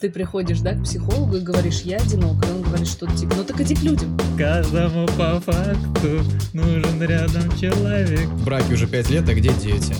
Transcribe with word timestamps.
ты 0.00 0.10
приходишь, 0.10 0.60
да, 0.60 0.74
к 0.74 0.84
психологу 0.84 1.38
и 1.38 1.40
говоришь, 1.40 1.80
я 1.80 1.96
одинок, 1.96 2.44
и 2.46 2.50
он 2.52 2.62
говорит, 2.62 2.86
что 2.86 3.06
типа, 3.16 3.34
ну 3.36 3.44
так 3.44 3.60
иди 3.60 3.74
к 3.74 3.82
людям. 3.82 4.16
Каждому 4.36 5.06
по 5.18 5.40
факту 5.40 6.20
нужен 6.52 7.02
рядом 7.02 7.50
человек. 7.58 8.26
В 8.28 8.44
браке 8.44 8.74
уже 8.74 8.86
пять 8.86 9.10
лет, 9.10 9.28
а 9.28 9.34
где 9.34 9.52
дети? 9.54 9.94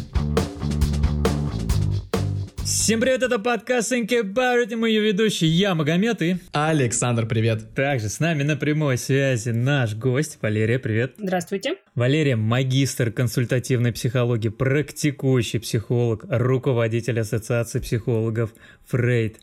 Всем 2.62 3.00
привет, 3.00 3.24
это 3.24 3.40
подкаст 3.40 3.90
Think 3.90 4.08
About 4.11 4.64
It, 4.64 4.72
и 4.72 4.76
мой 4.76 4.95
ведущий, 4.95 5.46
я 5.46 5.74
Магомед 5.74 6.23
и... 6.23 6.37
Александр, 6.53 7.27
привет. 7.27 7.75
Также 7.75 8.09
с 8.09 8.21
нами 8.21 8.45
на 8.45 8.57
прямой 8.57 8.99
связи 8.99 9.51
наш 9.51 9.96
гость, 9.96 10.39
Валерия, 10.41 10.79
привет. 10.79 11.15
Здравствуйте. 11.19 11.75
Валерия– 11.96 12.37
магистр 12.37 13.11
консультативной 13.11 13.93
психологии, 13.93 14.49
практикующий 14.49 15.59
психолог, 15.59 16.25
руководитель 16.29 17.19
Ассоциации 17.19 17.80
психологов 17.80 18.55
Фрейд. 18.87 19.39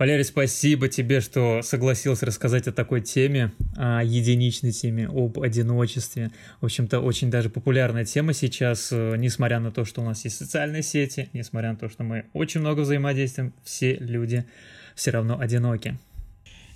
Валерий, 0.00 0.24
спасибо 0.24 0.88
тебе, 0.88 1.20
что 1.20 1.60
согласился 1.60 2.24
рассказать 2.24 2.66
о 2.66 2.72
такой 2.72 3.02
теме, 3.02 3.52
о 3.76 4.02
единичной 4.02 4.72
теме, 4.72 5.06
об 5.06 5.38
одиночестве. 5.38 6.30
В 6.62 6.64
общем-то, 6.64 7.00
очень 7.00 7.30
даже 7.30 7.50
популярная 7.50 8.06
тема 8.06 8.32
сейчас, 8.32 8.88
э, 8.92 9.16
несмотря 9.18 9.60
на 9.60 9.70
то, 9.70 9.84
что 9.84 10.00
у 10.00 10.04
нас 10.06 10.24
есть 10.24 10.38
социальные 10.38 10.84
сети, 10.84 11.28
несмотря 11.34 11.72
на 11.72 11.76
то, 11.76 11.90
что 11.90 12.02
мы 12.02 12.24
очень 12.32 12.60
много 12.60 12.80
взаимодействуем, 12.80 13.52
все 13.62 13.96
люди 13.96 14.46
все 14.94 15.10
равно 15.10 15.38
одиноки. 15.38 15.98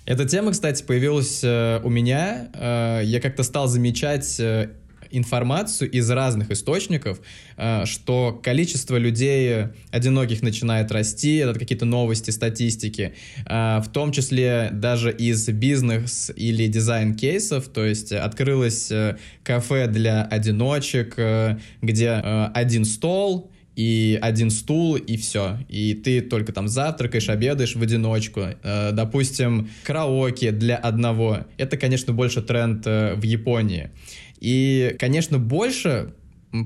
Эта 0.05 0.25
тема, 0.25 0.51
кстати, 0.51 0.83
появилась 0.83 1.43
э, 1.43 1.81
у 1.83 1.89
меня. 1.89 2.49
Э, 2.53 3.01
я 3.03 3.19
как-то 3.19 3.41
стал 3.41 3.67
замечать 3.67 4.39
информацию 5.11 5.89
из 5.89 6.09
разных 6.09 6.51
источников, 6.51 7.19
э, 7.57 7.85
что 7.85 8.39
количество 8.43 8.97
людей 8.97 9.67
одиноких 9.91 10.41
начинает 10.41 10.91
расти, 10.91 11.37
это 11.37 11.57
какие-то 11.57 11.85
новости, 11.85 12.31
статистики, 12.31 13.13
э, 13.45 13.79
в 13.79 13.87
том 13.91 14.11
числе 14.11 14.69
даже 14.71 15.11
из 15.11 15.47
бизнес 15.49 16.31
или 16.35 16.67
дизайн 16.67 17.15
кейсов, 17.15 17.67
то 17.67 17.85
есть 17.85 18.11
открылось 18.11 18.91
э, 18.91 19.17
кафе 19.43 19.87
для 19.87 20.23
одиночек, 20.23 21.17
где 21.81 22.09
один 22.11 22.85
стол, 22.85 23.51
и 23.75 24.17
один 24.21 24.51
стул, 24.51 24.95
и 24.95 25.17
все. 25.17 25.57
И 25.67 25.93
ты 25.93 26.21
только 26.21 26.53
там 26.53 26.67
завтракаешь, 26.67 27.27
обедаешь 27.27 27.75
в 27.75 27.81
одиночку. 27.81 28.45
Допустим, 28.63 29.69
караоке 29.83 30.51
для 30.51 30.77
одного. 30.77 31.45
Это, 31.57 31.75
конечно, 31.75 32.13
больше 32.13 32.41
тренд 32.41 32.85
в 32.85 33.21
Японии. 33.21 33.91
И, 34.39 34.95
конечно, 34.99 35.39
больше 35.39 36.13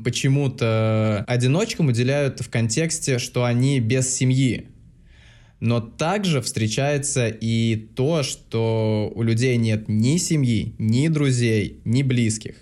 почему-то 0.04 1.24
одиночкам 1.28 1.88
уделяют 1.88 2.42
в 2.42 2.50
контексте, 2.50 3.20
что 3.20 3.44
они 3.44 3.80
без 3.80 4.14
семьи. 4.14 4.68
Но 5.60 5.82
также 5.82 6.42
встречается 6.42 7.28
и 7.28 7.76
то, 7.76 8.24
что 8.24 9.12
у 9.14 9.24
людей 9.24 9.58
нет 9.58 9.90
ни 9.90 10.18
семьи, 10.18 10.74
ни 10.78 11.08
друзей, 11.10 11.82
ни 11.84 12.02
близких. 12.02 12.56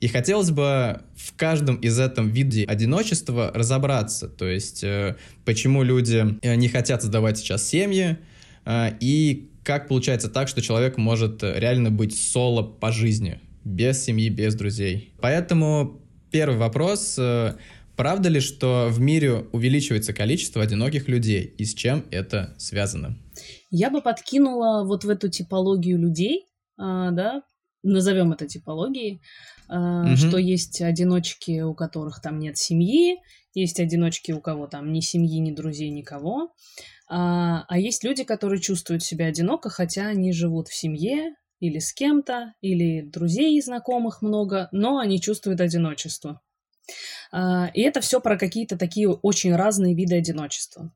И 0.00 0.08
хотелось 0.08 0.50
бы 0.50 1.00
в 1.16 1.34
каждом 1.36 1.76
из 1.76 1.98
этом 1.98 2.28
виде 2.28 2.64
одиночества 2.64 3.52
разобраться, 3.54 4.28
то 4.28 4.48
есть 4.48 4.82
э, 4.82 5.16
почему 5.44 5.84
люди 5.84 6.38
э, 6.42 6.56
не 6.56 6.68
хотят 6.68 7.02
создавать 7.02 7.38
сейчас 7.38 7.66
семьи, 7.68 8.18
э, 8.64 8.96
и 8.98 9.48
как 9.62 9.86
получается 9.86 10.28
так, 10.28 10.48
что 10.48 10.60
человек 10.60 10.98
может 10.98 11.44
реально 11.44 11.92
быть 11.92 12.18
соло 12.18 12.64
по 12.64 12.90
жизни 12.90 13.38
без 13.64 14.02
семьи, 14.02 14.28
без 14.28 14.54
друзей. 14.54 15.14
Поэтому 15.20 16.00
первый 16.30 16.58
вопрос. 16.58 17.16
Э, 17.18 17.56
правда 17.96 18.28
ли, 18.28 18.40
что 18.40 18.88
в 18.90 19.00
мире 19.00 19.46
увеличивается 19.52 20.12
количество 20.12 20.62
одиноких 20.62 21.08
людей? 21.08 21.42
И 21.58 21.64
с 21.64 21.74
чем 21.74 22.04
это 22.10 22.54
связано? 22.58 23.18
Я 23.70 23.90
бы 23.90 24.02
подкинула 24.02 24.84
вот 24.84 25.04
в 25.04 25.08
эту 25.08 25.28
типологию 25.28 25.98
людей, 25.98 26.46
а, 26.78 27.10
да, 27.10 27.42
назовем 27.82 28.32
это 28.32 28.46
типологией, 28.46 29.20
угу. 29.68 30.16
что 30.16 30.38
есть 30.38 30.80
одиночки, 30.80 31.60
у 31.60 31.74
которых 31.74 32.20
там 32.20 32.38
нет 32.38 32.58
семьи, 32.58 33.16
есть 33.54 33.80
одиночки, 33.80 34.32
у 34.32 34.40
кого 34.40 34.66
там 34.66 34.92
ни 34.92 35.00
семьи, 35.00 35.38
ни 35.38 35.52
друзей, 35.52 35.90
никого. 35.90 36.52
А, 37.08 37.64
а 37.68 37.78
есть 37.78 38.04
люди, 38.04 38.24
которые 38.24 38.60
чувствуют 38.60 39.02
себя 39.02 39.26
одиноко, 39.26 39.68
хотя 39.68 40.06
они 40.06 40.32
живут 40.32 40.68
в 40.68 40.74
семье, 40.74 41.34
или 41.62 41.78
с 41.78 41.92
кем-то, 41.92 42.54
или 42.60 43.02
друзей 43.02 43.56
и 43.56 43.62
знакомых 43.62 44.20
много, 44.20 44.68
но 44.72 44.98
они 44.98 45.20
чувствуют 45.20 45.60
одиночество. 45.60 46.40
А, 47.30 47.70
и 47.72 47.82
это 47.82 48.00
все 48.00 48.20
про 48.20 48.36
какие-то 48.36 48.76
такие 48.76 49.08
очень 49.08 49.54
разные 49.54 49.94
виды 49.94 50.16
одиночества. 50.16 50.92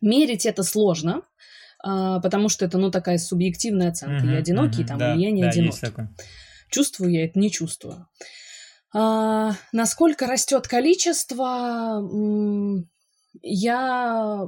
Мерить 0.00 0.46
это 0.46 0.62
сложно, 0.62 1.22
а, 1.82 2.20
потому 2.20 2.48
что 2.48 2.64
это, 2.64 2.78
ну, 2.78 2.92
такая 2.92 3.18
субъективная 3.18 3.90
оценка. 3.90 4.24
Uh-huh, 4.24 4.32
я 4.34 4.38
одинокий, 4.38 4.84
uh-huh, 4.84 4.86
там, 4.86 4.98
да, 4.98 5.14
или 5.14 5.22
я 5.24 5.30
не 5.32 5.42
да, 5.42 5.48
одинокий. 5.48 5.88
Чувствую 6.70 7.10
я 7.10 7.24
это, 7.24 7.40
не 7.40 7.50
чувствую. 7.50 8.06
А, 8.94 9.56
насколько 9.72 10.28
растет 10.28 10.68
количество, 10.68 12.00
я 13.42 14.46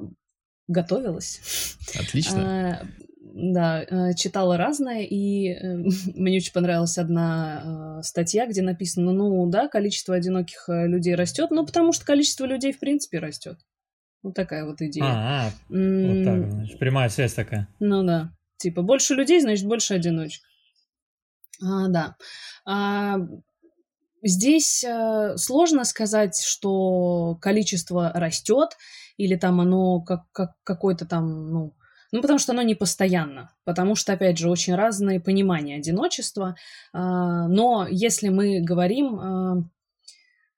готовилась. 0.68 1.76
Отлично. 1.98 2.88
Да, 3.36 3.82
э, 3.82 4.14
читала 4.14 4.56
разное, 4.56 5.02
и 5.02 5.48
э, 5.48 5.76
мне 6.14 6.36
очень 6.36 6.52
понравилась 6.52 6.98
одна 6.98 7.98
э, 7.98 8.02
статья, 8.04 8.46
где 8.46 8.62
написано, 8.62 9.12
ну 9.12 9.44
да, 9.50 9.66
количество 9.66 10.14
одиноких 10.14 10.66
людей 10.68 11.16
растет, 11.16 11.50
ну 11.50 11.66
потому 11.66 11.92
что 11.92 12.06
количество 12.06 12.44
людей 12.44 12.72
в 12.72 12.78
принципе 12.78 13.18
растет. 13.18 13.58
Вот 14.22 14.34
такая 14.34 14.64
вот 14.64 14.80
идея. 14.82 15.04
А, 15.04 15.48
-а, 15.48 15.52
-а. 15.68 16.14
вот 16.14 16.24
так, 16.24 16.52
значит, 16.52 16.78
прямая 16.78 17.08
связь 17.08 17.34
такая. 17.34 17.66
Ну 17.80 18.04
да, 18.04 18.30
типа 18.58 18.82
больше 18.82 19.14
людей, 19.14 19.40
значит 19.40 19.66
больше 19.66 19.94
одиночек. 19.94 20.44
А, 21.60 21.88
да. 21.88 22.14
А, 22.64 23.16
здесь 24.22 24.84
сложно 25.36 25.84
сказать, 25.84 26.40
что 26.40 27.36
количество 27.40 28.12
растет 28.14 28.76
или 29.16 29.34
там 29.34 29.60
оно 29.60 30.02
как, 30.02 30.30
как 30.30 30.52
какой-то 30.62 31.04
там, 31.04 31.50
ну, 31.50 31.74
ну, 32.14 32.22
потому 32.22 32.38
что 32.38 32.52
оно 32.52 32.62
не 32.62 32.76
постоянно, 32.76 33.50
потому 33.64 33.96
что, 33.96 34.12
опять 34.12 34.38
же, 34.38 34.48
очень 34.48 34.76
разные 34.76 35.18
понимания 35.18 35.74
одиночества. 35.74 36.54
А, 36.92 37.48
но 37.48 37.88
если 37.90 38.28
мы 38.28 38.60
говорим 38.60 39.16
а, 39.16 39.64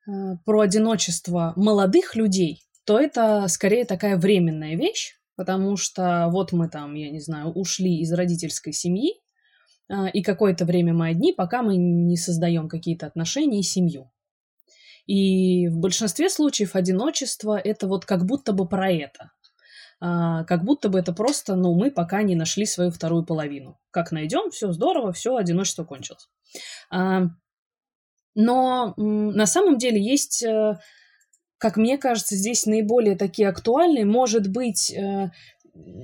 а, 0.07 0.37
про 0.45 0.61
одиночество 0.61 1.55
молодых 1.57 2.15
людей, 2.15 2.63
то 2.85 3.01
это 3.01 3.49
скорее 3.49 3.87
такая 3.87 4.19
временная 4.19 4.77
вещь, 4.77 5.15
потому 5.35 5.79
что 5.79 6.29
вот 6.31 6.53
мы 6.53 6.69
там, 6.69 6.93
я 6.93 7.09
не 7.09 7.21
знаю, 7.21 7.53
ушли 7.53 8.01
из 8.01 8.13
родительской 8.13 8.75
семьи, 8.75 9.15
и 10.13 10.23
какое-то 10.23 10.67
время 10.67 10.93
мы 10.93 11.09
одни, 11.09 11.33
пока 11.33 11.63
мы 11.63 11.77
не 11.77 12.19
создаем 12.19 12.69
какие-то 12.69 13.07
отношения 13.07 13.61
и 13.61 13.63
семью. 13.63 14.11
И 15.07 15.69
в 15.69 15.79
большинстве 15.79 16.29
случаев 16.29 16.77
одиночество 16.77 17.57
это 17.57 17.87
вот 17.87 18.05
как 18.05 18.27
будто 18.27 18.53
бы 18.53 18.69
про 18.69 18.91
это 18.91 19.31
как 19.99 20.65
будто 20.65 20.89
бы 20.89 20.99
это 20.99 21.13
просто, 21.13 21.57
ну, 21.57 21.75
мы 21.75 21.91
пока 21.91 22.23
не 22.23 22.35
нашли 22.35 22.67
свою 22.67 22.91
вторую 22.91 23.25
половину. 23.25 23.79
Как 23.91 24.13
найдем, 24.13 24.51
все 24.51 24.71
здорово, 24.73 25.13
все, 25.13 25.37
одиночество 25.37 25.85
кончилось. 25.85 26.29
А, 26.91 27.29
но 28.35 28.93
на 28.97 29.47
самом 29.47 29.79
деле 29.79 30.01
есть, 30.01 30.43
э, 30.43 30.79
как 31.57 31.79
мне 31.79 31.97
кажется, 31.97 32.37
здесь 32.37 32.67
наиболее 32.67 33.17
такие 33.17 33.49
актуальные. 33.49 34.05
Может 34.05 34.49
быть, 34.49 34.93
э, 34.93 35.31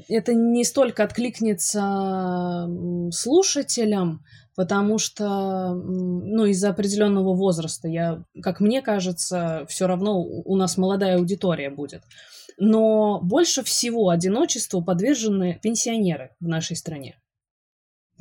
это 0.08 0.32
не 0.32 0.64
столько 0.64 1.04
откликнется 1.04 2.69
слушателям, 3.10 4.25
потому 4.54 4.98
что, 4.98 5.75
ну, 5.75 6.47
из-за 6.47 6.70
определенного 6.70 7.34
возраста, 7.34 7.88
я, 7.88 8.22
как 8.42 8.60
мне 8.60 8.81
кажется, 8.81 9.66
все 9.69 9.86
равно 9.86 10.22
у 10.22 10.56
нас 10.56 10.76
молодая 10.78 11.16
аудитория 11.16 11.70
будет 11.70 12.02
но 12.58 13.20
больше 13.22 13.62
всего 13.62 14.08
одиночеству 14.10 14.82
подвержены 14.82 15.58
пенсионеры 15.62 16.30
в 16.40 16.48
нашей 16.48 16.76
стране. 16.76 17.16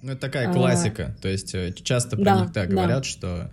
Ну, 0.01 0.13
это 0.13 0.22
такая 0.22 0.51
классика, 0.51 1.16
а, 1.18 1.22
то 1.22 1.28
есть 1.28 1.54
э, 1.54 1.74
часто 1.83 2.16
про 2.16 2.24
да, 2.24 2.42
них 2.42 2.54
так 2.54 2.69
говорят, 2.69 3.00
да. 3.00 3.04
что 3.04 3.51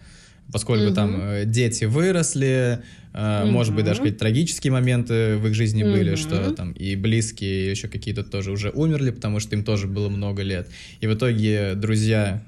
поскольку 0.51 0.87
угу. 0.87 0.95
там 0.95 1.21
э, 1.21 1.45
дети 1.45 1.85
выросли, 1.85 2.83
угу. 3.13 3.51
может 3.51 3.75
быть, 3.75 3.85
даже 3.85 3.99
какие-то 3.99 4.21
трагические 4.21 4.73
моменты 4.73 5.37
в 5.37 5.47
их 5.47 5.55
жизни 5.55 5.83
угу. 5.83 5.93
были, 5.93 6.15
что 6.15 6.53
там 6.53 6.73
и 6.73 6.97
близкие 6.97 7.71
еще 7.71 7.89
какие-то 7.89 8.25
тоже 8.25 8.51
уже 8.51 8.71
умерли, 8.71 9.11
потому 9.11 9.41
что 9.41 9.57
им 9.57 9.65
тоже 9.65 9.87
было 9.87 10.09
много 10.09 10.43
лет. 10.43 10.71
И 11.01 11.07
в 11.07 11.15
итоге 11.15 11.75
друзья 11.75 12.43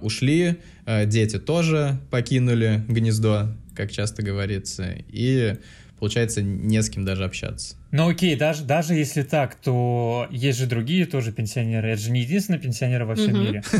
ушли, 0.00 0.58
дети 1.06 1.40
тоже 1.40 1.98
покинули 2.12 2.84
гнездо, 2.86 3.48
как 3.82 3.92
часто 3.92 4.22
говорится, 4.22 4.94
и 5.08 5.56
получается, 5.98 6.40
не 6.42 6.80
с 6.82 6.88
кем 6.88 7.04
даже 7.04 7.24
общаться. 7.24 7.76
Ну 7.90 8.08
окей, 8.08 8.36
даже, 8.36 8.64
даже 8.64 8.94
если 8.94 9.22
так, 9.22 9.56
то 9.56 10.26
есть 10.30 10.58
же 10.58 10.66
другие 10.66 11.06
тоже 11.06 11.32
пенсионеры. 11.32 11.90
Это 11.90 12.00
же 12.00 12.10
не 12.10 12.20
единственные 12.20 12.60
пенсионеры 12.60 13.06
во 13.06 13.14
всем 13.14 13.40
мире. 13.40 13.62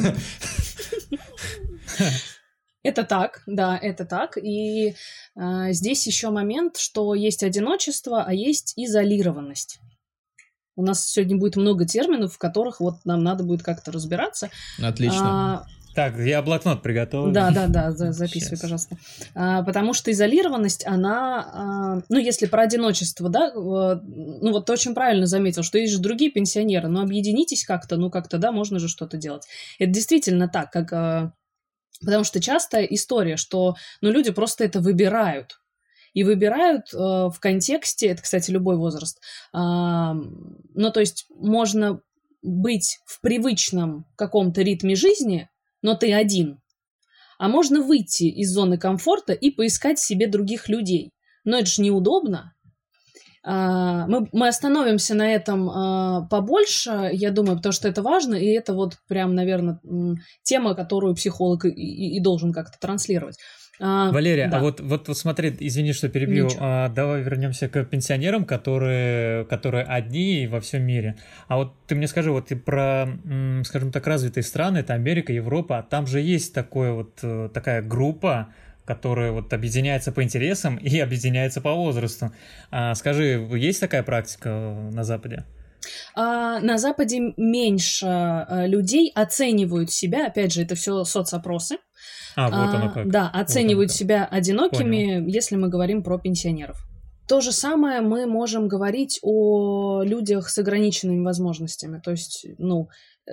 Это 2.85 3.05
так, 3.05 3.45
да, 3.47 3.79
это 3.81 4.05
так. 4.05 4.37
И 4.37 4.89
э, 4.89 4.95
здесь 5.71 6.05
еще 6.05 6.31
момент, 6.31 6.79
что 6.79 7.15
есть 7.15 7.45
одиночество, 7.45 8.25
а 8.25 8.33
есть 8.33 8.73
изолированность. 8.77 9.79
У 10.75 10.83
нас 10.83 11.07
сегодня 11.07 11.37
будет 11.37 11.55
много 11.55 11.87
терминов, 11.87 12.35
в 12.35 12.39
которых 12.39 12.81
вот 12.81 13.05
нам 13.05 13.23
надо 13.23 13.45
будет 13.45 13.63
как-то 13.63 13.93
разбираться. 13.93 14.51
Отлично. 14.83 15.63
А, 15.63 15.67
так, 15.95 16.17
я 16.19 16.41
блокнот 16.43 16.83
приготовил. 16.83 17.33
Да, 17.33 17.51
да, 17.51 17.67
да, 17.67 17.91
записывай, 18.13 18.57
Сейчас. 18.57 18.61
пожалуйста. 18.61 18.97
А, 19.35 19.63
потому 19.63 19.93
что 19.93 20.11
изолированность, 20.11 20.87
она, 20.87 21.51
а, 21.53 22.03
ну, 22.09 22.19
если 22.19 22.47
про 22.47 22.63
одиночество, 22.63 23.29
да, 23.29 23.53
ну, 23.53 24.53
вот 24.53 24.67
ты 24.67 24.73
очень 24.73 24.95
правильно 24.95 25.27
заметил, 25.27 25.63
что 25.63 25.79
есть 25.79 25.93
же 25.93 25.99
другие 25.99 26.31
пенсионеры, 26.31 26.89
но 26.89 27.03
объединитесь 27.03 27.65
как-то, 27.65 27.97
ну, 27.97 28.11
как-то, 28.11 28.39
да, 28.39 28.53
можно 28.53 28.79
же 28.79 28.89
что-то 28.89 29.17
делать. 29.17 29.45
Это 29.79 29.91
действительно 29.91 30.49
так, 30.49 30.71
как... 30.71 30.93
А, 30.93 31.33
потому 32.01 32.25
что 32.25 32.41
часто 32.41 32.83
история, 32.85 33.37
что, 33.37 33.77
ну, 34.01 34.11
люди 34.11 34.31
просто 34.31 34.65
это 34.65 34.81
выбирают. 34.81 35.59
И 36.15 36.25
выбирают 36.25 36.93
э, 36.93 36.99
в 36.99 37.37
контексте, 37.41 38.09
это, 38.09 38.21
кстати, 38.21 38.51
любой 38.51 38.77
возраст, 38.77 39.19
э, 39.55 39.57
ну, 39.57 40.91
то 40.93 41.01
есть 41.01 41.25
можно 41.31 42.03
быть 42.43 42.99
в 43.07 43.21
привычном 43.23 44.05
каком-то 44.17 44.61
ритме 44.61 44.95
жизни, 44.95 45.49
но 45.83 45.95
ты 45.95 46.13
один. 46.13 46.61
А 47.39 47.49
можно 47.49 47.83
выйти 47.83 48.25
из 48.25 48.53
зоны 48.53 48.79
комфорта 48.79 49.33
и 49.33 49.51
поискать 49.51 49.99
себе 49.99 50.27
других 50.27 50.69
людей. 50.69 51.11
Но 51.45 51.59
это 51.59 51.67
же 51.67 51.83
неудобно. 51.83 52.55
А, 53.45 54.07
мы, 54.07 54.29
мы 54.33 54.49
остановимся 54.49 55.15
на 55.15 55.35
этом 55.35 55.69
а, 55.69 56.29
побольше, 56.29 57.11
я 57.13 57.33
думаю, 57.33 57.57
потому 57.57 57.73
что 57.73 57.89
это 57.89 58.01
важно, 58.01 58.37
и 58.37 58.47
это 58.47 58.73
вот 58.73 58.99
прям, 59.09 59.35
наверное, 59.35 59.81
тема, 60.45 60.77
которую 60.77 61.17
психолог 61.17 61.65
и, 61.65 61.71
и, 61.71 62.17
и 62.17 62.21
должен 62.21 62.53
как-то 62.53 62.79
транслировать. 62.79 63.39
А, 63.81 64.13
Валерия, 64.13 64.49
да. 64.49 64.59
а 64.59 64.61
вот, 64.61 64.81
вот, 64.81 65.09
вот 65.09 65.17
смотри, 65.17 65.55
извини, 65.59 65.93
что 65.93 66.09
перебью. 66.09 66.49
А, 66.59 66.89
давай 66.89 67.23
вернемся 67.23 67.69
к 67.69 67.85
пенсионерам, 67.85 68.45
которые, 68.45 69.45
которые 69.47 69.85
одни 69.85 70.47
во 70.47 70.61
всем 70.61 70.83
мире. 70.83 71.17
А 71.49 71.57
вот 71.57 71.73
ты 71.87 71.95
мне 71.95 72.07
скажи, 72.07 72.31
вот 72.31 72.49
ты 72.49 72.57
про, 72.57 73.09
скажем 73.65 73.91
так, 73.91 74.07
развитые 74.07 74.45
страны, 74.45 74.79
это 74.79 74.95
Америка, 74.95 75.33
Европа, 75.33 75.79
а 75.79 75.83
там 75.83 76.07
же 76.07 76.21
есть 76.21 76.55
такое 76.55 76.93
вот, 76.93 77.19
э, 77.23 77.49
такая 77.53 77.83
группа, 77.83 78.53
которая 78.85 79.33
вот 79.33 79.53
объединяется 79.53 80.13
по 80.13 80.23
интересам 80.23 80.77
и 80.77 80.99
объединяется 80.99 81.61
по 81.61 81.73
возрасту. 81.73 82.33
А, 82.71 82.95
скажи, 82.95 83.49
есть 83.55 83.81
такая 83.81 84.03
практика 84.03 84.51
на 84.93 85.05
Западе? 85.05 85.45
А, 86.15 86.61
на 86.61 86.79
Западе 86.79 87.33
меньше 87.37 88.07
а, 88.07 88.67
людей 88.67 89.11
оценивают 89.15 89.91
себя, 89.91 90.27
опять 90.27 90.53
же, 90.53 90.63
это 90.63 90.75
все 90.75 91.05
соцопросы, 91.05 91.79
а, 92.37 92.49
вот 92.51 92.75
оно 92.75 92.93
как. 92.93 93.11
Да, 93.11 93.29
оценивают 93.29 93.91
вот 93.91 93.97
себя 93.97 94.25
одинокими, 94.25 95.19
Понял. 95.19 95.27
если 95.27 95.57
мы 95.57 95.69
говорим 95.69 96.03
про 96.03 96.19
пенсионеров. 96.19 96.87
То 97.29 97.41
же 97.41 97.53
самое 97.53 98.01
мы 98.01 98.27
можем 98.27 98.69
говорить 98.69 99.19
о 99.23 100.03
людях 100.03 100.49
с 100.49 100.59
ограниченными 100.59 101.25
возможностями. 101.25 102.01
То 102.03 102.11
есть, 102.11 102.47
ну, 102.59 102.89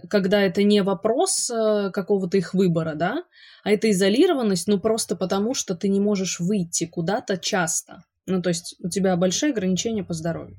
когда 0.10 0.42
это 0.42 0.64
не 0.64 0.84
вопрос 0.84 1.50
э, 1.50 1.90
какого-то 1.92 2.38
их 2.38 2.54
выбора, 2.54 2.94
да, 2.96 3.24
а 3.64 3.72
это 3.72 3.90
изолированность, 3.90 4.68
ну, 4.68 4.80
просто 4.80 5.16
потому, 5.16 5.54
что 5.54 5.76
ты 5.76 5.90
не 5.90 6.00
можешь 6.00 6.40
выйти 6.40 6.86
куда-то 6.86 7.38
часто. 7.38 8.04
Ну, 8.28 8.42
то 8.42 8.50
есть 8.50 8.76
у 8.80 8.90
тебя 8.90 9.16
большие 9.16 9.52
ограничения 9.52 10.04
по 10.04 10.14
здоровью. 10.14 10.58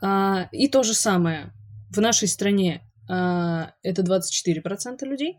А, 0.00 0.48
и 0.52 0.68
то 0.68 0.82
же 0.82 0.94
самое. 0.94 1.52
В 1.90 2.00
нашей 2.00 2.28
стране 2.28 2.82
а, 3.08 3.72
это 3.82 4.02
24% 4.02 5.04
людей, 5.04 5.38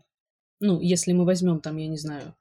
ну, 0.60 0.80
если 0.80 1.12
мы 1.12 1.24
возьмем 1.24 1.60
там, 1.60 1.76
я 1.76 1.88
не 1.88 1.98
знаю, 1.98 2.34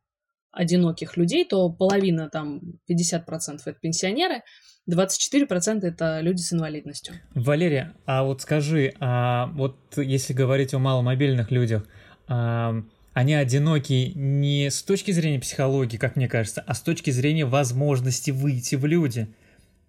одиноких 0.52 1.18
людей, 1.18 1.46
то 1.46 1.70
половина, 1.70 2.30
там, 2.30 2.62
50% 2.90 3.60
это 3.66 3.80
пенсионеры, 3.80 4.42
24% 4.90 5.82
это 5.84 6.22
люди 6.22 6.42
с 6.42 6.54
инвалидностью. 6.54 7.16
Валерия, 7.34 7.94
а 8.06 8.24
вот 8.24 8.42
скажи, 8.42 8.94
а 9.00 9.48
вот 9.48 9.78
если 9.98 10.34
говорить 10.34 10.74
о 10.74 10.80
маломобильных 10.80 11.52
людях, 11.52 11.86
а, 12.28 12.84
они 13.14 13.34
одиноки 13.34 14.12
не 14.16 14.70
с 14.70 14.84
точки 14.84 15.12
зрения 15.12 15.40
психологии, 15.40 15.98
как 15.98 16.16
мне 16.16 16.28
кажется, 16.28 16.64
а 16.66 16.74
с 16.74 16.82
точки 16.82 17.12
зрения 17.12 17.46
возможности 17.46 18.32
выйти 18.32 18.76
в 18.76 18.86
люди. 18.86 19.28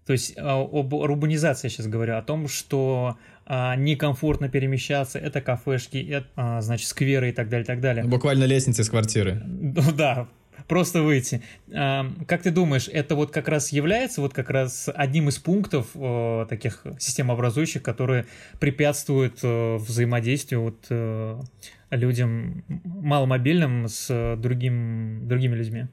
То 0.05 0.13
есть 0.13 0.33
а, 0.37 0.61
об 0.61 0.93
урбанизации 0.93 1.67
я 1.67 1.69
сейчас 1.69 1.87
говорю, 1.87 2.17
о 2.17 2.21
том, 2.23 2.47
что 2.47 3.17
некомфортно 3.49 4.49
перемещаться, 4.49 5.19
это 5.19 5.41
кафешки, 5.41 5.97
это, 5.97 6.27
а, 6.35 6.61
значит, 6.61 6.87
скверы 6.87 7.29
и 7.29 7.31
так 7.31 7.49
далее, 7.49 7.63
и 7.63 7.67
так 7.67 7.79
далее. 7.79 8.03
Буквально 8.03 8.43
лестница 8.43 8.81
из 8.81 8.89
квартиры. 8.89 9.41
Да, 9.97 10.27
просто 10.67 11.01
выйти. 11.01 11.41
А, 11.73 12.05
как 12.27 12.41
ты 12.43 12.51
думаешь, 12.51 12.89
это 12.91 13.15
вот 13.15 13.31
как 13.31 13.47
раз 13.47 13.71
является 13.71 14.21
вот 14.21 14.33
как 14.33 14.49
раз 14.49 14.89
одним 14.93 15.29
из 15.29 15.37
пунктов 15.37 15.87
а, 15.95 16.45
таких 16.45 16.85
системообразующих, 16.99 17.81
которые 17.81 18.25
препятствуют 18.59 19.39
а, 19.43 19.77
взаимодействию 19.77 20.61
вот 20.61 20.85
а, 20.89 21.41
людям 21.89 22.65
маломобильным 22.67 23.87
с 23.87 24.35
другим, 24.37 25.27
другими 25.27 25.55
людьми? 25.55 25.85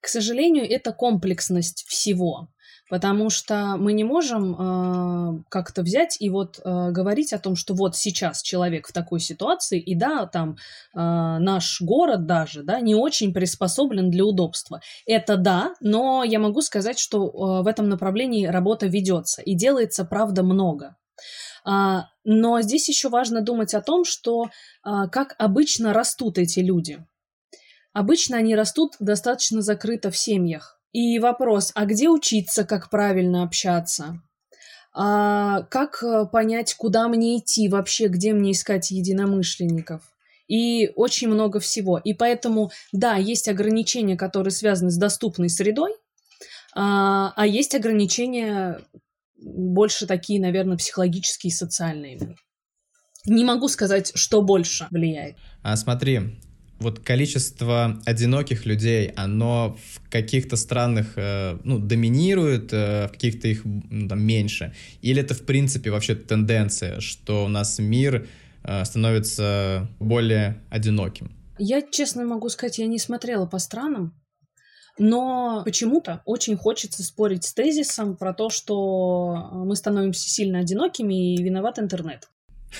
К 0.00 0.08
сожалению, 0.08 0.68
это 0.68 0.92
комплексность 0.92 1.84
всего 1.86 2.48
потому 2.90 3.30
что 3.30 3.76
мы 3.78 3.92
не 3.92 4.04
можем 4.04 4.54
э, 4.54 5.42
как-то 5.48 5.82
взять 5.82 6.16
и 6.20 6.28
вот 6.28 6.58
э, 6.58 6.90
говорить 6.90 7.32
о 7.32 7.38
том, 7.38 7.56
что 7.56 7.74
вот 7.74 7.96
сейчас 7.96 8.42
человек 8.42 8.88
в 8.88 8.92
такой 8.92 9.20
ситуации, 9.20 9.80
и 9.80 9.94
да, 9.94 10.26
там 10.26 10.52
э, 10.52 10.56
наш 10.94 11.80
город 11.80 12.26
даже, 12.26 12.62
да, 12.62 12.80
не 12.80 12.94
очень 12.94 13.32
приспособлен 13.32 14.10
для 14.10 14.24
удобства. 14.24 14.80
Это 15.06 15.36
да, 15.36 15.74
но 15.80 16.22
я 16.24 16.38
могу 16.38 16.60
сказать, 16.60 16.98
что 16.98 17.26
э, 17.26 17.62
в 17.62 17.66
этом 17.66 17.88
направлении 17.88 18.46
работа 18.46 18.86
ведется, 18.86 19.42
и 19.42 19.54
делается, 19.54 20.04
правда, 20.04 20.42
много. 20.42 20.96
А, 21.64 22.08
но 22.24 22.60
здесь 22.60 22.88
еще 22.88 23.08
важно 23.08 23.40
думать 23.40 23.74
о 23.74 23.82
том, 23.82 24.04
что 24.04 24.50
а, 24.82 25.08
как 25.08 25.34
обычно 25.38 25.92
растут 25.92 26.38
эти 26.38 26.60
люди. 26.60 27.04
Обычно 27.92 28.38
они 28.38 28.54
растут 28.56 28.94
достаточно 29.00 29.60
закрыто 29.60 30.10
в 30.10 30.16
семьях. 30.16 30.80
И 30.92 31.18
вопрос, 31.18 31.72
а 31.74 31.86
где 31.86 32.08
учиться, 32.08 32.64
как 32.64 32.90
правильно 32.90 33.42
общаться? 33.42 34.20
А 34.94 35.62
как 35.62 36.02
э, 36.02 36.26
понять, 36.26 36.74
куда 36.74 37.08
мне 37.08 37.38
идти 37.38 37.68
вообще, 37.68 38.08
где 38.08 38.34
мне 38.34 38.52
искать 38.52 38.90
единомышленников? 38.90 40.02
И 40.48 40.90
очень 40.96 41.28
много 41.28 41.60
всего. 41.60 41.98
И 41.98 42.12
поэтому, 42.12 42.70
да, 42.92 43.16
есть 43.16 43.48
ограничения, 43.48 44.16
которые 44.16 44.50
связаны 44.50 44.90
с 44.90 44.98
доступной 44.98 45.48
средой, 45.48 45.92
а, 46.74 47.32
а 47.36 47.46
есть 47.46 47.74
ограничения 47.74 48.80
больше 49.36 50.06
такие, 50.06 50.40
наверное, 50.40 50.76
психологические 50.76 51.50
и 51.50 51.54
социальные. 51.54 52.36
Не 53.24 53.44
могу 53.44 53.68
сказать, 53.68 54.12
что 54.14 54.42
больше 54.42 54.88
влияет. 54.90 55.36
А 55.62 55.76
смотри, 55.76 56.41
вот 56.82 56.98
количество 56.98 58.00
одиноких 58.04 58.66
людей, 58.66 59.12
оно 59.16 59.76
в 59.94 60.10
каких-то 60.10 60.56
странах 60.56 61.12
э, 61.16 61.58
ну, 61.64 61.78
доминирует, 61.78 62.72
э, 62.72 63.08
в 63.08 63.12
каких-то 63.12 63.48
их 63.48 63.62
ну, 63.64 64.08
там, 64.08 64.22
меньше? 64.22 64.74
Или 65.00 65.22
это 65.22 65.34
в 65.34 65.42
принципе 65.42 65.90
вообще 65.90 66.14
тенденция, 66.14 67.00
что 67.00 67.44
у 67.44 67.48
нас 67.48 67.78
мир 67.78 68.26
э, 68.64 68.84
становится 68.84 69.88
более 69.98 70.60
одиноким? 70.70 71.32
Я 71.58 71.82
честно 71.82 72.24
могу 72.24 72.48
сказать, 72.48 72.78
я 72.78 72.86
не 72.86 72.98
смотрела 72.98 73.46
по 73.46 73.58
странам, 73.58 74.14
но 74.98 75.62
почему-то 75.64 76.22
очень 76.26 76.56
хочется 76.56 77.02
спорить 77.02 77.44
с 77.44 77.54
тезисом 77.54 78.16
про 78.16 78.34
то, 78.34 78.50
что 78.50 79.48
мы 79.52 79.76
становимся 79.76 80.28
сильно 80.28 80.58
одинокими 80.58 81.34
и 81.34 81.42
виноват 81.42 81.78
интернет. 81.78 82.28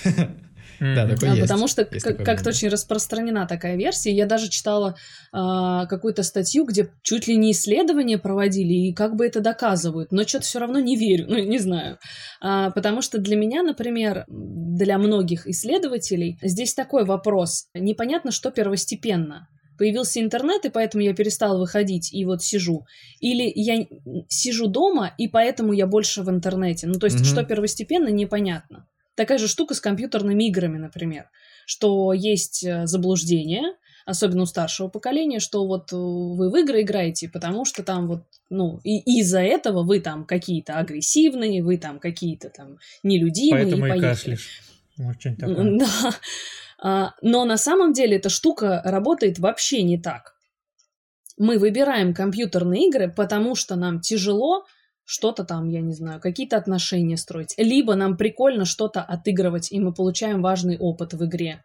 Да, 0.82 1.06
такой 1.06 1.28
а, 1.28 1.34
есть. 1.34 1.42
Потому 1.42 1.68
что 1.68 1.84
как-то 1.84 2.48
очень 2.48 2.68
распространена 2.68 3.46
такая 3.46 3.76
версия. 3.76 4.12
Я 4.12 4.26
даже 4.26 4.48
читала 4.48 4.96
а, 5.32 5.86
какую-то 5.86 6.24
статью, 6.24 6.64
где 6.64 6.90
чуть 7.02 7.28
ли 7.28 7.36
не 7.36 7.52
исследования 7.52 8.18
проводили 8.18 8.88
и 8.88 8.92
как 8.92 9.14
бы 9.14 9.24
это 9.24 9.40
доказывают, 9.40 10.10
но 10.10 10.24
что-то 10.24 10.44
все 10.44 10.58
равно 10.58 10.80
не 10.80 10.96
верю, 10.96 11.26
ну 11.28 11.38
не 11.38 11.58
знаю. 11.58 11.98
А, 12.40 12.70
потому 12.72 13.00
что 13.00 13.18
для 13.18 13.36
меня, 13.36 13.62
например, 13.62 14.24
для 14.26 14.98
многих 14.98 15.46
исследователей 15.46 16.38
здесь 16.42 16.74
такой 16.74 17.04
вопрос. 17.04 17.66
Непонятно, 17.74 18.32
что 18.32 18.50
первостепенно 18.50 19.48
появился 19.78 20.20
интернет, 20.20 20.64
и 20.64 20.70
поэтому 20.70 21.02
я 21.02 21.14
перестала 21.14 21.58
выходить, 21.58 22.12
и 22.12 22.24
вот 22.24 22.42
сижу. 22.42 22.84
Или 23.20 23.50
я 23.54 23.86
сижу 24.28 24.66
дома, 24.66 25.14
и 25.18 25.28
поэтому 25.28 25.72
я 25.72 25.86
больше 25.86 26.22
в 26.22 26.30
интернете. 26.30 26.86
Ну, 26.86 26.94
то 26.94 27.06
есть, 27.06 27.16
угу. 27.16 27.24
что 27.24 27.44
первостепенно, 27.44 28.08
непонятно. 28.08 28.86
Такая 29.14 29.38
же 29.38 29.48
штука 29.48 29.74
с 29.74 29.80
компьютерными 29.80 30.44
играми, 30.44 30.78
например, 30.78 31.28
что 31.66 32.12
есть 32.12 32.64
э, 32.64 32.86
заблуждение, 32.86 33.76
особенно 34.06 34.42
у 34.42 34.46
старшего 34.46 34.88
поколения, 34.88 35.38
что 35.38 35.66
вот 35.66 35.92
э, 35.92 35.96
вы 35.96 36.50
в 36.50 36.56
игры 36.56 36.82
играете, 36.82 37.28
потому 37.28 37.64
что 37.64 37.82
там 37.82 38.08
вот, 38.08 38.24
ну, 38.48 38.80
и 38.84 38.98
из-за 39.20 39.40
этого 39.40 39.82
вы 39.82 40.00
там 40.00 40.24
какие-то 40.24 40.78
агрессивные, 40.78 41.62
вы 41.62 41.76
там 41.76 41.98
какие-то 41.98 42.48
там 42.48 42.78
нелюдимые. 43.02 43.64
Поэтому 43.64 43.86
и, 43.86 43.98
и 43.98 44.00
кашляешь. 44.00 44.62
Очень 44.98 45.36
такое. 45.36 45.78
Да. 45.78 46.12
А, 46.84 47.14
но 47.22 47.44
на 47.44 47.56
самом 47.56 47.92
деле 47.92 48.16
эта 48.16 48.28
штука 48.28 48.82
работает 48.84 49.38
вообще 49.38 49.82
не 49.82 49.98
так. 49.98 50.34
Мы 51.38 51.58
выбираем 51.58 52.12
компьютерные 52.12 52.88
игры, 52.88 53.08
потому 53.08 53.54
что 53.54 53.76
нам 53.76 54.00
тяжело 54.00 54.64
что-то 55.12 55.44
там, 55.44 55.68
я 55.68 55.82
не 55.82 55.92
знаю, 55.92 56.20
какие-то 56.20 56.56
отношения 56.56 57.18
строить. 57.18 57.54
Либо 57.58 57.94
нам 57.96 58.16
прикольно 58.16 58.64
что-то 58.64 59.02
отыгрывать, 59.02 59.70
и 59.70 59.78
мы 59.78 59.92
получаем 59.92 60.40
важный 60.40 60.78
опыт 60.78 61.12
в 61.12 61.22
игре. 61.26 61.62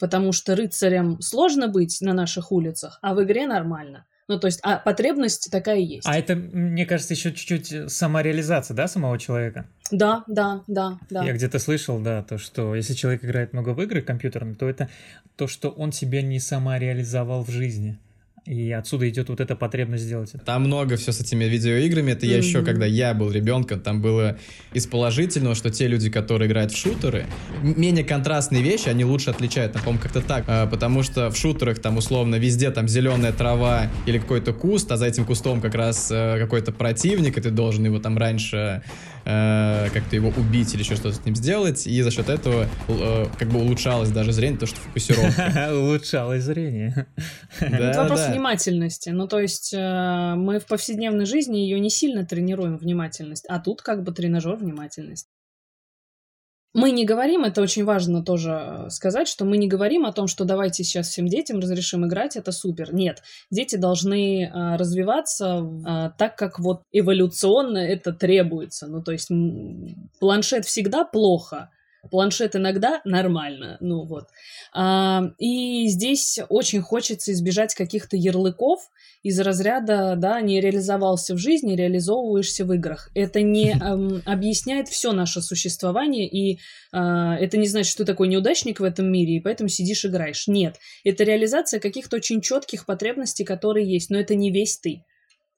Потому 0.00 0.32
что 0.32 0.56
рыцарям 0.56 1.20
сложно 1.20 1.68
быть 1.68 1.98
на 2.00 2.12
наших 2.12 2.50
улицах, 2.50 2.98
а 3.00 3.14
в 3.14 3.22
игре 3.22 3.46
нормально. 3.46 4.04
Ну, 4.26 4.38
то 4.40 4.48
есть, 4.48 4.58
а 4.64 4.78
потребность 4.78 5.48
такая 5.52 5.78
есть. 5.78 6.06
А 6.06 6.18
это, 6.18 6.34
мне 6.34 6.86
кажется, 6.86 7.14
еще 7.14 7.32
чуть-чуть 7.32 7.90
самореализация, 7.90 8.74
да, 8.74 8.88
самого 8.88 9.16
человека? 9.16 9.68
Да, 9.92 10.24
да, 10.26 10.64
да, 10.66 10.98
да. 11.08 11.24
Я 11.24 11.32
где-то 11.34 11.60
слышал, 11.60 12.00
да, 12.00 12.24
то, 12.24 12.36
что 12.36 12.74
если 12.74 12.94
человек 12.94 13.24
играет 13.24 13.52
много 13.52 13.70
в 13.70 13.80
игры 13.80 14.02
компьютерные, 14.02 14.56
то 14.56 14.68
это 14.68 14.88
то, 15.36 15.46
что 15.46 15.70
он 15.70 15.92
себя 15.92 16.20
не 16.20 16.40
самореализовал 16.40 17.44
в 17.44 17.50
жизни. 17.50 17.96
И 18.48 18.72
отсюда 18.72 19.06
идет 19.10 19.28
вот 19.28 19.40
эта 19.40 19.54
потребность 19.54 20.04
сделать 20.04 20.30
это. 20.32 20.42
Там 20.42 20.62
много 20.62 20.96
все 20.96 21.12
с 21.12 21.20
этими 21.20 21.44
видеоиграми. 21.44 22.12
Это 22.12 22.24
я 22.24 22.38
еще, 22.38 22.64
когда 22.64 22.86
я 22.86 23.12
был 23.12 23.30
ребенком, 23.30 23.78
там 23.78 24.00
было 24.00 24.38
из 24.72 24.86
положительного, 24.86 25.54
что 25.54 25.68
те 25.70 25.86
люди, 25.86 26.08
которые 26.08 26.48
играют 26.48 26.72
в 26.72 26.76
шутеры, 26.76 27.26
менее 27.62 28.04
контрастные 28.04 28.62
вещи, 28.62 28.88
они 28.88 29.04
лучше 29.04 29.30
отличают. 29.30 29.74
Там, 29.74 29.82
по-моему, 29.82 30.02
как-то 30.02 30.22
так. 30.22 30.44
А, 30.46 30.66
потому 30.66 31.02
что 31.02 31.30
в 31.30 31.36
шутерах 31.36 31.78
там 31.80 31.98
условно 31.98 32.36
везде 32.36 32.70
там 32.70 32.88
зеленая 32.88 33.32
трава 33.32 33.90
или 34.06 34.18
какой-то 34.18 34.54
куст, 34.54 34.90
а 34.92 34.96
за 34.96 35.04
этим 35.06 35.26
кустом 35.26 35.60
как 35.60 35.74
раз 35.74 36.10
э, 36.10 36.38
какой-то 36.38 36.72
противник, 36.72 37.36
и 37.36 37.42
ты 37.42 37.50
должен 37.50 37.84
его 37.84 37.98
там 37.98 38.16
раньше 38.16 38.82
э, 39.28 39.88
как-то 39.92 40.16
его 40.16 40.32
убить 40.36 40.74
или 40.74 40.82
еще 40.82 40.96
что-то 40.96 41.14
с 41.14 41.24
ним 41.24 41.36
сделать, 41.36 41.86
и 41.86 42.02
за 42.02 42.10
счет 42.10 42.28
этого 42.28 42.66
э, 42.88 43.26
как 43.38 43.48
бы 43.48 43.60
улучшалось 43.60 44.10
даже 44.10 44.32
зрение, 44.32 44.58
то, 44.58 44.66
что 44.66 44.76
фокусировка. 44.76 45.70
Улучшалось 45.78 46.42
зрение. 46.42 47.06
Это 47.60 48.00
вопрос 48.00 48.26
внимательности. 48.28 49.10
Ну, 49.10 49.28
то 49.28 49.38
есть 49.38 49.74
э, 49.74 50.34
мы 50.36 50.58
в 50.58 50.66
повседневной 50.66 51.26
жизни 51.26 51.58
ее 51.58 51.78
не 51.78 51.90
сильно 51.90 52.24
тренируем, 52.24 52.78
внимательность, 52.78 53.44
а 53.48 53.60
тут 53.60 53.82
как 53.82 54.02
бы 54.02 54.12
тренажер 54.12 54.56
внимательности. 54.56 55.28
Мы 56.74 56.90
не 56.90 57.06
говорим, 57.06 57.44
это 57.44 57.62
очень 57.62 57.84
важно 57.84 58.22
тоже 58.22 58.50
э, 58.50 58.90
сказать, 58.90 59.26
что 59.26 59.44
мы 59.46 59.56
не 59.56 59.68
говорим 59.68 60.04
о 60.04 60.12
том, 60.12 60.26
что 60.26 60.44
давайте 60.44 60.84
сейчас 60.84 61.08
всем 61.08 61.26
детям 61.26 61.60
разрешим 61.60 62.06
играть, 62.06 62.36
это 62.36 62.52
супер. 62.52 62.94
Нет, 62.94 63.22
дети 63.50 63.76
должны 63.76 64.44
э, 64.44 64.76
развиваться 64.76 65.62
э, 65.64 66.10
так, 66.18 66.36
как 66.36 66.58
вот 66.58 66.82
эволюционно 66.92 67.78
это 67.78 68.12
требуется. 68.12 68.86
Ну, 68.86 69.02
то 69.02 69.12
есть 69.12 69.30
планшет 70.20 70.66
всегда 70.66 71.04
плохо, 71.04 71.70
планшет 72.10 72.56
иногда 72.56 73.00
нормально, 73.04 73.76
ну 73.80 74.04
вот. 74.04 74.28
А, 74.72 75.30
и 75.38 75.86
здесь 75.88 76.38
очень 76.48 76.82
хочется 76.82 77.32
избежать 77.32 77.74
каких-то 77.74 78.16
ярлыков, 78.16 78.80
из 79.22 79.40
разряда, 79.40 80.14
да, 80.16 80.40
не 80.40 80.60
реализовался 80.60 81.34
в 81.34 81.38
жизни, 81.38 81.74
реализовываешься 81.74 82.64
в 82.64 82.72
играх. 82.72 83.10
Это 83.14 83.42
не 83.42 83.70
эм, 83.80 84.22
объясняет 84.24 84.88
все 84.88 85.12
наше 85.12 85.42
существование, 85.42 86.28
и 86.28 86.58
э, 86.92 86.98
это 86.98 87.56
не 87.56 87.66
значит, 87.66 87.90
что 87.90 88.04
ты 88.04 88.12
такой 88.12 88.28
неудачник 88.28 88.80
в 88.80 88.84
этом 88.84 89.10
мире, 89.10 89.36
и 89.36 89.40
поэтому 89.40 89.68
сидишь 89.68 90.04
играешь. 90.04 90.46
Нет, 90.46 90.76
это 91.04 91.24
реализация 91.24 91.80
каких-то 91.80 92.16
очень 92.16 92.40
четких 92.40 92.86
потребностей, 92.86 93.44
которые 93.44 93.90
есть, 93.90 94.10
но 94.10 94.18
это 94.18 94.34
не 94.34 94.50
весь 94.50 94.78
ты. 94.78 95.02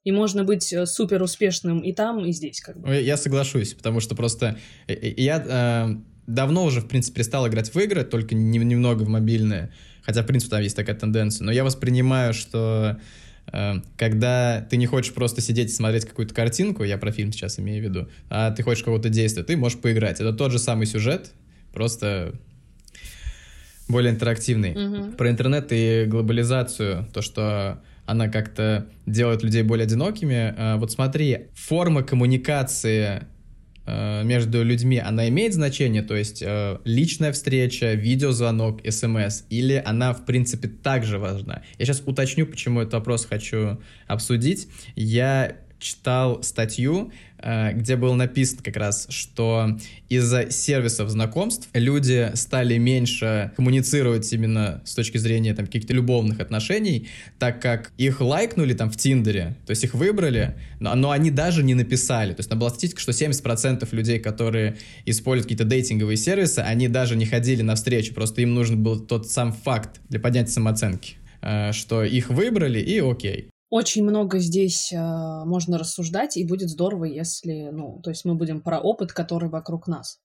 И 0.02 0.12
можно 0.12 0.44
быть 0.44 0.72
э, 0.72 0.86
супер 0.86 1.22
успешным 1.22 1.80
и 1.80 1.92
там, 1.92 2.24
и 2.24 2.32
здесь, 2.32 2.60
как 2.60 2.80
бы. 2.80 2.94
Я 2.96 3.16
соглашусь, 3.18 3.74
потому 3.74 4.00
что 4.00 4.14
просто 4.14 4.58
э, 4.86 4.94
э, 4.94 5.14
я 5.16 5.96
давно 6.34 6.64
уже, 6.64 6.80
в 6.80 6.88
принципе, 6.88 7.16
перестал 7.16 7.46
играть 7.48 7.74
в 7.74 7.78
игры, 7.78 8.04
только 8.04 8.34
немного 8.34 9.02
в 9.02 9.08
мобильные. 9.08 9.70
Хотя, 10.02 10.22
в 10.22 10.26
принципе, 10.26 10.50
там 10.50 10.62
есть 10.62 10.76
такая 10.76 10.96
тенденция. 10.96 11.44
Но 11.44 11.52
я 11.52 11.64
воспринимаю, 11.64 12.34
что 12.34 12.98
Эм, 13.52 13.82
когда 13.96 14.60
ты 14.68 14.76
не 14.76 14.86
хочешь 14.86 15.12
просто 15.12 15.40
сидеть 15.40 15.70
и 15.70 15.72
смотреть 15.72 16.04
какую-то 16.04 16.34
картинку, 16.34 16.84
я 16.84 16.98
про 16.98 17.10
фильм 17.10 17.32
сейчас 17.32 17.58
имею 17.58 17.82
в 17.82 17.84
виду, 17.84 18.08
а 18.28 18.50
ты 18.52 18.62
хочешь 18.62 18.82
какого-то 18.82 19.08
действия, 19.08 19.42
ты 19.42 19.56
можешь 19.56 19.78
поиграть. 19.78 20.20
Это 20.20 20.32
тот 20.32 20.52
же 20.52 20.58
самый 20.58 20.86
сюжет, 20.86 21.32
просто 21.72 22.34
более 23.88 24.12
интерактивный. 24.12 24.72
Mm-hmm. 24.72 25.16
Про 25.16 25.30
интернет 25.30 25.68
и 25.70 26.04
глобализацию, 26.06 27.08
то, 27.12 27.22
что 27.22 27.82
она 28.06 28.28
как-то 28.28 28.86
делает 29.06 29.42
людей 29.42 29.62
более 29.62 29.84
одинокими. 29.84 30.54
Э, 30.56 30.76
вот 30.76 30.92
смотри, 30.92 31.48
форма 31.54 32.02
коммуникации 32.02 33.04
Э, 33.16 33.39
между 34.24 34.62
людьми, 34.62 34.98
она 34.98 35.28
имеет 35.28 35.54
значение, 35.54 36.02
то 36.02 36.14
есть 36.14 36.42
э, 36.42 36.78
личная 36.84 37.32
встреча, 37.32 37.94
видеозвонок, 37.94 38.80
смс, 38.88 39.44
или 39.50 39.82
она, 39.84 40.12
в 40.12 40.24
принципе, 40.24 40.68
также 40.68 41.18
важна? 41.18 41.62
Я 41.78 41.86
сейчас 41.86 42.02
уточню, 42.04 42.46
почему 42.46 42.80
этот 42.80 42.94
вопрос 42.94 43.26
хочу 43.26 43.78
обсудить. 44.06 44.68
Я 44.96 45.56
читал 45.80 46.42
статью, 46.42 47.10
Э, 47.42 47.72
где 47.72 47.96
было 47.96 48.14
написано 48.14 48.62
как 48.62 48.76
раз, 48.76 49.06
что 49.08 49.78
из-за 50.08 50.50
сервисов 50.50 51.08
знакомств 51.08 51.68
люди 51.72 52.30
стали 52.34 52.76
меньше 52.76 53.52
коммуницировать 53.56 54.30
именно 54.32 54.82
с 54.84 54.94
точки 54.94 55.16
зрения 55.16 55.54
там 55.54 55.66
каких-то 55.66 55.94
любовных 55.94 56.40
отношений, 56.40 57.08
так 57.38 57.62
как 57.62 57.92
их 57.96 58.20
лайкнули 58.20 58.74
там 58.74 58.90
в 58.90 58.96
Тиндере, 58.96 59.56
то 59.66 59.70
есть 59.70 59.84
их 59.84 59.94
выбрали, 59.94 60.54
но, 60.80 60.94
но 60.94 61.10
они 61.12 61.30
даже 61.30 61.62
не 61.62 61.74
написали. 61.74 62.32
То 62.32 62.40
есть 62.40 62.50
там 62.50 62.58
была 62.58 62.70
статистика, 62.70 63.00
что 63.00 63.12
70% 63.12 63.88
людей, 63.92 64.18
которые 64.18 64.76
используют 65.06 65.46
какие-то 65.46 65.64
дейтинговые 65.64 66.18
сервисы, 66.18 66.58
они 66.58 66.88
даже 66.88 67.16
не 67.16 67.24
ходили 67.24 67.62
на 67.62 67.74
встречу, 67.74 68.12
просто 68.12 68.42
им 68.42 68.54
нужен 68.54 68.82
был 68.82 69.00
тот 69.00 69.28
сам 69.28 69.52
факт 69.52 70.00
для 70.10 70.20
поднятия 70.20 70.52
самооценки, 70.52 71.14
э, 71.40 71.72
что 71.72 72.04
их 72.04 72.28
выбрали 72.28 72.80
и 72.80 72.98
окей. 72.98 73.49
Очень 73.70 74.02
много 74.02 74.40
здесь 74.40 74.92
э, 74.92 74.96
можно 74.98 75.78
рассуждать, 75.78 76.36
и 76.36 76.44
будет 76.44 76.68
здорово, 76.68 77.04
если, 77.04 77.70
ну, 77.70 78.00
то 78.02 78.10
есть 78.10 78.24
мы 78.24 78.34
будем 78.34 78.62
про 78.62 78.80
опыт, 78.80 79.12
который 79.12 79.48
вокруг 79.48 79.86
нас. 79.86 80.18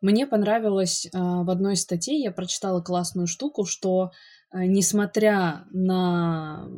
Мне 0.00 0.24
понравилось 0.24 1.06
э, 1.06 1.10
в 1.12 1.50
одной 1.50 1.74
из 1.74 1.82
статей, 1.82 2.22
я 2.22 2.30
прочитала 2.30 2.80
классную 2.80 3.26
штуку, 3.26 3.64
что 3.64 4.12
несмотря 4.52 5.64
на 5.70 6.68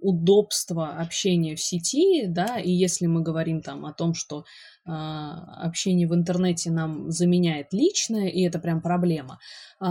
удобство 0.00 0.88
общения 0.98 1.54
в 1.54 1.60
сети, 1.60 2.26
да, 2.26 2.58
и 2.58 2.70
если 2.70 3.06
мы 3.06 3.22
говорим 3.22 3.60
там 3.60 3.84
о 3.84 3.92
том, 3.92 4.14
что 4.14 4.44
э, 4.86 4.90
общение 4.90 6.08
в 6.08 6.14
интернете 6.14 6.70
нам 6.70 7.10
заменяет 7.10 7.72
личное, 7.72 8.28
и 8.28 8.42
это 8.42 8.58
прям 8.58 8.80
проблема, 8.80 9.38
э, 9.80 9.84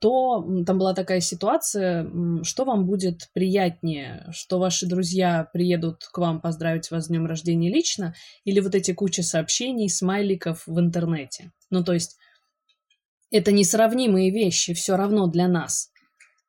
то 0.00 0.46
там 0.64 0.78
была 0.78 0.94
такая 0.94 1.20
ситуация, 1.20 2.08
что 2.44 2.64
вам 2.64 2.86
будет 2.86 3.28
приятнее, 3.34 4.28
что 4.30 4.58
ваши 4.58 4.86
друзья 4.86 5.48
приедут 5.52 6.04
к 6.04 6.18
вам 6.18 6.40
поздравить 6.40 6.90
вас 6.90 7.06
с 7.06 7.08
днем 7.08 7.26
рождения 7.26 7.70
лично, 7.70 8.14
или 8.44 8.60
вот 8.60 8.74
эти 8.74 8.92
куча 8.92 9.22
сообщений, 9.22 9.90
смайликов 9.90 10.66
в 10.66 10.78
интернете. 10.78 11.50
Ну, 11.70 11.82
то 11.82 11.94
есть 11.94 12.16
это 13.30 13.52
несравнимые 13.52 14.30
вещи 14.30 14.72
все 14.72 14.96
равно 14.96 15.26
для 15.26 15.48
нас. 15.48 15.90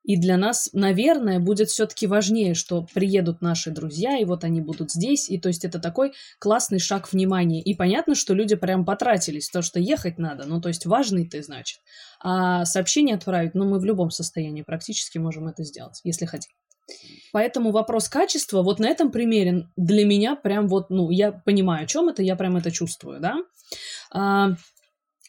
И 0.10 0.18
для 0.18 0.38
нас, 0.38 0.72
наверное, 0.74 1.39
будет 1.39 1.70
все-таки 1.70 2.08
важнее, 2.08 2.56
что 2.56 2.88
приедут 2.96 3.44
наши 3.44 3.70
друзья, 3.70 4.18
и 4.18 4.25
вот 4.25 4.44
они 4.44 4.60
будут 4.60 4.89
здесь. 4.89 5.30
И 5.30 5.38
то 5.38 5.50
есть 5.50 5.63
это 5.63 5.78
такой 5.78 6.13
классный 6.39 6.80
шаг 6.80 7.13
внимания. 7.13 7.62
И 7.62 7.75
понятно, 7.75 8.16
что 8.16 8.34
люди 8.34 8.56
прям 8.56 8.86
потратились, 8.86 9.51
то, 9.51 9.62
что 9.62 9.80
ехать 9.80 10.18
надо. 10.18 10.46
Ну, 10.48 10.60
то 10.62 10.70
есть 10.70 10.88
важный 10.88 11.30
ты, 11.30 11.44
значит. 11.44 11.78
А 12.20 12.66
сообщение 12.66 13.18
отправить, 13.18 13.54
ну, 13.54 13.66
мы 13.66 13.78
в 13.78 13.86
любом 13.86 14.10
состоянии 14.10 14.63
практически 14.63 15.20
можем 15.20 15.48
это 15.48 15.63
сделать, 15.63 16.01
если 16.04 16.25
хотим. 16.25 16.54
Поэтому 17.32 17.70
вопрос 17.70 18.10
качества 18.10 18.63
вот 18.63 18.80
на 18.80 18.88
этом 18.88 19.12
примере 19.12 19.68
для 19.78 20.08
меня 20.08 20.36
прям 20.36 20.68
вот, 20.70 20.89
ну, 20.89 21.12
я 21.12 21.32
понимаю, 21.32 21.84
о 21.84 21.88
чем 21.88 22.10
это, 22.10 22.24
я 22.24 22.36
прям 22.36 22.58
это 22.58 22.72
чувствую, 22.72 23.20
да. 23.20 23.36
А, 24.12 24.56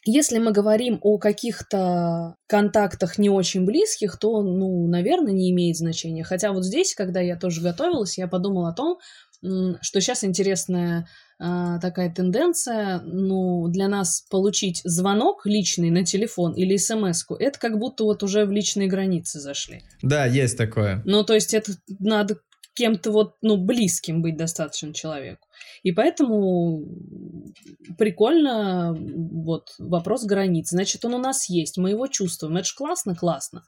если 0.03 0.39
мы 0.39 0.51
говорим 0.51 0.99
о 1.01 1.17
каких-то 1.17 2.35
контактах 2.47 3.17
не 3.17 3.29
очень 3.29 3.65
близких, 3.65 4.17
то, 4.17 4.41
ну, 4.41 4.87
наверное, 4.87 5.33
не 5.33 5.51
имеет 5.51 5.77
значения. 5.77 6.23
Хотя 6.23 6.51
вот 6.51 6.65
здесь, 6.65 6.95
когда 6.95 7.19
я 7.19 7.37
тоже 7.37 7.61
готовилась, 7.61 8.17
я 8.17 8.27
подумала 8.27 8.69
о 8.69 8.73
том, 8.73 8.97
что 9.81 9.99
сейчас 9.99 10.23
интересная 10.23 11.07
э, 11.39 11.79
такая 11.81 12.13
тенденция, 12.13 13.01
ну, 13.03 13.67
для 13.69 13.87
нас 13.87 14.25
получить 14.29 14.81
звонок 14.83 15.45
личный 15.45 15.89
на 15.89 16.05
телефон 16.05 16.53
или 16.53 16.77
смс 16.77 17.25
это 17.39 17.59
как 17.59 17.79
будто 17.79 18.03
вот 18.03 18.21
уже 18.21 18.45
в 18.45 18.51
личные 18.51 18.87
границы 18.87 19.39
зашли. 19.39 19.81
Да, 20.03 20.25
есть 20.27 20.57
такое. 20.57 21.01
Ну, 21.05 21.23
то 21.23 21.33
есть 21.33 21.55
это 21.55 21.71
надо 21.99 22.37
кем-то 22.75 23.11
вот, 23.11 23.35
ну, 23.41 23.57
близким 23.57 24.21
быть 24.21 24.37
достаточно 24.37 24.93
человеку. 24.93 25.47
И 25.83 25.91
поэтому 25.91 26.85
прикольно 27.97 28.95
вот 28.95 29.73
вопрос 29.79 30.25
границ. 30.25 30.69
Значит, 30.69 31.03
он 31.05 31.15
у 31.15 31.17
нас 31.17 31.49
есть, 31.49 31.77
мы 31.77 31.89
его 31.91 32.07
чувствуем. 32.07 32.57
Это 32.57 32.67
же 32.67 32.75
классно, 32.75 33.15
классно. 33.15 33.63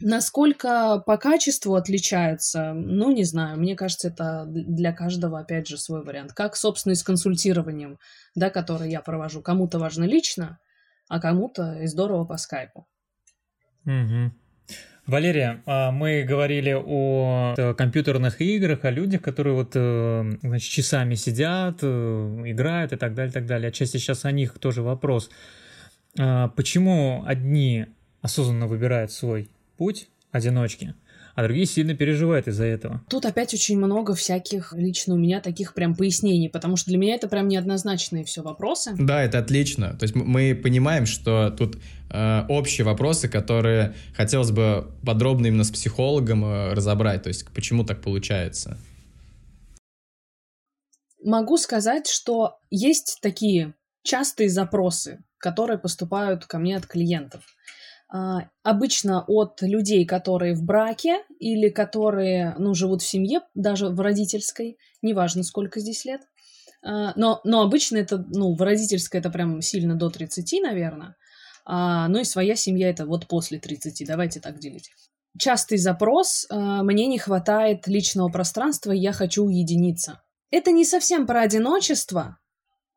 Насколько 0.00 1.00
по 1.06 1.16
качеству 1.16 1.76
отличаются, 1.76 2.72
ну, 2.74 3.12
не 3.12 3.24
знаю, 3.24 3.58
мне 3.58 3.76
кажется, 3.76 4.08
это 4.08 4.44
для 4.46 4.92
каждого, 4.92 5.38
опять 5.38 5.68
же, 5.68 5.78
свой 5.78 6.02
вариант. 6.02 6.32
Как, 6.32 6.56
собственно, 6.56 6.92
и 6.92 6.96
с 6.96 7.04
консультированием, 7.04 7.98
да, 8.34 8.50
которое 8.50 8.90
я 8.90 9.00
провожу. 9.00 9.42
Кому-то 9.42 9.78
важно 9.78 10.04
лично, 10.04 10.58
а 11.08 11.20
кому-то 11.20 11.78
и 11.80 11.86
здорово 11.86 12.24
по 12.24 12.36
скайпу. 12.36 12.88
Угу. 13.86 14.32
Валерия, 15.06 15.62
а, 15.66 15.90
мы 15.90 16.22
говорили 16.22 16.72
о 16.72 17.54
э, 17.58 17.74
компьютерных 17.74 18.40
играх, 18.40 18.84
о 18.84 18.90
людях, 18.90 19.20
которые 19.20 19.54
вот 19.54 19.72
э, 19.74 20.32
значит, 20.42 20.70
часами 20.70 21.16
сидят, 21.16 21.78
э, 21.82 22.42
играют 22.46 22.92
и 22.92 22.96
так 22.96 23.12
далее, 23.14 23.30
и 23.30 23.34
так 23.34 23.46
далее. 23.46 23.70
Отчасти 23.70 23.96
сейчас 23.96 24.24
о 24.24 24.30
них 24.30 24.58
тоже 24.60 24.80
вопрос. 24.82 25.28
А, 26.20 26.48
почему 26.48 27.24
одни 27.26 27.86
осознанно 28.20 28.68
выбирают 28.68 29.10
свой 29.10 29.50
путь, 29.76 30.08
одиночки, 30.30 30.94
а 31.34 31.42
другие 31.42 31.66
сильно 31.66 31.94
переживают 31.94 32.48
из-за 32.48 32.64
этого. 32.64 33.02
Тут 33.08 33.24
опять 33.24 33.54
очень 33.54 33.78
много 33.78 34.14
всяких 34.14 34.72
лично 34.74 35.14
у 35.14 35.18
меня 35.18 35.40
таких 35.40 35.74
прям 35.74 35.94
пояснений, 35.94 36.48
потому 36.48 36.76
что 36.76 36.90
для 36.90 36.98
меня 36.98 37.14
это 37.14 37.28
прям 37.28 37.48
неоднозначные 37.48 38.24
все 38.24 38.42
вопросы. 38.42 38.94
Да, 38.98 39.22
это 39.22 39.38
отлично. 39.38 39.96
То 39.98 40.04
есть 40.04 40.14
мы 40.14 40.54
понимаем, 40.54 41.06
что 41.06 41.50
тут 41.50 41.78
э, 42.10 42.44
общие 42.48 42.84
вопросы, 42.84 43.28
которые 43.28 43.94
хотелось 44.14 44.50
бы 44.50 44.90
подробно 45.04 45.46
именно 45.46 45.64
с 45.64 45.70
психологом 45.70 46.44
э, 46.44 46.72
разобрать, 46.74 47.22
то 47.22 47.28
есть 47.28 47.46
почему 47.54 47.84
так 47.84 48.02
получается. 48.02 48.78
Могу 51.24 51.56
сказать, 51.56 52.08
что 52.08 52.58
есть 52.70 53.20
такие 53.22 53.74
частые 54.02 54.48
запросы, 54.48 55.22
которые 55.38 55.78
поступают 55.78 56.46
ко 56.46 56.58
мне 56.58 56.76
от 56.76 56.86
клиентов. 56.86 57.44
А, 58.14 58.42
обычно 58.62 59.24
от 59.26 59.62
людей, 59.62 60.04
которые 60.04 60.54
в 60.54 60.62
браке 60.62 61.24
или 61.38 61.70
которые, 61.70 62.54
ну, 62.58 62.74
живут 62.74 63.00
в 63.00 63.06
семье, 63.06 63.40
даже 63.54 63.88
в 63.88 63.98
родительской, 63.98 64.76
неважно, 65.00 65.42
сколько 65.42 65.80
здесь 65.80 66.04
лет. 66.04 66.20
А, 66.84 67.14
но, 67.16 67.40
но 67.44 67.62
обычно 67.62 67.96
это, 67.96 68.22
ну, 68.28 68.54
в 68.54 68.60
родительской 68.60 69.20
это 69.20 69.30
прям 69.30 69.62
сильно 69.62 69.94
до 69.94 70.10
30, 70.10 70.60
наверное. 70.62 71.16
А, 71.64 72.06
ну 72.08 72.20
и 72.20 72.24
своя 72.24 72.54
семья 72.54 72.90
это 72.90 73.06
вот 73.06 73.28
после 73.28 73.58
30, 73.58 74.06
давайте 74.06 74.40
так 74.40 74.58
делить. 74.58 74.90
Частый 75.38 75.78
запрос 75.78 76.46
а, 76.50 76.82
«мне 76.82 77.06
не 77.06 77.18
хватает 77.18 77.86
личного 77.86 78.28
пространства, 78.28 78.92
я 78.92 79.12
хочу 79.12 79.46
уединиться». 79.46 80.20
Это 80.50 80.70
не 80.70 80.84
совсем 80.84 81.26
про 81.26 81.40
одиночество, 81.40 82.36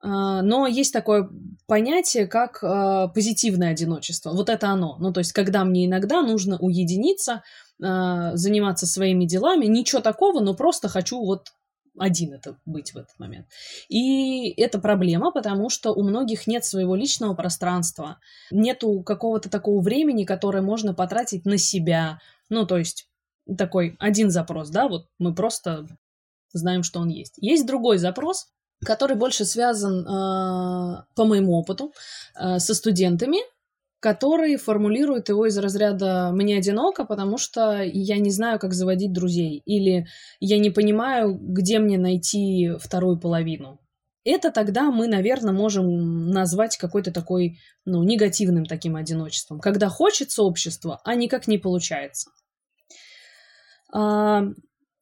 но 0.07 0.67
есть 0.67 0.93
такое 0.93 1.29
понятие, 1.67 2.27
как 2.27 2.63
э, 2.63 3.07
позитивное 3.13 3.71
одиночество. 3.71 4.31
Вот 4.31 4.49
это 4.49 4.69
оно. 4.69 4.97
Ну, 4.99 5.11
то 5.11 5.19
есть, 5.19 5.33
когда 5.33 5.63
мне 5.63 5.85
иногда 5.85 6.21
нужно 6.21 6.57
уединиться, 6.59 7.43
э, 7.81 8.31
заниматься 8.35 8.85
своими 8.85 9.25
делами, 9.25 9.65
ничего 9.65 10.01
такого, 10.01 10.41
но 10.41 10.53
просто 10.53 10.89
хочу 10.89 11.19
вот 11.19 11.53
один 11.97 12.33
это 12.33 12.57
быть 12.65 12.93
в 12.93 12.97
этот 12.97 13.17
момент. 13.17 13.47
И 13.89 14.49
это 14.61 14.79
проблема, 14.79 15.31
потому 15.31 15.69
что 15.69 15.91
у 15.91 16.03
многих 16.03 16.45
нет 16.45 16.65
своего 16.65 16.95
личного 16.95 17.33
пространства, 17.33 18.19
нету 18.51 19.01
какого-то 19.01 19.49
такого 19.49 19.81
времени, 19.81 20.25
которое 20.25 20.61
можно 20.61 20.93
потратить 20.93 21.45
на 21.45 21.57
себя. 21.57 22.19
Ну, 22.49 22.65
то 22.65 22.77
есть 22.77 23.07
такой 23.57 23.95
один 23.99 24.29
запрос, 24.29 24.69
да, 24.69 24.87
вот 24.87 25.07
мы 25.19 25.33
просто 25.33 25.87
знаем, 26.51 26.83
что 26.83 26.99
он 26.99 27.09
есть. 27.09 27.35
Есть 27.37 27.65
другой 27.65 27.97
запрос, 27.97 28.47
который 28.83 29.15
больше 29.15 29.45
связан, 29.45 30.01
э, 30.01 31.03
по 31.15 31.25
моему 31.25 31.53
опыту, 31.53 31.93
э, 32.39 32.59
со 32.59 32.73
студентами, 32.73 33.39
которые 33.99 34.57
формулируют 34.57 35.29
его 35.29 35.47
из 35.47 35.57
разряда 35.57 36.31
«мне 36.31 36.57
одиноко, 36.57 37.05
потому 37.05 37.37
что 37.37 37.81
я 37.81 38.17
не 38.17 38.29
знаю, 38.29 38.59
как 38.59 38.73
заводить 38.73 39.13
друзей» 39.13 39.63
или 39.65 40.05
«я 40.39 40.59
не 40.59 40.69
понимаю, 40.69 41.35
где 41.39 41.79
мне 41.79 41.97
найти 41.97 42.73
вторую 42.79 43.19
половину». 43.19 43.79
Это 44.23 44.51
тогда 44.51 44.91
мы, 44.91 45.07
наверное, 45.07 45.53
можем 45.53 46.29
назвать 46.29 46.77
какой-то 46.77 47.11
такой, 47.11 47.59
ну, 47.85 48.03
негативным 48.03 48.65
таким 48.65 48.95
одиночеством, 48.95 49.59
когда 49.59 49.87
хочется 49.87 50.43
общества, 50.43 50.99
а 51.03 51.15
никак 51.15 51.47
не 51.47 51.57
получается. 51.59 52.31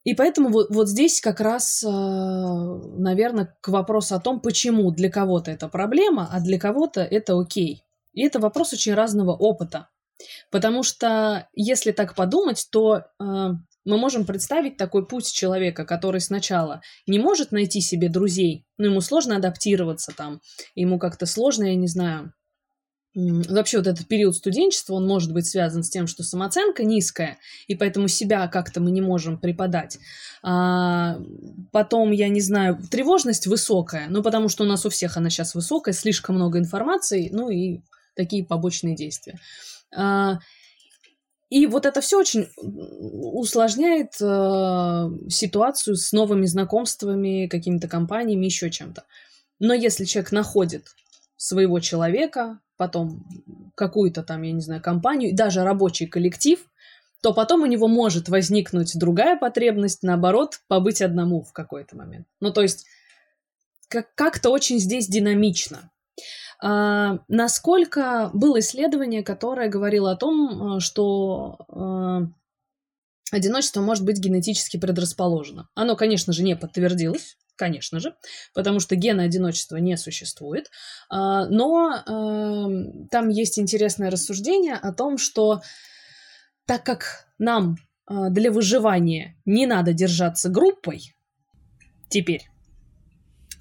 И 0.04 0.14
поэтому 0.14 0.50
вот, 0.50 0.68
вот 0.70 0.88
здесь 0.88 1.20
как 1.20 1.40
раз, 1.40 1.82
э, 1.82 1.88
наверное, 1.88 3.56
к 3.60 3.68
вопросу 3.68 4.14
о 4.14 4.20
том, 4.20 4.40
почему 4.40 4.90
для 4.90 5.10
кого-то 5.10 5.50
это 5.50 5.68
проблема, 5.68 6.28
а 6.30 6.40
для 6.40 6.58
кого-то 6.58 7.00
это 7.00 7.38
окей. 7.40 7.84
И 8.12 8.22
это 8.22 8.38
вопрос 8.38 8.72
очень 8.72 8.94
разного 8.94 9.32
опыта. 9.32 9.88
Потому 10.50 10.82
что, 10.82 11.48
если 11.54 11.90
так 11.90 12.14
подумать, 12.14 12.68
то 12.70 12.98
э, 12.98 13.02
мы 13.84 13.98
можем 13.98 14.26
представить 14.26 14.76
такой 14.76 15.06
путь 15.06 15.32
человека, 15.32 15.84
который 15.84 16.20
сначала 16.20 16.82
не 17.06 17.18
может 17.18 17.50
найти 17.50 17.80
себе 17.80 18.08
друзей, 18.08 18.66
ну, 18.78 18.86
ему 18.86 19.00
сложно 19.00 19.36
адаптироваться 19.36 20.12
там, 20.16 20.40
ему 20.74 20.98
как-то 20.98 21.26
сложно, 21.26 21.64
я 21.64 21.74
не 21.74 21.88
знаю, 21.88 22.32
Вообще 23.14 23.78
вот 23.78 23.86
этот 23.86 24.08
период 24.08 24.34
студенчества, 24.34 24.94
он 24.94 25.06
может 25.06 25.32
быть 25.32 25.46
связан 25.46 25.84
с 25.84 25.90
тем, 25.90 26.08
что 26.08 26.24
самооценка 26.24 26.82
низкая, 26.82 27.38
и 27.68 27.76
поэтому 27.76 28.08
себя 28.08 28.48
как-то 28.48 28.80
мы 28.80 28.90
не 28.90 29.00
можем 29.00 29.38
преподать. 29.38 29.98
А, 30.42 31.20
потом, 31.70 32.10
я 32.10 32.28
не 32.28 32.40
знаю, 32.40 32.76
тревожность 32.90 33.46
высокая, 33.46 34.08
ну 34.08 34.20
потому 34.22 34.48
что 34.48 34.64
у 34.64 34.66
нас 34.66 34.84
у 34.84 34.90
всех 34.90 35.16
она 35.16 35.30
сейчас 35.30 35.54
высокая, 35.54 35.94
слишком 35.94 36.34
много 36.34 36.58
информации, 36.58 37.28
ну 37.32 37.50
и 37.50 37.82
такие 38.16 38.44
побочные 38.44 38.96
действия. 38.96 39.38
А, 39.96 40.40
и 41.50 41.66
вот 41.66 41.86
это 41.86 42.00
все 42.00 42.18
очень 42.18 42.48
усложняет 42.56 44.20
э, 44.20 45.08
ситуацию 45.28 45.94
с 45.94 46.10
новыми 46.10 46.46
знакомствами, 46.46 47.46
какими-то 47.46 47.86
компаниями, 47.86 48.46
еще 48.46 48.70
чем-то. 48.70 49.04
Но 49.60 49.72
если 49.72 50.04
человек 50.04 50.32
находит 50.32 50.86
своего 51.36 51.80
человека, 51.80 52.60
потом 52.76 53.26
какую-то 53.74 54.22
там, 54.22 54.42
я 54.42 54.52
не 54.52 54.60
знаю, 54.60 54.82
компанию, 54.82 55.34
даже 55.34 55.64
рабочий 55.64 56.06
коллектив, 56.06 56.60
то 57.22 57.32
потом 57.32 57.62
у 57.62 57.66
него 57.66 57.88
может 57.88 58.28
возникнуть 58.28 58.98
другая 58.98 59.38
потребность, 59.38 60.02
наоборот, 60.02 60.60
побыть 60.68 61.00
одному 61.00 61.42
в 61.42 61.52
какой-то 61.52 61.96
момент. 61.96 62.26
Ну, 62.40 62.52
то 62.52 62.62
есть 62.62 62.86
как-то 63.88 64.50
очень 64.50 64.78
здесь 64.78 65.08
динамично. 65.08 65.90
А, 66.60 67.20
насколько 67.28 68.30
было 68.32 68.60
исследование, 68.60 69.22
которое 69.22 69.68
говорило 69.68 70.12
о 70.12 70.16
том, 70.16 70.80
что 70.80 71.58
а, 71.68 72.22
одиночество 73.30 73.80
может 73.80 74.04
быть 74.04 74.18
генетически 74.18 74.76
предрасположено. 74.76 75.68
Оно, 75.74 75.96
конечно 75.96 76.32
же, 76.32 76.42
не 76.42 76.56
подтвердилось, 76.56 77.36
конечно 77.56 78.00
же, 78.00 78.14
потому 78.54 78.80
что 78.80 78.96
гена 78.96 79.24
одиночества 79.24 79.76
не 79.76 79.96
существует. 79.96 80.70
А, 81.08 81.46
но 81.46 82.02
эм, 82.06 83.08
там 83.08 83.28
есть 83.28 83.58
интересное 83.58 84.10
рассуждение 84.10 84.74
о 84.74 84.92
том, 84.92 85.18
что 85.18 85.62
так 86.66 86.84
как 86.84 87.26
нам 87.38 87.76
а, 88.06 88.30
для 88.30 88.50
выживания 88.50 89.36
не 89.44 89.66
надо 89.66 89.92
держаться 89.92 90.48
группой 90.48 91.14
теперь, 92.08 92.48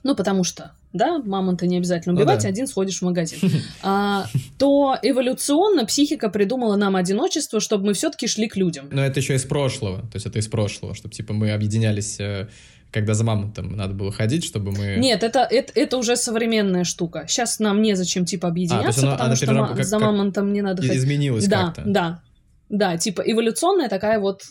ну, 0.03 0.15
потому 0.15 0.43
что, 0.43 0.73
да, 0.91 1.19
мамонта 1.19 1.65
не 1.65 1.77
обязательно 1.77 2.13
убивать, 2.13 2.39
ну, 2.39 2.43
да. 2.43 2.49
один 2.49 2.67
сходишь 2.67 2.99
в 2.99 3.03
магазин, 3.03 3.39
а, 3.83 4.27
то 4.59 4.97
эволюционно 5.01 5.85
психика 5.85 6.29
придумала 6.29 6.75
нам 6.75 6.95
одиночество, 6.95 7.59
чтобы 7.59 7.85
мы 7.85 7.93
все-таки 7.93 8.27
шли 8.27 8.47
к 8.47 8.57
людям. 8.57 8.89
Но 8.91 9.03
это 9.03 9.19
еще 9.19 9.35
из 9.35 9.43
прошлого, 9.43 10.01
то 10.01 10.15
есть 10.15 10.25
это 10.25 10.39
из 10.39 10.47
прошлого, 10.47 10.93
чтобы, 10.93 11.13
типа, 11.13 11.33
мы 11.33 11.51
объединялись 11.51 12.19
э, 12.19 12.49
когда 12.93 13.15
за 13.15 13.23
мамонтом 13.23 13.75
надо 13.75 13.93
было 13.93 14.11
ходить, 14.11 14.45
чтобы 14.45 14.71
мы... 14.71 14.97
Нет, 14.99 15.23
это, 15.23 15.47
это, 15.49 15.73
это 15.75 15.97
уже 15.97 16.15
современная 16.15 16.83
штука. 16.83 17.25
Сейчас 17.27 17.59
нам 17.59 17.81
незачем, 17.81 18.23
типа, 18.23 18.47
объединяться, 18.47 19.01
а, 19.01 19.09
оно, 19.09 19.17
потому 19.17 19.35
что 19.35 19.45
перераб... 19.47 19.75
как, 19.75 19.83
за 19.83 19.99
мамонтом 19.99 20.53
не 20.53 20.61
надо 20.61 20.83
ходить. 20.83 20.97
Изменилось 20.97 21.47
да, 21.47 21.65
как-то. 21.65 21.83
Да, 21.85 22.21
да, 22.69 22.97
типа 22.97 23.21
эволюционная 23.25 23.89
такая 23.89 24.19
вот 24.19 24.41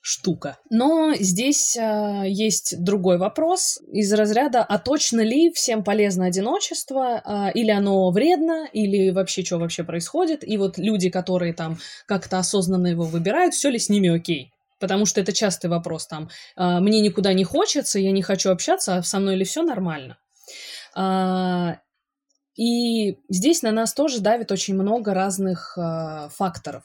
штука. 0.00 0.58
Но 0.70 1.14
здесь 1.18 1.76
э, 1.76 2.24
есть 2.26 2.82
другой 2.82 3.18
вопрос 3.18 3.78
из 3.92 4.12
разряда, 4.12 4.62
а 4.62 4.78
точно 4.78 5.20
ли 5.20 5.50
всем 5.52 5.82
полезно 5.82 6.26
одиночество, 6.26 7.22
э, 7.24 7.52
или 7.54 7.70
оно 7.70 8.10
вредно, 8.10 8.66
или 8.72 9.10
вообще 9.10 9.44
что 9.44 9.58
вообще 9.58 9.82
происходит, 9.82 10.46
и 10.46 10.56
вот 10.56 10.78
люди, 10.78 11.10
которые 11.10 11.52
там 11.52 11.78
как-то 12.06 12.38
осознанно 12.38 12.86
его 12.86 13.04
выбирают, 13.04 13.54
все 13.54 13.70
ли 13.70 13.78
с 13.78 13.88
ними 13.88 14.08
окей. 14.08 14.52
Потому 14.78 15.06
что 15.06 15.20
это 15.20 15.32
частый 15.32 15.70
вопрос 15.70 16.06
там. 16.06 16.28
«А, 16.56 16.80
мне 16.80 17.00
никуда 17.00 17.32
не 17.32 17.44
хочется, 17.44 17.98
я 17.98 18.12
не 18.12 18.22
хочу 18.22 18.50
общаться, 18.50 18.96
а 18.96 19.02
со 19.02 19.18
мной 19.18 19.36
ли 19.36 19.44
все 19.44 19.62
нормально? 19.62 20.18
А, 20.94 21.78
и 22.56 23.18
здесь 23.28 23.62
на 23.62 23.70
нас 23.70 23.94
тоже 23.94 24.20
давит 24.20 24.50
очень 24.50 24.74
много 24.74 25.14
разных 25.14 25.76
а, 25.78 26.28
факторов. 26.30 26.82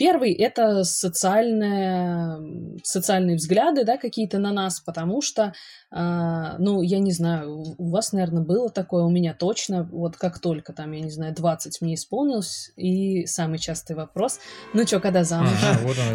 Первый— 0.00 0.32
это 0.34 0.82
социальные, 0.82 2.80
социальные 2.82 3.36
взгляды, 3.36 3.84
да, 3.84 3.98
какие-то 3.98 4.38
на 4.38 4.50
нас, 4.50 4.80
потому 4.80 5.20
что, 5.20 5.52
э, 5.94 6.56
ну, 6.58 6.80
я 6.80 7.00
не 7.00 7.12
знаю, 7.12 7.76
у 7.76 7.90
вас, 7.90 8.14
наверное, 8.14 8.42
было 8.42 8.70
такое, 8.70 9.02
у 9.04 9.10
меня 9.10 9.34
точно, 9.34 9.86
вот 9.92 10.16
как 10.16 10.38
только 10.38 10.72
там, 10.72 10.92
я 10.92 11.02
не 11.02 11.10
знаю, 11.10 11.34
20 11.34 11.82
мне 11.82 11.96
исполнилось, 11.96 12.72
и 12.76 13.26
самый 13.26 13.58
частый 13.58 13.94
вопрос, 13.94 14.40
ну 14.72 14.86
что, 14.86 15.00
когда 15.00 15.22
замуж? 15.22 15.50
Ага, 15.62 15.80
вот 15.82 15.96
он, 15.98 16.14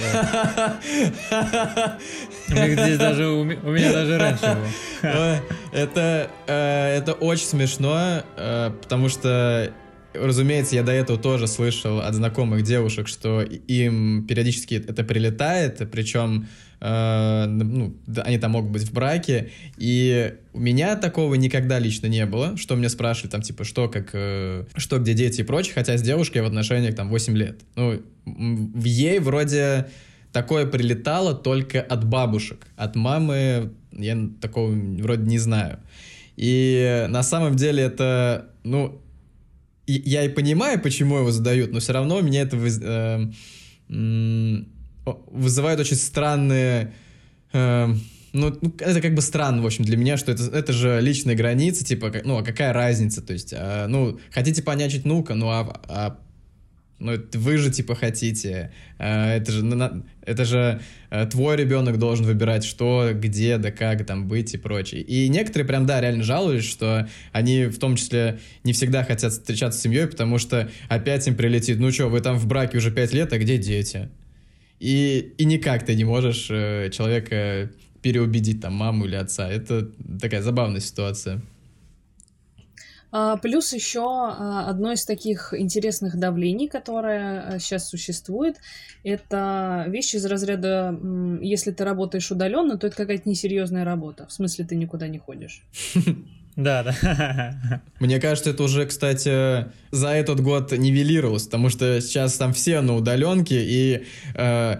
да. 1.30 1.98
Здесь 2.48 2.98
даже, 2.98 3.28
у 3.28 3.43
меня 3.43 3.93
даже 3.93 4.17
раньше 4.17 4.58
было. 5.04 5.39
Это, 5.71 6.32
э, 6.48 6.98
это 6.98 7.13
очень 7.13 7.45
смешно, 7.45 8.24
э, 8.36 8.71
потому 8.82 9.10
что 9.10 9.71
Разумеется, 10.19 10.75
я 10.75 10.84
до 10.84 10.91
этого 10.91 11.19
тоже 11.19 11.47
слышал 11.47 11.99
от 11.99 12.13
знакомых 12.13 12.63
девушек, 12.63 13.08
что 13.08 13.41
им 13.41 14.25
периодически 14.28 14.75
это 14.75 15.04
прилетает, 15.04 15.89
причем 15.91 16.47
э, 16.82 17.45
ну, 17.47 17.95
они 18.23 18.38
там 18.38 18.51
могут 18.51 18.71
быть 18.71 18.84
в 18.84 18.93
браке, 18.93 19.51
и 19.78 20.36
у 20.54 20.60
меня 20.60 20.95
такого 20.95 21.36
никогда 21.36 21.80
лично 21.80 22.08
не 22.08 22.25
было, 22.25 22.58
что 22.58 22.75
меня 22.75 22.89
спрашивали 22.89 23.32
там, 23.32 23.41
типа, 23.41 23.63
что, 23.63 23.89
как, 23.89 24.10
э, 24.13 24.65
что, 24.75 24.99
где 24.99 25.13
дети 25.13 25.41
и 25.41 25.43
прочее, 25.43 25.73
хотя 25.75 25.97
с 25.97 26.01
девушкой 26.01 26.41
в 26.41 26.45
отношениях 26.45 26.95
там 26.95 27.10
8 27.10 27.38
лет. 27.38 27.62
Ну, 27.75 28.01
в 28.25 28.84
ей 28.84 29.19
вроде 29.19 29.88
такое 30.32 30.65
прилетало 30.65 31.34
только 31.34 31.82
от 31.82 32.06
бабушек, 32.06 32.67
от 32.75 32.95
мамы 32.95 33.71
я 33.91 34.17
такого 34.41 34.71
вроде 34.71 35.23
не 35.23 35.39
знаю. 35.39 35.80
И 36.36 37.06
на 37.10 37.23
самом 37.23 37.56
деле 37.56 37.84
это, 37.84 38.49
ну, 38.63 39.01
я 39.88 40.24
и 40.24 40.30
понимаю, 40.30 40.82
почему 40.82 41.17
его 41.17 41.32
задают, 41.32 41.71
но 41.71 41.80
все 41.80 41.93
равно 41.93 42.21
меня 42.21 42.41
это 42.41 42.58
выз, 42.58 42.80
э, 42.82 43.28
вызывает 45.06 45.80
очень 45.80 45.95
странные... 45.98 46.93
Э, 47.54 47.93
ну, 48.34 48.50
это 48.80 49.00
как 49.02 49.15
бы 49.15 49.21
странно, 49.21 49.62
в 49.62 49.65
общем, 49.65 49.86
для 49.86 49.95
меня, 49.95 50.17
что 50.17 50.32
это, 50.32 50.43
это 50.43 50.74
же 50.74 51.00
личные 51.00 51.38
границы, 51.38 51.86
типа, 51.86 52.12
ну, 52.26 52.38
а 52.38 52.43
какая 52.43 52.74
разница, 52.74 53.21
то 53.21 53.32
есть, 53.32 53.54
э, 53.54 53.86
ну, 53.88 54.19
хотите 54.32 54.62
понячить, 54.62 55.06
ну-ка, 55.06 55.36
ну, 55.36 55.48
а, 55.50 55.82
а 55.88 56.19
ну, 56.97 57.13
вы 57.34 57.58
же 57.58 57.71
типа 57.71 57.93
хотите. 57.95 58.71
Э, 58.97 59.36
это 59.38 59.51
же, 59.51 60.03
это 60.21 60.45
же 60.45 60.81
э, 61.10 61.25
твой 61.25 61.58
ребенок 61.58 61.99
должен 61.99 62.25
выбирать, 62.25 62.63
что, 62.63 63.12
где, 63.13 63.58
да 63.58 63.71
как 63.71 64.05
там 64.05 64.27
быть 64.27 64.53
и 64.53 64.58
прочее. 64.58 65.01
И 65.01 65.27
некоторые 65.27 65.67
прям, 65.67 65.86
да, 65.86 65.99
реально 65.99 66.23
жалуются, 66.23 66.69
что 66.69 67.10
они 67.34 67.65
в 67.65 67.77
том 67.79 67.97
числе 67.97 68.39
не 68.63 68.71
всегда 68.71 69.03
хотят 69.03 69.34
встречаться 69.34 69.79
с 69.79 69.84
семьей, 69.84 70.08
потому 70.08 70.38
что 70.38 70.69
опять 70.88 71.27
им 71.27 71.36
прилетит, 71.36 71.79
ну 71.79 71.91
что, 71.91 72.08
вы 72.08 72.21
там 72.21 72.38
в 72.38 72.47
браке 72.47 72.77
уже 72.77 72.91
пять 72.91 73.13
лет, 73.13 73.34
а 73.34 73.38
где 73.38 73.58
дети? 73.58 74.10
И, 74.79 75.34
и 75.38 75.45
никак 75.45 75.86
ты 75.86 75.95
не 75.95 76.05
можешь 76.05 76.47
э, 76.49 76.89
человека 76.91 77.71
переубедить, 78.01 78.62
там, 78.62 78.73
маму 78.73 79.05
или 79.05 79.15
отца. 79.15 79.49
Это 79.49 79.89
такая 80.21 80.41
забавная 80.41 80.79
ситуация. 80.79 81.41
А, 83.17 83.38
плюс 83.38 83.71
еще 83.71 84.01
а, 84.04 84.65
одно 84.67 84.91
из 84.91 85.06
таких 85.06 85.54
интересных 85.58 86.19
давлений, 86.19 86.67
которое 86.67 87.60
сейчас 87.60 87.84
а, 87.84 87.88
существует, 87.88 88.58
это 89.06 89.86
вещи 89.88 90.17
из 90.17 90.25
разряда, 90.25 90.99
если 91.39 91.71
ты 91.71 91.86
работаешь 91.86 92.30
удаленно, 92.30 92.78
то 92.78 92.88
это 92.88 92.97
какая-то 92.97 93.30
несерьезная 93.30 93.86
работа. 93.86 94.28
В 94.28 94.34
смысле, 94.34 94.65
ты 94.65 94.75
никуда 94.75 95.08
не 95.08 95.19
ходишь. 95.19 95.63
Да, 96.58 96.84
да. 96.84 97.82
Мне 97.99 98.17
кажется, 98.17 98.51
это 98.51 98.63
уже, 98.63 98.86
кстати, 98.86 99.65
за 99.91 100.08
этот 100.08 100.39
год 100.39 100.71
нивелировалось, 100.71 101.43
потому 101.43 101.67
что 101.67 101.99
сейчас 101.99 102.38
там 102.38 102.54
все 102.54 102.80
на 102.80 102.95
удаленке, 102.95 103.62
и 103.62 104.06
э, 104.36 104.80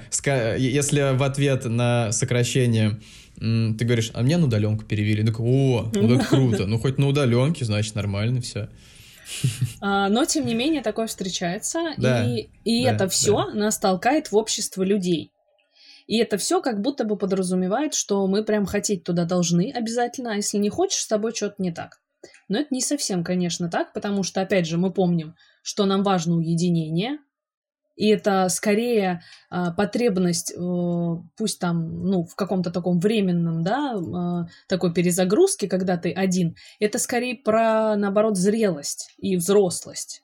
если 0.58 1.18
в 1.18 1.22
ответ 1.22 1.66
на 1.66 2.14
сокращение 2.14 2.98
ты 3.38 3.86
говоришь, 3.86 4.12
а 4.14 4.22
мне 4.22 4.38
на 4.38 4.46
удаленку 4.46 4.86
перевели. 4.86 5.24
Так, 5.26 5.40
о, 5.40 5.90
ну 5.94 6.18
так 6.18 6.30
круто. 6.30 6.66
Ну, 6.66 6.80
хоть 6.80 6.98
на 6.98 7.08
удаленке, 7.08 7.66
значит, 7.66 7.96
нормально 7.96 8.42
все. 8.42 8.70
А, 9.82 10.08
но, 10.10 10.26
тем 10.26 10.46
не 10.46 10.54
менее, 10.54 10.82
такое 10.82 11.08
встречается. 11.08 11.94
Да, 11.98 12.24
и 12.24 12.50
и 12.64 12.84
да, 12.84 12.94
это 12.94 13.10
все 13.10 13.46
да. 13.48 13.54
нас 13.54 13.80
толкает 13.80 14.32
в 14.32 14.38
общество 14.38 14.84
людей. 14.84 15.32
И 16.08 16.18
это 16.18 16.38
все 16.38 16.62
как 16.62 16.82
будто 16.82 17.04
бы 17.04 17.18
подразумевает, 17.18 17.96
что 17.96 18.28
мы 18.28 18.44
прям 18.44 18.66
хотеть 18.66 19.04
туда 19.04 19.26
должны 19.26 19.72
обязательно, 19.72 20.34
а 20.34 20.36
если 20.36 20.58
не 20.58 20.70
хочешь, 20.70 21.00
с 21.00 21.08
тобой 21.08 21.34
что-то 21.34 21.56
не 21.58 21.72
так. 21.72 22.00
Но 22.48 22.60
это 22.60 22.68
не 22.72 22.82
совсем, 22.82 23.24
конечно, 23.24 23.70
так, 23.70 23.94
потому 23.94 24.24
что, 24.24 24.42
опять 24.42 24.68
же, 24.68 24.78
мы 24.78 24.92
помним, 24.92 25.36
что 25.64 25.86
нам 25.86 26.04
важно 26.04 26.36
уединение, 26.36 27.18
и 27.96 28.08
это 28.10 28.50
скорее 28.50 29.22
э, 29.52 29.72
потребность, 29.76 30.52
э, 30.52 30.58
пусть 31.38 31.60
там, 31.60 32.04
ну, 32.04 32.24
в 32.24 32.36
каком-то 32.36 32.72
таком 32.72 33.00
временном, 33.00 33.64
да, 33.64 33.94
э, 33.96 34.50
такой 34.68 34.94
перезагрузке, 34.94 35.68
когда 35.68 35.98
ты 35.98 36.12
один, 36.12 36.56
это 36.80 37.00
скорее 37.00 37.36
про, 37.36 37.96
наоборот, 37.96 38.38
зрелость 38.38 39.12
и 39.18 39.38
взрослость. 39.38 40.22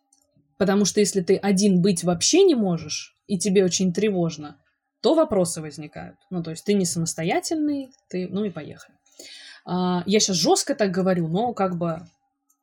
Потому 0.57 0.86
что 0.86 0.99
если 0.99 1.21
ты 1.21 1.38
один 1.38 1.81
быть 1.81 2.03
вообще 2.03 2.43
не 2.43 2.55
можешь, 2.55 3.15
и 3.27 3.39
тебе 3.39 3.63
очень 3.63 3.93
тревожно, 3.93 4.57
то 5.01 5.15
вопросы 5.15 5.62
возникают. 5.62 6.17
Ну, 6.29 6.43
то 6.43 6.51
есть 6.51 6.65
ты 6.65 6.73
не 6.73 6.86
самостоятельный, 6.86 7.89
ты, 8.10 8.27
ну 8.27 8.43
и 8.43 8.49
поехали. 8.49 8.95
А, 9.65 10.03
я 10.05 10.19
сейчас 10.19 10.36
жестко 10.36 10.75
так 10.75 10.91
говорю, 10.91 11.27
но 11.27 11.53
как 11.53 11.77
бы 11.77 12.01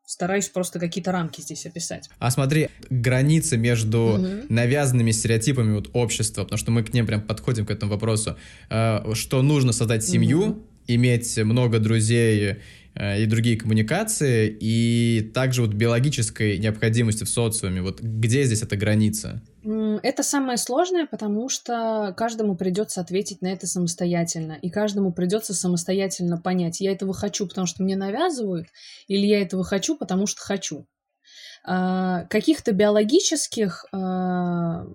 стараюсь 0.09 0.49
просто 0.49 0.79
какие-то 0.79 1.13
рамки 1.13 1.43
здесь 1.43 1.67
описать. 1.67 2.09
А 2.19 2.31
смотри, 2.31 2.71
границы 2.89 3.59
между 3.59 3.99
угу. 3.99 4.27
навязанными 4.49 5.11
стереотипами 5.11 5.75
вот 5.75 5.91
общества, 5.93 6.45
потому 6.45 6.59
что 6.59 6.71
мы 6.71 6.83
к 6.83 6.95
ним 6.95 7.07
прям 7.07 7.21
подходим 7.21 7.67
к 7.67 7.71
этому 7.71 7.93
вопросу, 7.93 8.39
э, 8.71 9.13
что 9.13 9.43
нужно 9.43 9.73
создать 9.73 10.03
семью, 10.03 10.41
угу. 10.41 10.67
иметь 10.87 11.37
много 11.37 11.79
друзей 11.79 12.57
и 12.95 13.27
другие 13.27 13.57
коммуникации, 13.57 14.49
и 14.49 15.31
также 15.33 15.63
вот 15.63 15.73
биологической 15.73 16.59
необходимости 16.59 17.25
в 17.25 17.29
социуме. 17.29 17.81
Вот 17.83 18.01
где 18.01 18.43
здесь 18.45 18.63
эта 18.63 18.77
граница? 18.77 19.43
Это 20.03 20.23
самое 20.23 20.57
сложное, 20.57 21.07
потому 21.07 21.49
что 21.49 22.15
каждому 22.17 22.57
придется 22.57 23.01
ответить 23.01 23.43
на 23.43 23.49
это 23.49 23.67
самостоятельно, 23.67 24.53
и 24.53 24.71
каждому 24.71 25.13
придется 25.13 25.53
самостоятельно 25.53 26.39
понять, 26.39 26.81
я 26.81 26.93
этого 26.93 27.13
хочу, 27.13 27.47
потому 27.47 27.67
что 27.67 27.83
мне 27.83 27.97
навязывают, 27.97 28.69
или 29.09 29.27
я 29.27 29.43
этого 29.43 29.65
хочу, 29.65 29.97
потому 29.97 30.27
что 30.27 30.41
хочу. 30.41 30.87
А, 31.65 32.25
каких-то 32.27 32.73
биологических 32.73 33.85
а, 33.93 34.87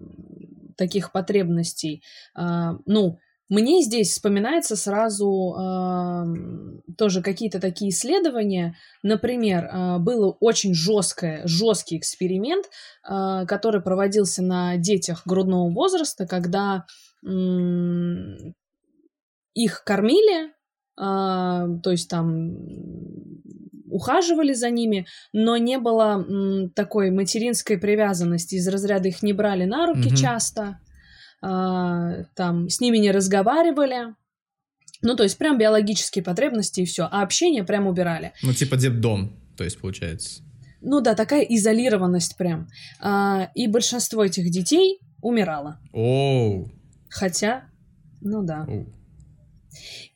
таких 0.78 1.12
потребностей, 1.12 2.04
а, 2.34 2.78
ну, 2.86 3.20
мне 3.54 3.84
здесь 3.84 4.10
вспоминается 4.10 4.76
сразу 4.76 5.54
э, 5.56 6.94
тоже 6.98 7.22
какие-то 7.22 7.60
такие 7.60 7.92
исследования. 7.92 8.76
Например, 9.04 9.66
э, 9.66 10.00
был 10.00 10.38
очень 10.40 10.74
жесткое, 10.74 11.46
жесткий 11.46 12.00
эксперимент, 12.00 12.66
э, 13.08 13.46
который 13.46 13.82
проводился 13.82 14.42
на 14.42 14.78
детях 14.78 15.22
грудного 15.28 15.70
возраста, 15.70 16.26
когда 16.26 16.86
э, 17.24 17.30
их 19.54 19.84
кормили, 19.84 20.48
э, 20.48 20.52
то 20.98 21.92
есть 21.92 22.10
там 22.10 22.58
ухаживали 23.92 24.54
за 24.54 24.72
ними, 24.72 25.06
но 25.32 25.58
не 25.58 25.78
было 25.78 26.26
м, 26.28 26.72
такой 26.72 27.12
материнской 27.12 27.78
привязанности 27.78 28.56
из 28.56 28.68
разряда 28.68 29.10
их 29.10 29.22
не 29.22 29.34
брали 29.34 29.66
на 29.66 29.86
руки 29.86 30.10
mm-hmm. 30.10 30.16
часто 30.16 30.80
там 31.44 32.70
с 32.70 32.80
ними 32.80 32.98
не 32.98 33.12
разговаривали. 33.12 34.16
Ну, 35.02 35.16
то 35.18 35.24
есть 35.24 35.38
прям 35.38 35.58
биологические 35.58 36.24
потребности 36.24 36.82
и 36.82 36.86
все. 36.86 37.04
А 37.12 37.22
общение 37.22 37.66
прям 37.66 37.88
убирали. 37.88 38.32
Ну, 38.42 38.54
типа 38.54 38.78
детдом, 38.78 39.38
то 39.58 39.66
есть 39.66 39.80
получается. 39.80 40.42
Ну 40.82 41.02
да, 41.02 41.14
такая 41.16 41.42
изолированность 41.42 42.38
прям. 42.38 42.68
А, 43.02 43.50
и 43.56 43.68
большинство 43.68 44.24
этих 44.24 44.50
детей 44.50 45.00
умирало. 45.22 45.80
Оу. 45.92 46.72
Хотя, 47.10 47.66
ну 48.22 48.44
да. 48.44 48.66
Оу. 48.68 48.86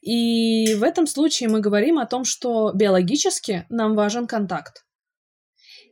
И 0.02 0.74
в 0.76 0.84
этом 0.84 1.08
случае 1.08 1.50
мы 1.50 1.60
говорим 1.60 2.00
о 2.00 2.06
том, 2.06 2.24
что 2.24 2.72
биологически 2.74 3.66
нам 3.70 3.96
важен 3.96 4.28
контакт. 4.28 4.86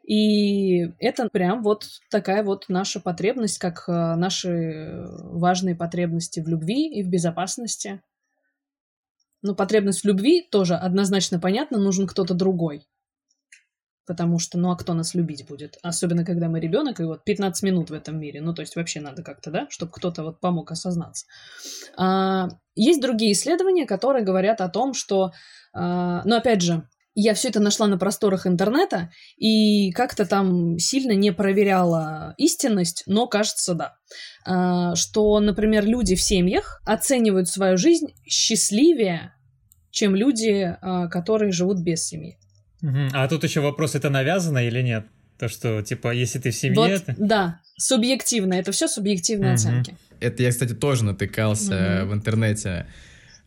И 0.06 0.94
это 1.00 1.30
прям 1.30 1.64
вот 1.64 1.88
такая 2.12 2.44
вот 2.44 2.66
наша 2.68 3.00
потребность, 3.00 3.58
как 3.58 3.86
э, 3.88 4.16
наши 4.16 5.04
важные 5.08 5.76
потребности 5.76 6.42
в 6.42 6.48
любви 6.48 6.88
и 6.88 7.02
в 7.02 7.10
безопасности. 7.10 8.04
Но 9.42 9.56
потребность 9.56 10.02
в 10.02 10.06
любви 10.06 10.48
тоже 10.52 10.76
однозначно 10.76 11.40
понятно, 11.40 11.80
нужен 11.80 12.06
кто-то 12.06 12.36
другой. 12.36 12.86
Потому 14.06 14.38
что, 14.38 14.60
ну 14.60 14.70
а 14.70 14.76
кто 14.76 14.94
нас 14.94 15.16
любить 15.16 15.48
будет? 15.48 15.80
Особенно, 15.82 16.24
когда 16.24 16.50
мы 16.50 16.60
ребенок, 16.60 17.00
и 17.00 17.04
вот 17.04 17.24
15 17.24 17.64
минут 17.64 17.90
в 17.90 17.94
этом 17.94 18.20
мире. 18.20 18.42
Ну, 18.42 18.54
то 18.54 18.62
есть 18.62 18.76
вообще 18.76 19.02
надо 19.02 19.24
как-то, 19.24 19.50
да, 19.50 19.66
чтобы 19.72 19.92
кто-то 19.92 20.24
вот 20.24 20.40
помог 20.40 20.72
осознаться. 20.72 21.26
А, 21.98 22.50
есть 22.76 23.02
другие 23.02 23.32
исследования, 23.32 23.88
которые 23.88 24.24
говорят 24.24 24.62
о 24.62 24.70
том, 24.70 24.94
что, 24.94 25.32
а, 25.74 26.22
ну, 26.26 26.36
опять 26.36 26.62
же, 26.62 26.88
я 27.16 27.34
все 27.34 27.48
это 27.48 27.62
нашла 27.62 27.88
на 27.88 27.98
просторах 27.98 28.46
интернета 28.46 29.10
и 29.38 29.92
как-то 29.92 30.26
там 30.26 30.78
сильно 30.78 31.14
не 31.14 31.32
проверяла 31.32 32.36
истинность, 32.38 33.04
но 33.08 33.26
кажется, 33.26 33.74
да. 33.74 33.96
А, 34.46 34.96
что, 34.96 35.40
например, 35.40 35.86
люди 35.86 36.16
в 36.16 36.22
семьях 36.22 36.82
оценивают 36.86 37.48
свою 37.48 37.78
жизнь 37.78 38.08
счастливее, 38.28 39.34
чем 39.92 40.14
люди, 40.14 40.78
а, 40.82 41.08
которые 41.08 41.52
живут 41.52 41.80
без 41.80 42.06
семьи. 42.06 42.38
А 43.14 43.28
тут 43.28 43.44
еще 43.44 43.62
вопрос, 43.62 43.96
это 43.96 44.10
навязано 44.10 44.68
или 44.68 44.82
нет? 44.82 45.08
То, 45.40 45.48
что, 45.48 45.82
типа, 45.82 46.14
если 46.14 46.40
ты 46.40 46.52
в 46.52 46.56
семье... 46.56 46.76
Вот, 46.76 46.90
это... 46.92 47.16
Да, 47.18 47.62
субъективно. 47.78 48.54
Это 48.54 48.72
все 48.72 48.88
субъективные 48.88 49.52
угу. 49.52 49.56
оценки. 49.56 49.98
Это 50.20 50.44
я, 50.44 50.50
кстати, 50.52 50.74
тоже 50.74 51.04
натыкался 51.04 52.02
угу. 52.04 52.12
в 52.12 52.14
интернете 52.14 52.88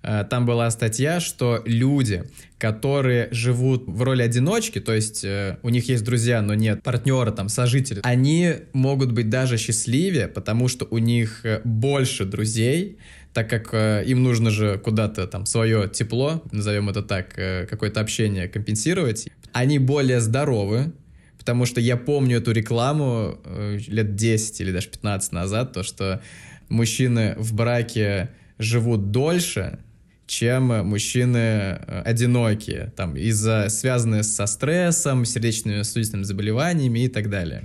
там 0.03 0.47
была 0.47 0.71
статья, 0.71 1.21
что 1.21 1.63
люди, 1.65 2.25
которые 2.59 3.29
живут 3.31 3.85
в 3.87 4.03
роли 4.03 4.23
одиночки, 4.23 4.81
то 4.81 4.93
есть 4.93 5.25
э, 5.25 5.59
у 5.63 5.69
них 5.69 5.89
есть 5.89 6.05
друзья, 6.05 6.43
но 6.43 6.55
нет 6.55 6.83
партнера, 6.83 7.31
там, 7.31 7.49
сожителя, 7.49 8.01
они 8.03 8.55
могут 8.73 9.13
быть 9.13 9.29
даже 9.29 9.57
счастливее, 9.59 10.29
потому 10.29 10.69
что 10.69 10.87
у 10.91 10.99
них 10.99 11.45
э, 11.45 11.61
больше 11.65 12.25
друзей, 12.25 12.99
так 13.33 13.49
как 13.49 13.69
э, 13.73 14.03
им 14.07 14.23
нужно 14.23 14.51
же 14.51 14.79
куда-то 14.79 15.27
там 15.27 15.47
свое 15.47 15.89
тепло, 15.89 16.43
назовем 16.51 16.89
это 16.89 17.03
так, 17.03 17.39
э, 17.39 17.67
какое-то 17.67 18.01
общение 18.01 18.49
компенсировать. 18.49 19.29
Они 19.53 19.79
более 19.79 20.21
здоровы, 20.21 20.93
потому 21.39 21.65
что 21.65 21.81
я 21.81 21.97
помню 21.97 22.39
эту 22.39 22.51
рекламу 22.51 23.39
э, 23.45 23.79
лет 23.87 24.17
10 24.17 24.61
или 24.61 24.73
даже 24.73 24.89
15 24.89 25.33
назад, 25.33 25.73
то, 25.73 25.85
что 25.85 26.21
мужчины 26.69 27.35
в 27.39 27.55
браке 27.55 28.31
живут 28.59 29.13
дольше, 29.13 29.79
чем 30.29 30.87
мужчины 30.87 31.39
э, 31.39 32.03
одинокие, 32.05 32.93
там, 32.95 33.17
из-за 33.17 33.71
связанные 33.71 34.23
со 34.23 34.47
стрессом, 34.47 35.25
сердечными 35.25 35.83
сосудистыми 35.83 36.23
заболеваниями 36.23 37.01
и 37.01 37.09
так 37.09 37.31
далее. 37.31 37.65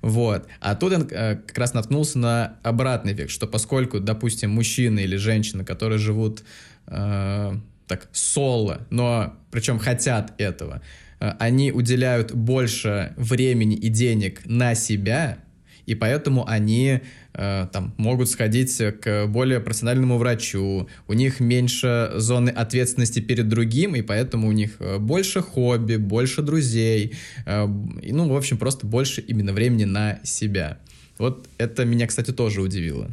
Вот. 0.00 0.46
А 0.60 0.76
тут 0.76 0.92
он 0.92 1.08
э, 1.10 1.36
как 1.44 1.58
раз 1.58 1.74
наткнулся 1.74 2.18
на 2.18 2.56
обратный 2.62 3.12
эффект, 3.12 3.32
что 3.32 3.48
поскольку, 3.48 3.98
допустим, 3.98 4.50
мужчины 4.50 5.00
или 5.00 5.16
женщины, 5.16 5.64
которые 5.64 5.98
живут 5.98 6.44
э, 6.86 7.52
так 7.88 8.08
соло, 8.12 8.86
но 8.90 9.34
причем 9.50 9.80
хотят 9.80 10.32
этого, 10.38 10.82
э, 11.18 11.32
они 11.40 11.72
уделяют 11.72 12.32
больше 12.32 13.14
времени 13.16 13.74
и 13.74 13.88
денег 13.88 14.42
на 14.46 14.76
себя, 14.76 15.38
и 15.86 15.96
поэтому 15.96 16.48
они 16.48 16.86
э, 16.88 17.00
там 17.32 17.94
могут 17.96 18.28
сходить 18.28 18.76
к 19.00 19.26
более 19.26 19.60
профессиональному 19.60 20.18
врачу, 20.18 20.88
у 21.06 21.12
них 21.12 21.40
меньше 21.40 22.12
зоны 22.16 22.50
ответственности 22.50 23.20
перед 23.20 23.48
другим, 23.48 23.94
и 23.94 24.02
поэтому 24.02 24.48
у 24.48 24.52
них 24.52 24.76
э, 24.80 24.98
больше 24.98 25.40
хобби, 25.40 25.96
больше 25.96 26.42
друзей, 26.42 27.14
э, 27.46 27.68
и, 28.02 28.12
ну, 28.12 28.28
в 28.28 28.36
общем, 28.36 28.58
просто 28.58 28.86
больше 28.86 29.20
именно 29.20 29.52
времени 29.52 29.84
на 29.84 30.18
себя. 30.24 30.78
Вот 31.18 31.46
это 31.58 31.84
меня, 31.84 32.06
кстати, 32.06 32.32
тоже 32.32 32.62
удивило. 32.62 33.10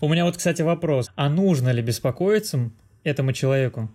У 0.00 0.08
меня 0.08 0.24
вот, 0.24 0.36
кстати, 0.36 0.62
вопрос. 0.62 1.10
А 1.16 1.28
нужно 1.28 1.70
ли 1.70 1.82
беспокоиться 1.82 2.70
этому 3.04 3.32
человеку? 3.32 3.90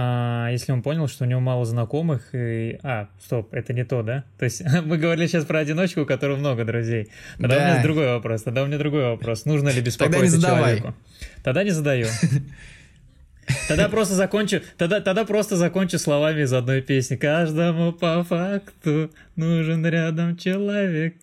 А, 0.00 0.48
если 0.52 0.70
он 0.70 0.80
понял, 0.80 1.08
что 1.08 1.24
у 1.24 1.26
него 1.26 1.40
мало 1.40 1.64
знакомых, 1.64 2.32
и... 2.32 2.78
А, 2.84 3.08
стоп, 3.20 3.52
это 3.52 3.72
не 3.72 3.84
то, 3.84 4.04
да? 4.04 4.22
То 4.38 4.44
есть 4.44 4.62
мы 4.84 4.96
говорили 4.96 5.26
сейчас 5.26 5.44
про 5.44 5.58
одиночку, 5.58 6.02
у 6.02 6.06
которого 6.06 6.36
много 6.36 6.64
друзей. 6.64 7.08
Тогда 7.38 7.56
да. 7.56 7.56
у 7.56 7.72
меня 7.72 7.82
другой 7.82 8.06
вопрос, 8.06 8.44
тогда 8.44 8.62
у 8.62 8.66
меня 8.66 8.78
другой 8.78 9.02
вопрос. 9.06 9.44
Нужно 9.44 9.70
ли 9.70 9.80
беспокоиться 9.80 10.40
тогда 10.40 10.56
человеку? 10.56 10.94
Тогда 11.42 11.64
не 11.64 11.70
задаю. 11.70 12.06
Тогда 13.66 13.88
просто 13.88 14.14
закончу, 14.14 14.60
тогда, 14.76 15.00
тогда 15.00 15.24
просто 15.24 15.56
закончу 15.56 15.98
словами 15.98 16.42
из 16.42 16.52
одной 16.52 16.82
песни. 16.82 17.16
Каждому 17.16 17.92
по 17.94 18.22
факту 18.22 19.10
нужен 19.36 19.86
рядом 19.86 20.36
человек. 20.36 21.16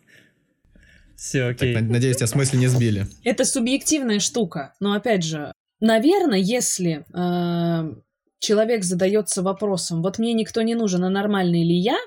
Все, 1.16 1.50
окей. 1.50 1.76
Так, 1.76 1.84
надеюсь, 1.84 2.18
тебя 2.18 2.26
смысле 2.26 2.60
не 2.60 2.68
сбили. 2.68 3.06
Это 3.24 3.46
субъективная 3.46 4.20
штука. 4.20 4.74
Но 4.80 4.94
опять 4.94 5.24
же, 5.24 5.54
наверное, 5.80 6.40
если 6.40 7.06
э, 7.14 7.96
человек 8.46 8.84
задается 8.84 9.42
вопросом, 9.42 10.02
вот 10.02 10.20
мне 10.20 10.34
никто 10.34 10.62
не 10.62 10.76
нужен, 10.76 11.04
а 11.04 11.10
нормальный 11.10 11.64
ли 11.64 11.76
я, 11.76 11.98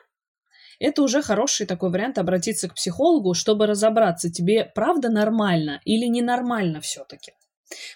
это 0.81 1.03
уже 1.03 1.23
хороший 1.23 1.67
такой 1.67 1.91
вариант 1.91 2.19
обратиться 2.19 2.69
к 2.69 2.75
психологу, 2.75 3.35
чтобы 3.35 3.67
разобраться, 3.67 4.31
тебе 4.31 4.65
правда 4.65 5.09
нормально 5.09 5.81
или 5.85 6.07
ненормально 6.07 6.81
все-таки. 6.81 7.33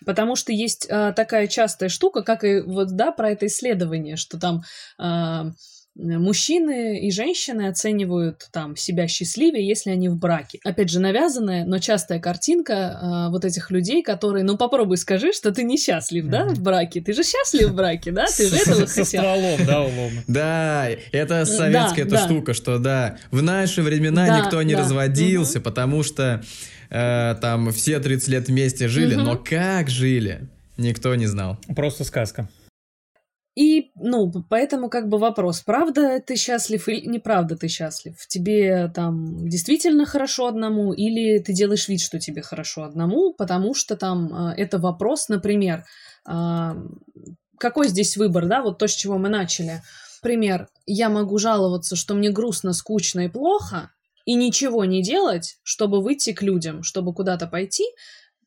Потому 0.04 0.36
что 0.36 0.52
есть 0.52 0.86
а, 0.90 1.12
такая 1.12 1.46
частая 1.46 1.88
штука, 1.88 2.22
как 2.22 2.44
и 2.44 2.60
вот, 2.60 2.88
да, 2.96 3.12
про 3.12 3.30
это 3.30 3.46
исследование, 3.46 4.16
что 4.16 4.38
там 4.38 4.62
а, 4.98 5.52
мужчины 5.94 7.00
и 7.00 7.10
женщины 7.10 7.68
оценивают 7.68 8.48
там 8.50 8.76
себя 8.76 9.06
счастливее, 9.08 9.66
если 9.66 9.90
они 9.90 10.08
в 10.08 10.16
браке. 10.16 10.58
Опять 10.64 10.90
же, 10.90 11.00
навязанная, 11.00 11.64
но 11.64 11.78
частая 11.78 12.18
картинка 12.18 12.72
э, 12.72 13.30
вот 13.30 13.44
этих 13.44 13.70
людей, 13.70 14.02
которые, 14.02 14.44
ну 14.44 14.56
попробуй 14.56 14.96
скажи, 14.96 15.32
что 15.32 15.52
ты 15.52 15.64
несчастлив, 15.64 16.26
да, 16.26 16.46
в 16.46 16.60
браке. 16.60 17.00
Ты 17.00 17.12
же 17.12 17.22
счастлив 17.22 17.70
в 17.70 17.74
браке, 17.74 18.10
да? 18.10 18.26
Ты 18.26 18.48
же 18.48 18.56
этого 18.56 18.86
хотел. 18.86 19.04
Со 19.04 19.18
стволом, 19.18 19.66
да, 19.66 19.82
условно. 19.82 20.22
Да, 20.32 20.88
это 21.12 21.44
советская 21.44 22.06
эта 22.06 22.18
штука, 22.18 22.54
что 22.54 22.78
да, 22.78 23.18
в 23.30 23.42
наши 23.42 23.82
времена 23.82 24.40
никто 24.40 24.62
не 24.62 24.74
разводился, 24.74 25.60
потому 25.60 26.02
что 26.02 26.42
э, 26.90 27.34
там 27.40 27.70
все 27.72 27.98
30 27.98 28.28
лет 28.28 28.48
вместе 28.48 28.88
жили, 28.88 29.14
но 29.14 29.36
как 29.36 29.90
жили, 29.90 30.48
никто 30.78 31.14
не 31.14 31.26
знал. 31.26 31.58
Просто 31.74 32.04
сказка. 32.04 32.48
И, 33.54 33.90
ну, 33.96 34.32
поэтому 34.48 34.88
как 34.88 35.08
бы 35.08 35.18
вопрос, 35.18 35.60
правда 35.60 36.20
ты 36.20 36.36
счастлив 36.36 36.88
или 36.88 37.06
неправда 37.06 37.54
ты 37.54 37.68
счастлив? 37.68 38.16
Тебе 38.26 38.90
там 38.94 39.46
действительно 39.46 40.06
хорошо 40.06 40.46
одному 40.46 40.94
или 40.94 41.38
ты 41.38 41.52
делаешь 41.52 41.88
вид, 41.88 42.00
что 42.00 42.18
тебе 42.18 42.40
хорошо 42.40 42.84
одному, 42.84 43.34
потому 43.34 43.74
что 43.74 43.96
там 43.96 44.34
э, 44.34 44.54
это 44.56 44.78
вопрос, 44.78 45.28
например, 45.28 45.84
э, 46.26 46.70
какой 47.58 47.88
здесь 47.88 48.16
выбор, 48.16 48.46
да, 48.46 48.62
вот 48.62 48.78
то, 48.78 48.88
с 48.88 48.94
чего 48.94 49.18
мы 49.18 49.28
начали. 49.28 49.82
Пример, 50.22 50.68
я 50.86 51.10
могу 51.10 51.36
жаловаться, 51.36 51.94
что 51.94 52.14
мне 52.14 52.30
грустно, 52.30 52.72
скучно 52.72 53.26
и 53.26 53.28
плохо, 53.28 53.90
и 54.24 54.34
ничего 54.34 54.86
не 54.86 55.02
делать, 55.02 55.58
чтобы 55.62 56.00
выйти 56.00 56.32
к 56.32 56.42
людям, 56.42 56.82
чтобы 56.82 57.12
куда-то 57.12 57.46
пойти, 57.46 57.84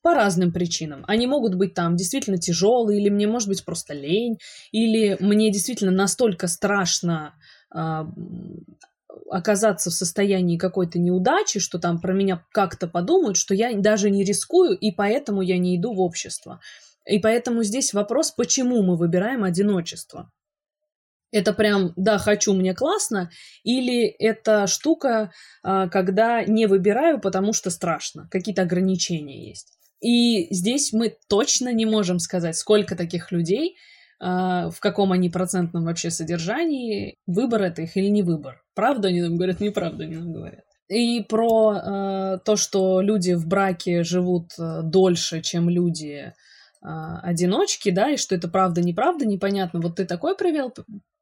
по 0.05 0.13
разным 0.13 0.51
причинам. 0.51 1.03
Они 1.07 1.25
могут 1.25 1.55
быть 1.55 1.73
там 1.73 1.95
действительно 1.95 2.37
тяжелые, 2.37 3.01
или 3.01 3.09
мне 3.09 3.25
может 3.25 3.47
быть 3.47 3.65
просто 3.65 3.95
лень, 3.95 4.37
или 4.71 5.17
мне 5.19 5.51
действительно 5.51 5.89
настолько 5.89 6.45
страшно 6.45 7.33
э, 7.75 8.03
оказаться 9.31 9.89
в 9.89 9.93
состоянии 9.93 10.59
какой-то 10.59 10.99
неудачи, 10.99 11.59
что 11.59 11.79
там 11.79 11.99
про 11.99 12.13
меня 12.13 12.45
как-то 12.51 12.87
подумают, 12.87 13.35
что 13.35 13.55
я 13.55 13.73
даже 13.73 14.11
не 14.11 14.23
рискую, 14.23 14.77
и 14.77 14.91
поэтому 14.91 15.41
я 15.41 15.57
не 15.57 15.75
иду 15.75 15.95
в 15.95 15.99
общество. 15.99 16.59
И 17.07 17.17
поэтому 17.17 17.63
здесь 17.63 17.91
вопрос, 17.91 18.29
почему 18.29 18.83
мы 18.83 18.97
выбираем 18.97 19.43
одиночество. 19.43 20.31
Это 21.31 21.51
прям, 21.51 21.93
да, 21.95 22.19
хочу, 22.19 22.53
мне 22.53 22.75
классно, 22.75 23.31
или 23.63 24.05
это 24.05 24.67
штука, 24.67 25.31
а, 25.63 25.89
когда 25.89 26.43
не 26.43 26.67
выбираю, 26.67 27.19
потому 27.19 27.53
что 27.53 27.71
страшно, 27.71 28.27
какие-то 28.29 28.61
ограничения 28.61 29.49
есть. 29.49 29.79
И 30.01 30.53
здесь 30.53 30.93
мы 30.93 31.17
точно 31.27 31.73
не 31.73 31.85
можем 31.85 32.19
сказать, 32.19 32.55
сколько 32.55 32.95
таких 32.95 33.31
людей, 33.31 33.75
а, 34.19 34.69
в 34.69 34.79
каком 34.79 35.11
они 35.11 35.29
процентном 35.29 35.85
вообще 35.85 36.09
содержании, 36.09 37.17
выбор 37.27 37.63
это 37.63 37.81
их 37.81 37.97
или 37.97 38.07
не 38.07 38.23
выбор. 38.23 38.61
Правда 38.73 39.09
они 39.09 39.21
нам 39.21 39.35
говорят, 39.35 39.59
неправда 39.59 40.03
они 40.03 40.15
нам 40.15 40.33
говорят. 40.33 40.63
И 40.87 41.23
про 41.27 41.73
э, 41.73 42.39
то, 42.45 42.55
что 42.55 43.01
люди 43.01 43.33
в 43.33 43.47
браке 43.47 44.03
живут 44.03 44.51
э, 44.59 44.81
дольше, 44.83 45.41
чем 45.41 45.67
люди 45.69 46.33
одиночки, 46.81 47.89
да, 47.89 48.11
и 48.11 48.17
что 48.17 48.35
это 48.35 48.47
правда, 48.47 48.79
неправда, 48.79 49.25
непонятно. 49.25 49.81
Вот 49.81 49.95
ты 49.95 50.05
такой 50.05 50.37
привел 50.37 50.71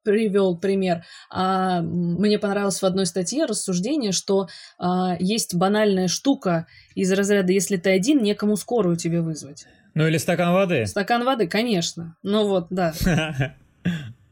привел 0.04 0.58
пример. 0.58 1.04
А 1.30 1.82
мне 1.82 2.40
понравилось 2.40 2.82
в 2.82 2.86
одной 2.86 3.06
статье 3.06 3.46
рассуждение, 3.46 4.12
что 4.12 4.48
а, 4.78 5.16
есть 5.20 5.56
банальная 5.56 6.08
штука 6.08 6.68
из 6.96 7.12
разряда 7.12 7.52
«если 7.52 7.78
ты 7.78 7.90
один, 7.92 8.22
некому 8.22 8.56
скорую 8.56 8.96
тебе 8.96 9.22
вызвать». 9.22 9.66
Ну 9.96 10.08
или 10.08 10.18
стакан 10.18 10.54
воды. 10.54 10.86
Стакан 10.88 11.24
воды, 11.24 11.48
конечно. 11.48 12.16
Ну 12.24 12.48
вот, 12.48 12.68
да. 12.70 12.94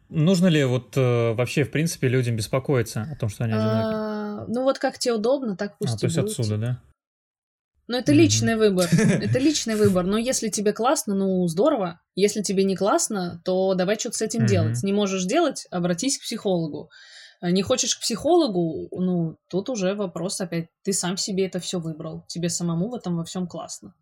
Нужно 0.10 0.48
ли 0.48 0.64
вот 0.66 0.98
э, 0.98 1.34
вообще, 1.34 1.64
в 1.64 1.72
принципе, 1.72 2.10
людям 2.10 2.36
беспокоиться 2.36 3.08
о 3.10 3.16
том, 3.16 3.30
что 3.30 3.46
они 3.46 3.54
одиноки? 3.54 3.96
А, 3.96 4.46
ну 4.48 4.64
вот 4.64 4.78
как 4.78 5.00
тебе 5.00 5.14
удобно, 5.14 5.56
так 5.56 5.78
пусть 5.78 5.96
а, 5.96 5.98
то 5.98 6.06
есть 6.08 6.18
отсюда, 6.18 6.58
да? 6.58 6.82
Но 7.92 7.98
это 7.98 8.14
личный 8.14 8.56
выбор. 8.56 8.88
Это 8.94 9.38
личный 9.38 9.76
выбор. 9.76 10.06
Но 10.06 10.18
если 10.18 10.48
тебе 10.48 10.72
классно, 10.72 11.14
ну 11.14 11.46
здорово. 11.48 12.00
Если 12.16 12.42
тебе 12.42 12.64
не 12.64 12.78
классно, 12.78 13.42
то 13.44 13.74
давай 13.74 14.00
что-то 14.00 14.16
с 14.16 14.22
этим 14.22 14.46
делать. 14.46 14.82
Не 14.82 14.94
можешь 14.94 15.26
делать, 15.26 15.68
обратись 15.72 16.18
к 16.18 16.22
психологу. 16.22 16.90
А 17.42 17.52
не 17.52 17.64
хочешь 17.64 17.98
к 17.98 18.00
психологу, 18.00 18.88
ну, 18.98 19.36
тут 19.50 19.68
уже 19.68 19.94
вопрос 19.94 20.40
опять. 20.40 20.68
Ты 20.84 20.94
сам 20.94 21.18
себе 21.18 21.46
это 21.48 21.60
все 21.60 21.80
выбрал. 21.80 22.24
Тебе 22.30 22.48
самому 22.48 22.88
в 22.88 22.96
этом 22.96 23.18
во 23.18 23.26
всем 23.26 23.46
классно. 23.46 23.94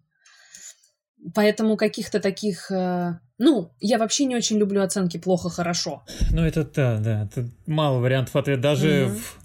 Поэтому 1.34 1.76
каких-то 1.76 2.20
таких... 2.20 2.70
Э, 2.70 3.18
ну, 3.40 3.72
я 3.80 3.98
вообще 3.98 4.26
не 4.26 4.36
очень 4.36 4.60
люблю 4.60 4.84
оценки 4.84 5.18
плохо-хорошо. 5.18 6.04
Ну, 6.32 6.46
это 6.46 6.64
да, 6.64 7.00
да. 7.00 7.24
Это 7.24 7.50
мало 7.66 7.98
вариантов 7.98 8.36
ответа. 8.36 8.62
Даже 8.62 8.88
mm-hmm. 8.88 9.16
в 9.16 9.40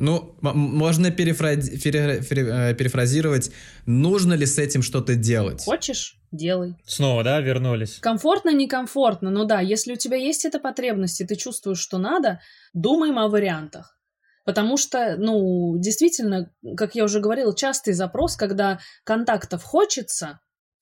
ну, 0.00 0.34
можно 0.40 1.08
перефрази- 1.08 1.78
пере- 1.78 2.22
пере- 2.22 2.70
э, 2.70 2.74
перефразировать, 2.74 3.52
нужно 3.86 4.32
ли 4.32 4.46
с 4.46 4.58
этим 4.58 4.82
что-то 4.82 5.14
делать. 5.14 5.62
Хочешь? 5.64 6.16
Делай. 6.32 6.74
Снова, 6.86 7.22
да, 7.22 7.40
вернулись? 7.40 7.98
Комфортно, 8.00 8.52
некомфортно, 8.52 9.30
но 9.30 9.44
да, 9.44 9.60
если 9.60 9.92
у 9.92 9.96
тебя 9.96 10.16
есть 10.16 10.44
эта 10.44 10.58
потребность, 10.58 11.20
и 11.20 11.26
ты 11.26 11.36
чувствуешь, 11.36 11.78
что 11.78 11.98
надо, 11.98 12.40
думаем 12.72 13.18
о 13.18 13.28
вариантах. 13.28 13.98
Потому 14.46 14.78
что, 14.78 15.16
ну, 15.18 15.76
действительно, 15.78 16.50
как 16.76 16.94
я 16.94 17.04
уже 17.04 17.20
говорила, 17.20 17.54
частый 17.54 17.92
запрос, 17.92 18.36
когда 18.36 18.80
контактов 19.04 19.62
хочется, 19.62 20.40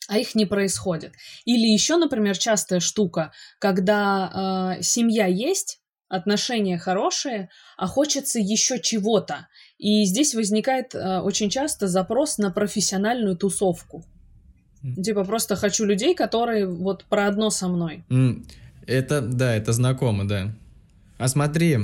а 0.09 0.17
их 0.17 0.35
не 0.35 0.47
происходит. 0.47 1.13
Или 1.45 1.67
еще, 1.67 1.97
например, 1.97 2.39
частая 2.39 2.81
штука, 2.81 3.33
когда 3.59 4.77
э, 4.79 4.83
семья 4.83 5.27
есть, 5.27 5.81
отношения 6.09 6.79
хорошие, 6.79 7.51
а 7.77 7.87
хочется 7.87 8.39
еще 8.39 8.81
чего-то. 8.81 9.49
И 9.79 10.05
здесь 10.05 10.35
возникает 10.35 10.95
э, 10.95 11.21
очень 11.21 11.51
часто 11.51 11.87
запрос 11.87 12.39
на 12.39 12.51
профессиональную 12.51 13.37
тусовку. 13.37 14.05
Mm. 14.83 15.03
Типа 15.03 15.25
просто 15.25 15.57
хочу 15.57 15.85
людей, 15.85 16.15
которые 16.15 16.67
вот 16.67 17.05
про 17.05 17.27
одно 17.27 17.51
со 17.51 17.69
мной. 17.69 18.05
Mm. 18.09 18.45
Это, 18.87 19.21
да, 19.21 19.55
это 19.55 19.73
знакомо, 19.73 20.27
да. 20.27 20.55
А 21.19 21.29
смотри, 21.29 21.77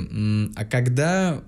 а 0.55 0.65
когда 0.65 1.41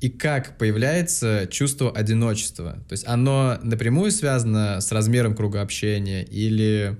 и 0.00 0.08
как 0.08 0.56
появляется 0.56 1.46
чувство 1.50 1.90
одиночества? 1.90 2.82
То 2.88 2.92
есть 2.92 3.06
оно 3.06 3.58
напрямую 3.62 4.12
связано 4.12 4.80
с 4.80 4.92
размером 4.92 5.34
круга 5.34 5.60
общения 5.60 6.22
или 6.22 6.96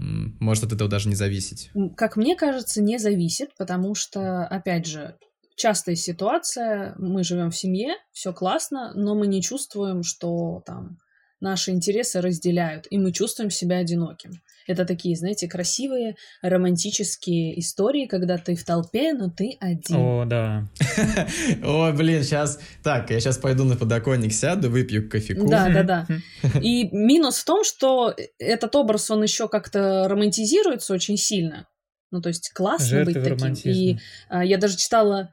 может 0.00 0.64
от 0.64 0.72
этого 0.72 0.88
даже 0.88 1.08
не 1.08 1.14
зависеть? 1.14 1.70
Как 1.96 2.16
мне 2.16 2.36
кажется, 2.36 2.82
не 2.82 2.98
зависит, 2.98 3.50
потому 3.56 3.94
что, 3.94 4.46
опять 4.46 4.86
же, 4.86 5.16
частая 5.56 5.94
ситуация, 5.94 6.94
мы 6.98 7.22
живем 7.22 7.50
в 7.50 7.56
семье, 7.56 7.94
все 8.12 8.32
классно, 8.32 8.92
но 8.94 9.14
мы 9.14 9.26
не 9.26 9.42
чувствуем, 9.42 10.02
что 10.02 10.62
там 10.64 10.98
наши 11.40 11.70
интересы 11.70 12.20
разделяют, 12.20 12.86
и 12.90 12.98
мы 12.98 13.12
чувствуем 13.12 13.50
себя 13.50 13.78
одиноким. 13.78 14.32
Это 14.70 14.84
такие, 14.84 15.16
знаете, 15.16 15.48
красивые 15.48 16.14
романтические 16.42 17.58
истории, 17.58 18.06
когда 18.06 18.38
ты 18.38 18.54
в 18.54 18.64
толпе, 18.64 19.12
но 19.14 19.28
ты 19.28 19.56
один. 19.58 19.96
О, 19.96 20.24
да. 20.24 20.68
О, 21.64 21.90
блин, 21.90 22.22
сейчас... 22.22 22.60
Так, 22.84 23.10
я 23.10 23.18
сейчас 23.18 23.36
пойду 23.36 23.64
на 23.64 23.76
подоконник 23.76 24.32
сяду, 24.32 24.70
выпью 24.70 25.08
кофейку. 25.08 25.48
Да, 25.48 25.68
да, 25.68 25.82
да. 25.82 26.06
И 26.62 26.88
минус 26.92 27.38
в 27.38 27.44
том, 27.44 27.64
что 27.64 28.14
этот 28.38 28.76
образ, 28.76 29.10
он 29.10 29.24
еще 29.24 29.48
как-то 29.48 30.06
романтизируется 30.08 30.94
очень 30.94 31.16
сильно. 31.16 31.66
Ну, 32.12 32.20
то 32.20 32.28
есть 32.28 32.52
классно 32.54 32.86
Жертвы 32.86 33.20
быть 33.20 33.40
таким. 33.40 33.72
И 33.72 33.98
а, 34.28 34.44
я 34.44 34.56
даже 34.56 34.76
читала 34.76 35.32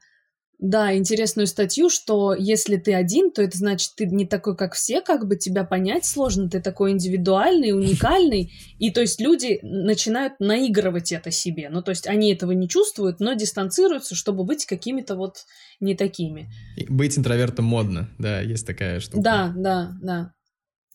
да, 0.59 0.95
интересную 0.95 1.45
статью, 1.45 1.89
что 1.89 2.33
если 2.33 2.77
ты 2.77 2.95
один, 2.95 3.31
то 3.31 3.43
это 3.43 3.57
значит, 3.57 3.93
ты 3.95 4.07
не 4.07 4.25
такой, 4.25 4.57
как 4.57 4.73
все, 4.73 5.01
как 5.01 5.27
бы 5.27 5.35
тебя 5.35 5.63
понять 5.63 6.05
сложно, 6.05 6.49
ты 6.49 6.61
такой 6.61 6.91
индивидуальный, 6.91 7.73
уникальный, 7.73 8.51
и 8.79 8.89
то 8.89 9.01
есть 9.01 9.21
люди 9.21 9.59
начинают 9.61 10.39
наигрывать 10.39 11.11
это 11.11 11.29
себе, 11.29 11.69
ну 11.69 11.83
то 11.83 11.91
есть 11.91 12.07
они 12.07 12.33
этого 12.33 12.53
не 12.53 12.67
чувствуют, 12.67 13.19
но 13.19 13.33
дистанцируются, 13.33 14.15
чтобы 14.15 14.45
быть 14.45 14.65
какими-то 14.65 15.15
вот 15.15 15.45
не 15.79 15.95
такими. 15.95 16.49
Быть 16.89 17.17
интровертом 17.17 17.65
модно, 17.65 18.09
да, 18.17 18.41
есть 18.41 18.65
такая 18.65 18.99
штука. 18.99 19.21
Да, 19.21 19.53
да, 19.55 19.91
да. 20.01 20.33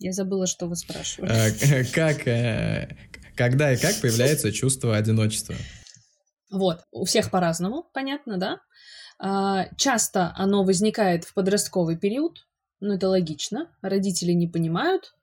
Я 0.01 0.12
забыла, 0.12 0.48
что 0.48 0.66
вы 0.66 0.75
спрашивали. 0.75 1.31
А, 1.31 1.85
как, 1.94 2.27
э, 2.27 2.96
когда 3.37 3.72
и 3.72 3.77
как 3.77 4.01
появляется 4.01 4.51
чувство 4.51 4.96
одиночества? 4.96 5.55
Вот, 6.51 6.81
у 6.90 7.05
всех 7.05 7.31
по-разному, 7.31 7.85
понятно, 7.94 8.37
да? 8.37 8.59
А, 9.24 9.68
часто 9.76 10.32
оно 10.37 10.64
возникает 10.64 11.22
в 11.22 11.32
подростковый 11.32 11.96
период, 11.96 12.44
ну 12.80 12.94
это 12.94 13.08
логично, 13.08 13.68
родители 13.80 14.32
не 14.32 14.48
понимают, 14.48 15.14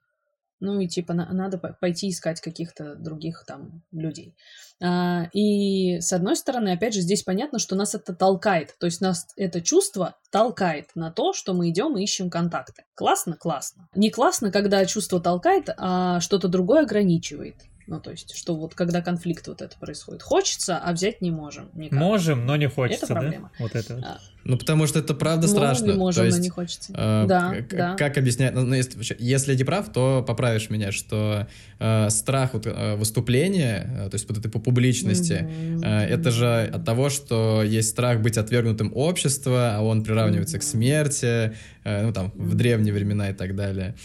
ну 0.58 0.80
и 0.80 0.88
типа 0.88 1.12
на, 1.12 1.30
надо 1.34 1.58
пойти 1.58 2.08
искать 2.08 2.40
каких-то 2.40 2.94
других 2.94 3.44
там 3.46 3.82
людей. 3.92 4.34
А, 4.82 5.28
и 5.34 6.00
с 6.00 6.14
одной 6.14 6.36
стороны, 6.36 6.70
опять 6.70 6.94
же, 6.94 7.02
здесь 7.02 7.22
понятно, 7.22 7.58
что 7.58 7.76
нас 7.76 7.94
это 7.94 8.14
толкает, 8.14 8.74
то 8.80 8.86
есть 8.86 9.02
нас 9.02 9.26
это 9.36 9.60
чувство 9.60 10.16
толкает 10.30 10.86
на 10.94 11.10
то, 11.10 11.34
что 11.34 11.52
мы 11.52 11.68
идем 11.68 11.98
и 11.98 12.02
ищем 12.02 12.30
контакты. 12.30 12.84
Классно? 12.94 13.36
Классно. 13.36 13.86
Не 13.94 14.10
классно, 14.10 14.50
когда 14.50 14.86
чувство 14.86 15.20
толкает, 15.20 15.68
а 15.76 16.20
что-то 16.20 16.48
другое 16.48 16.84
ограничивает. 16.84 17.56
Ну, 17.90 17.98
то 17.98 18.12
есть, 18.12 18.36
что 18.36 18.54
вот 18.54 18.76
когда 18.76 19.02
конфликт 19.02 19.48
вот 19.48 19.62
это 19.62 19.76
происходит. 19.76 20.22
Хочется, 20.22 20.78
а 20.78 20.92
взять 20.92 21.20
не 21.20 21.32
можем. 21.32 21.70
Никак. 21.74 21.98
Можем, 21.98 22.46
но 22.46 22.54
не 22.54 22.68
хочется, 22.68 23.04
это 23.04 23.14
проблема. 23.14 23.50
да? 23.58 23.64
Вот 23.64 23.74
это 23.74 23.96
вот. 23.96 24.04
А. 24.04 24.18
Ну, 24.44 24.56
потому 24.56 24.86
что 24.86 25.00
это 25.00 25.12
правда 25.12 25.48
можем, 25.48 25.56
страшно. 25.56 25.94
Можем, 25.94 26.22
то 26.22 26.26
есть, 26.26 26.38
но 26.38 26.44
не 26.44 26.50
хочется. 26.50 26.92
Э, 26.96 27.24
да, 27.26 27.56
да. 27.68 27.96
Как 27.96 28.16
объяснять? 28.16 28.54
Ну, 28.54 28.72
если, 28.72 29.16
если 29.18 29.56
не 29.56 29.64
прав, 29.64 29.92
то 29.92 30.24
поправишь 30.24 30.70
меня, 30.70 30.92
что 30.92 31.48
э, 31.80 32.10
страх 32.10 32.54
вот, 32.54 32.64
э, 32.66 32.94
выступления, 32.94 33.90
э, 34.06 34.08
то 34.08 34.14
есть 34.14 34.28
вот 34.28 34.38
этой 34.38 34.48
по 34.48 34.60
публичности, 34.60 35.44
mm-hmm. 35.50 35.84
э, 35.84 36.14
это 36.14 36.30
же 36.30 36.70
от 36.72 36.84
того, 36.84 37.10
что 37.10 37.64
есть 37.64 37.90
страх 37.90 38.20
быть 38.20 38.38
отвергнутым 38.38 38.92
общества, 38.94 39.74
а 39.78 39.82
он 39.82 40.04
приравнивается 40.04 40.58
mm-hmm. 40.58 40.60
к 40.60 40.62
смерти, 40.62 41.56
э, 41.82 42.06
ну, 42.06 42.12
там, 42.12 42.26
mm-hmm. 42.26 42.42
в 42.44 42.54
древние 42.54 42.94
времена 42.94 43.30
и 43.30 43.34
так 43.34 43.56
далее. 43.56 43.96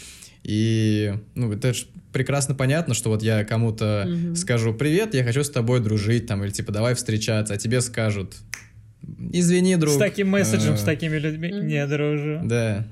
И, 0.48 1.12
ну, 1.34 1.52
это 1.52 1.74
же 1.74 1.86
прекрасно 2.12 2.54
понятно, 2.54 2.94
что 2.94 3.10
вот 3.10 3.20
я 3.20 3.44
кому-то 3.44 4.06
угу. 4.06 4.36
скажу 4.36 4.72
«Привет, 4.72 5.12
я 5.12 5.24
хочу 5.24 5.42
с 5.42 5.50
тобой 5.50 5.80
дружить», 5.80 6.28
там, 6.28 6.44
или 6.44 6.52
типа 6.52 6.70
«Давай 6.70 6.94
встречаться», 6.94 7.54
а 7.54 7.56
тебе 7.56 7.80
скажут 7.80 8.36
«Извини, 9.32 9.74
друг». 9.74 9.94
С 9.94 9.96
таким 9.96 10.28
месседжем, 10.28 10.76
с 10.76 10.82
э, 10.82 10.86
такими 10.86 11.16
людьми 11.16 11.50
не 11.50 11.84
дружу. 11.86 12.42
Да 12.44 12.86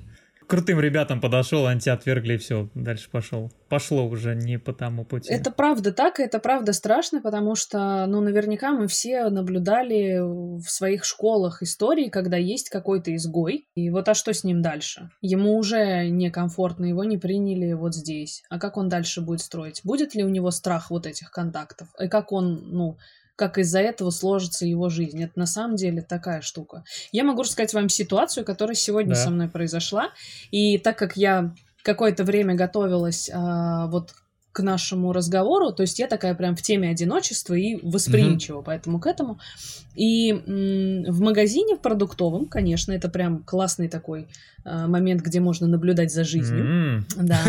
крутым 0.46 0.80
ребятам 0.80 1.20
подошел, 1.20 1.66
антиотвергли, 1.66 2.34
и 2.34 2.36
все, 2.36 2.68
дальше 2.74 3.08
пошел. 3.10 3.50
Пошло 3.68 4.06
уже 4.06 4.34
не 4.34 4.58
по 4.58 4.72
тому 4.72 5.04
пути. 5.04 5.32
Это 5.32 5.50
правда 5.50 5.92
так, 5.92 6.20
это 6.20 6.38
правда 6.38 6.72
страшно, 6.72 7.20
потому 7.20 7.54
что, 7.54 8.06
ну, 8.06 8.20
наверняка 8.20 8.72
мы 8.72 8.86
все 8.86 9.28
наблюдали 9.30 10.20
в 10.20 10.68
своих 10.68 11.04
школах 11.04 11.62
истории, 11.62 12.08
когда 12.08 12.36
есть 12.36 12.70
какой-то 12.70 13.14
изгой, 13.14 13.66
и 13.74 13.90
вот 13.90 14.08
а 14.08 14.14
что 14.14 14.32
с 14.32 14.44
ним 14.44 14.62
дальше? 14.62 15.10
Ему 15.20 15.56
уже 15.56 16.08
некомфортно, 16.08 16.86
его 16.86 17.04
не 17.04 17.18
приняли 17.18 17.72
вот 17.72 17.94
здесь. 17.94 18.42
А 18.50 18.58
как 18.58 18.76
он 18.76 18.88
дальше 18.88 19.20
будет 19.20 19.40
строить? 19.40 19.80
Будет 19.84 20.14
ли 20.14 20.24
у 20.24 20.28
него 20.28 20.50
страх 20.50 20.90
вот 20.90 21.06
этих 21.06 21.30
контактов? 21.30 21.88
И 21.98 22.08
как 22.08 22.32
он, 22.32 22.70
ну, 22.70 22.96
как 23.36 23.58
из-за 23.58 23.80
этого 23.80 24.10
сложится 24.10 24.64
его 24.66 24.88
жизнь. 24.88 25.22
Это 25.22 25.38
на 25.38 25.46
самом 25.46 25.76
деле 25.76 26.02
такая 26.02 26.40
штука. 26.40 26.84
Я 27.12 27.24
могу 27.24 27.42
рассказать 27.42 27.74
вам 27.74 27.88
ситуацию, 27.88 28.44
которая 28.44 28.76
сегодня 28.76 29.14
да. 29.14 29.24
со 29.24 29.30
мной 29.30 29.48
произошла. 29.48 30.10
И 30.50 30.78
так 30.78 30.98
как 30.98 31.16
я 31.16 31.54
какое-то 31.82 32.24
время 32.24 32.54
готовилась 32.54 33.30
а, 33.32 33.86
вот 33.88 34.14
к 34.52 34.62
нашему 34.62 35.12
разговору, 35.12 35.72
то 35.72 35.82
есть 35.82 35.98
я 35.98 36.06
такая 36.06 36.34
прям 36.34 36.54
в 36.54 36.62
теме 36.62 36.88
одиночества 36.88 37.54
и 37.54 37.76
восприимчива, 37.82 38.60
mm-hmm. 38.60 38.64
поэтому 38.64 39.00
к 39.00 39.06
этому. 39.06 39.40
И 39.96 40.30
м- 40.30 41.04
в 41.12 41.20
магазине 41.20 41.74
в 41.74 41.80
продуктовом, 41.80 42.46
конечно, 42.46 42.92
это 42.92 43.08
прям 43.08 43.42
классный 43.42 43.88
такой 43.88 44.28
а, 44.64 44.86
момент, 44.86 45.22
где 45.22 45.40
можно 45.40 45.66
наблюдать 45.66 46.12
за 46.12 46.22
жизнью. 46.22 46.64
Mm-hmm. 46.64 47.22
Да. 47.22 47.40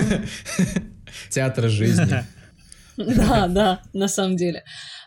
Театр 1.30 1.70
жизни. 1.70 2.24
Да, 2.98 3.50
да, 3.50 3.82
на 3.92 4.08
самом 4.08 4.38
деле. 4.38 4.64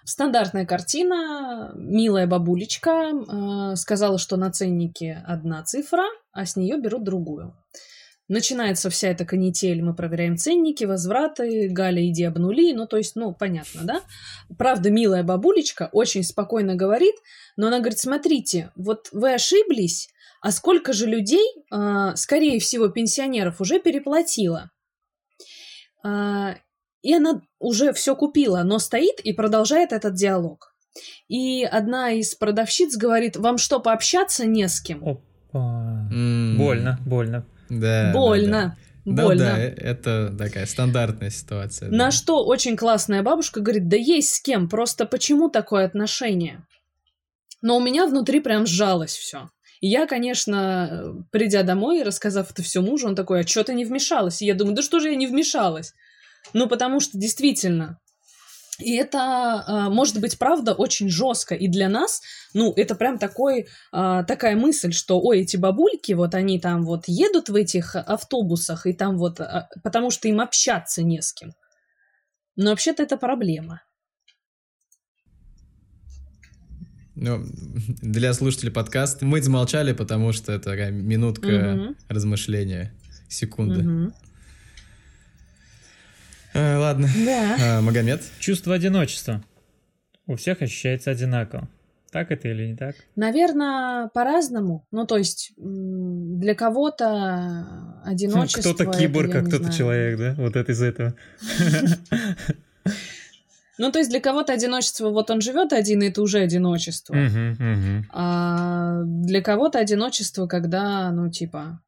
Стандартная 0.09 0.65
картина. 0.65 1.71
Милая 1.77 2.27
бабулечка 2.27 3.11
э, 3.11 3.77
сказала, 3.77 4.17
что 4.17 4.39
на 4.39 4.51
ценнике 4.51 5.23
одна 5.27 5.63
цифра, 5.65 6.05
а 6.33 6.47
с 6.47 6.57
нее 6.57 6.79
берут 6.81 7.05
другую. 7.05 7.55
Начинается 8.27 8.89
вся 8.89 9.09
эта 9.09 9.27
канитель, 9.27 9.83
мы 9.83 9.95
проверяем 9.95 10.39
ценники, 10.39 10.85
возвраты, 10.85 11.69
Галя, 11.69 12.09
иди 12.09 12.25
обнули, 12.25 12.73
ну, 12.73 12.87
то 12.87 12.97
есть, 12.97 13.17
ну, 13.17 13.35
понятно, 13.35 13.83
да? 13.85 14.01
Правда, 14.57 14.91
милая 14.91 15.23
бабулечка 15.25 15.91
очень 15.93 16.23
спокойно 16.23 16.75
говорит, 16.75 17.15
но 17.59 17.67
она 17.67 17.81
говорит, 17.81 17.99
смотрите, 17.99 18.73
вот 18.77 19.11
вы 19.13 19.35
ошиблись, 19.35 20.09
а 20.41 20.53
сколько 20.53 20.95
же 20.95 21.05
людей, 21.05 21.47
э, 21.71 22.13
скорее 22.15 22.61
всего, 22.61 22.89
пенсионеров 22.89 23.61
уже 23.61 23.79
переплатило? 23.79 24.71
И 27.03 27.15
она 27.15 27.43
уже 27.59 27.93
все 27.93 28.17
купила, 28.17 28.63
но 28.63 28.79
стоит 28.79 29.21
и 29.21 29.33
продолжает 29.33 29.93
этот 29.93 30.15
диалог. 30.15 30.75
И 31.29 31.63
одна 31.65 32.11
из 32.13 32.35
продавщиц 32.35 32.97
говорит, 32.97 33.37
вам 33.37 33.59
что, 33.59 33.81
пообщаться 33.81 34.47
не 34.47 34.69
с 34.69 34.81
кем? 34.81 35.07
Опа. 35.07 36.09
Mm. 36.13 36.57
Больно, 36.57 36.99
больно. 37.07 37.47
Да. 37.69 38.13
Больно. 38.13 38.77
Да, 39.05 39.13
да. 39.13 39.23
Больно. 39.25 39.45
Да, 39.45 39.57
да, 39.57 39.63
это 39.63 40.35
такая 40.37 40.67
стандартная 40.67 41.31
ситуация. 41.31 41.89
На 41.91 42.07
да. 42.07 42.11
что 42.11 42.45
очень 42.45 42.77
классная 42.77 43.23
бабушка 43.23 43.61
говорит, 43.61 43.89
да 43.89 43.97
есть 43.97 44.35
с 44.35 44.41
кем, 44.41 44.69
просто 44.69 45.07
почему 45.07 45.49
такое 45.49 45.87
отношение? 45.87 46.67
Но 47.63 47.77
у 47.77 47.81
меня 47.81 48.07
внутри 48.07 48.41
прям 48.41 48.67
сжалось 48.67 49.17
все. 49.17 49.51
И 49.81 49.89
я, 49.89 50.07
конечно, 50.07 51.25
придя 51.31 51.63
домой 51.63 52.01
и 52.01 52.03
рассказав 52.03 52.51
это 52.51 52.63
все 52.63 52.83
мужу, 52.83 53.07
он 53.09 53.15
такой, 53.15 53.41
а 53.41 53.47
что 53.47 53.65
ты 53.65 53.75
не 53.75 53.85
вмешалась? 53.85 54.43
И 54.43 54.47
я 54.47 54.55
думаю, 54.55 54.75
да 54.75 54.83
что 54.83 55.01
же 55.01 55.11
я 55.11 55.17
не 55.17 55.27
вмешалась? 55.27 55.95
Ну, 56.53 56.69
потому 56.69 57.01
что 57.01 57.19
действительно, 57.19 57.99
и 58.79 58.95
это 58.95 59.19
а, 59.19 59.91
может 59.91 60.21
быть, 60.21 60.39
правда, 60.39 60.73
очень 60.73 61.09
жестко. 61.09 61.55
И 61.55 61.69
для 61.69 61.89
нас, 61.89 62.23
ну, 62.55 62.73
это 62.75 62.95
прям 62.95 63.19
такой, 63.19 63.67
а, 63.91 64.23
такая 64.23 64.57
мысль, 64.57 64.93
что, 64.93 65.21
ой, 65.21 65.41
эти 65.41 65.57
бабульки, 65.57 66.13
вот 66.13 66.35
они 66.35 66.61
там 66.61 66.85
вот 66.85 67.05
едут 67.09 67.49
в 67.49 67.55
этих 67.57 67.97
автобусах, 67.97 68.87
и 68.87 68.93
там 68.93 69.19
вот, 69.19 69.41
а, 69.41 69.69
потому 69.83 70.11
что 70.11 70.29
им 70.29 70.41
общаться 70.41 71.03
не 71.03 71.21
с 71.21 71.33
кем. 71.33 71.53
Но 72.57 72.71
вообще-то 72.71 73.03
это 73.03 73.17
проблема. 73.17 73.83
Ну, 77.17 77.45
для 78.01 78.33
слушателей 78.33 78.71
подкаста 78.71 79.27
мы 79.27 79.43
замолчали, 79.43 79.93
потому 79.93 80.33
что 80.33 80.53
это 80.53 80.71
такая 80.71 80.93
минутка 80.93 81.75
угу. 81.75 81.97
размышления, 82.09 82.95
секунды. 83.29 83.81
Угу. 83.81 84.13
Э, 86.55 86.77
ладно. 86.77 87.09
Да. 87.25 87.57
А, 87.61 87.81
Магомед? 87.81 88.23
Чувство 88.39 88.75
одиночества. 88.75 89.43
У 90.27 90.37
всех 90.37 90.63
ощущается 90.63 91.11
одинаково. 91.11 91.69
Так 92.11 92.31
это 92.31 92.49
или 92.49 92.69
не 92.69 92.77
так? 92.77 92.97
Наверное, 93.17 94.09
по-разному. 94.09 94.87
Ну, 94.91 95.07
то 95.07 95.19
есть, 95.19 95.53
для 95.57 96.55
кого-то 96.55 98.01
одиночество... 98.05 98.73
Кто-то 98.73 98.87
киборг, 98.99 99.35
а 99.35 99.43
кто-то 99.43 99.71
человек, 99.73 100.19
да? 100.19 100.35
Вот 100.39 100.57
это 100.57 100.73
из 100.73 100.83
этого. 100.83 101.15
Ну, 103.77 103.93
то 103.93 103.99
есть, 104.01 104.11
для 104.11 104.21
кого-то 104.21 104.53
одиночество, 104.53 105.11
вот 105.11 105.31
он 105.31 105.41
живет 105.41 105.73
один, 105.73 106.03
и 106.03 106.09
это 106.09 106.21
уже 106.23 106.41
одиночество. 106.41 107.15
А 108.11 109.03
для 109.05 109.41
кого-то 109.43 109.79
одиночество, 109.79 110.47
когда, 110.47 111.13
ну, 111.13 111.31
типа, 111.31 111.81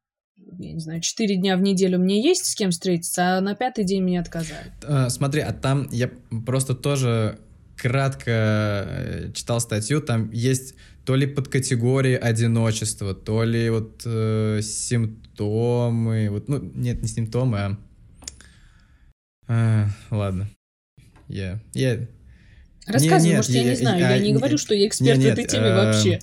я 0.61 0.73
не 0.73 0.79
знаю, 0.79 1.01
четыре 1.01 1.35
дня 1.35 1.57
в 1.57 1.61
неделю 1.61 1.99
мне 1.99 2.21
есть 2.21 2.45
с 2.45 2.55
кем 2.55 2.71
встретиться, 2.71 3.37
а 3.37 3.41
на 3.41 3.55
пятый 3.55 3.83
день 3.83 4.03
мне 4.03 4.19
отказали. 4.19 4.71
А, 4.83 5.09
Смотри, 5.09 5.41
а 5.41 5.51
там 5.53 5.87
я 5.91 6.09
просто 6.45 6.73
тоже 6.75 7.39
кратко 7.77 8.29
э, 8.29 9.31
читал 9.33 9.59
статью, 9.59 10.01
там 10.01 10.29
есть 10.31 10.75
то 11.05 11.15
ли 11.15 11.25
подкатегории 11.25 12.13
одиночества, 12.15 13.13
то 13.15 13.43
ли 13.43 13.69
вот 13.71 14.03
э, 14.05 14.59
симптомы, 14.61 16.29
вот, 16.29 16.47
ну, 16.47 16.59
нет, 16.75 17.01
не 17.01 17.07
симптомы, 17.07 17.57
а... 17.59 17.77
А, 19.47 19.87
ладно. 20.11 20.47
Я, 21.27 21.59
я, 21.73 22.07
Рассказывай, 22.87 23.29
нет, 23.29 23.37
может, 23.37 23.51
я, 23.51 23.61
я- 23.63 23.69
не 23.71 23.75
знаю, 23.75 23.99
я- 23.99 24.15
я 24.15 24.19
не 24.21 24.27
не- 24.31 24.33
говорю, 24.37 24.57
что 24.57 24.73
я 24.75 24.87
эксперт 24.87 25.17
не, 25.17 25.23
в 25.25 25.27
нет, 25.27 25.39
этой 25.39 25.47
теме 25.49 25.67
эм, 25.67 25.75
вообще. 25.75 26.19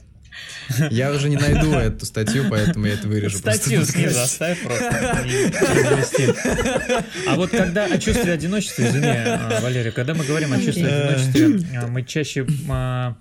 Я 0.91 1.13
уже 1.13 1.29
не 1.29 1.37
найду 1.37 1.73
эту 1.73 2.05
статью, 2.07 2.45
поэтому 2.51 2.87
я 2.87 2.95
это 2.95 3.09
вырежу. 3.09 3.39
Статью 3.39 3.85
снизу 3.85 4.21
оставь 4.21 4.63
просто. 4.63 4.89
А 7.27 7.37
вот 7.37 7.51
когда 7.51 7.87
о 7.87 7.99
чувстве 7.99 8.33
одиночества, 8.33 8.83
извини, 8.83 9.07
а, 9.07 9.61
Валерий, 9.61 9.93
когда 9.93 10.15
мы 10.15 10.25
говорим 10.25 10.53
о 10.53 10.61
чувстве 10.61 10.87
Окей. 10.87 11.45
одиночества, 11.45 11.81
а, 11.81 11.87
мы 11.87 12.05
чаще 12.05 12.47
а, 12.69 13.17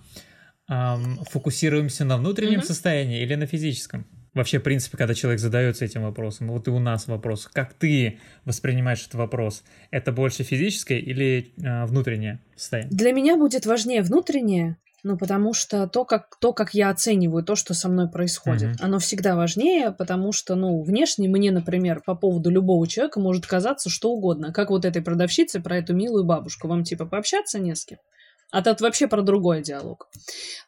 фокусируемся 1.29 2.05
на 2.05 2.17
внутреннем 2.17 2.61
состоянии 2.63 3.21
или 3.21 3.35
на 3.35 3.45
физическом? 3.45 4.05
Вообще, 4.33 4.59
в 4.59 4.63
принципе, 4.63 4.97
когда 4.97 5.15
человек 5.15 5.39
задается 5.39 5.83
этим 5.83 6.03
вопросом, 6.03 6.49
вот 6.49 6.67
и 6.67 6.71
у 6.71 6.77
нас 6.77 7.07
вопрос, 7.07 7.49
как 7.51 7.73
ты 7.73 8.19
воспринимаешь 8.45 9.01
этот 9.01 9.15
вопрос? 9.15 9.63
Это 9.89 10.11
больше 10.11 10.43
физическое 10.43 10.99
или 10.99 11.53
а, 11.63 11.87
внутреннее 11.87 12.39
состояние? 12.55 12.95
Для 12.95 13.13
меня 13.13 13.35
будет 13.35 13.65
важнее 13.65 14.03
внутреннее, 14.03 14.77
ну, 15.07 15.17
потому 15.17 15.53
что 15.53 15.87
то 15.87 16.03
как, 16.03 16.37
то, 16.41 16.51
как 16.51 16.73
я 16.73 16.89
оцениваю 16.89 17.41
то, 17.41 17.55
что 17.55 17.73
со 17.73 17.87
мной 17.87 18.09
происходит, 18.09 18.75
Мгм. 18.75 18.77
оно 18.81 18.99
всегда 18.99 19.37
важнее, 19.37 19.91
потому 19.91 20.33
что, 20.33 20.55
ну, 20.55 20.81
внешне 20.81 21.29
мне, 21.29 21.49
например, 21.49 22.01
по 22.05 22.13
поводу 22.13 22.49
любого 22.49 22.85
человека 22.87 23.21
может 23.21 23.45
казаться 23.45 23.89
что 23.89 24.11
угодно. 24.11 24.51
Как 24.51 24.69
вот 24.69 24.83
этой 24.83 25.01
продавщице 25.01 25.61
про 25.61 25.77
эту 25.77 25.95
милую 25.95 26.25
бабушку. 26.25 26.67
Вам, 26.67 26.83
типа, 26.83 27.05
пообщаться 27.05 27.57
не 27.57 27.73
с 27.73 27.85
кем? 27.85 27.99
А 28.51 28.61
тут 28.61 28.81
вообще 28.81 29.07
про 29.07 29.21
другой 29.21 29.61
диалог. 29.61 30.09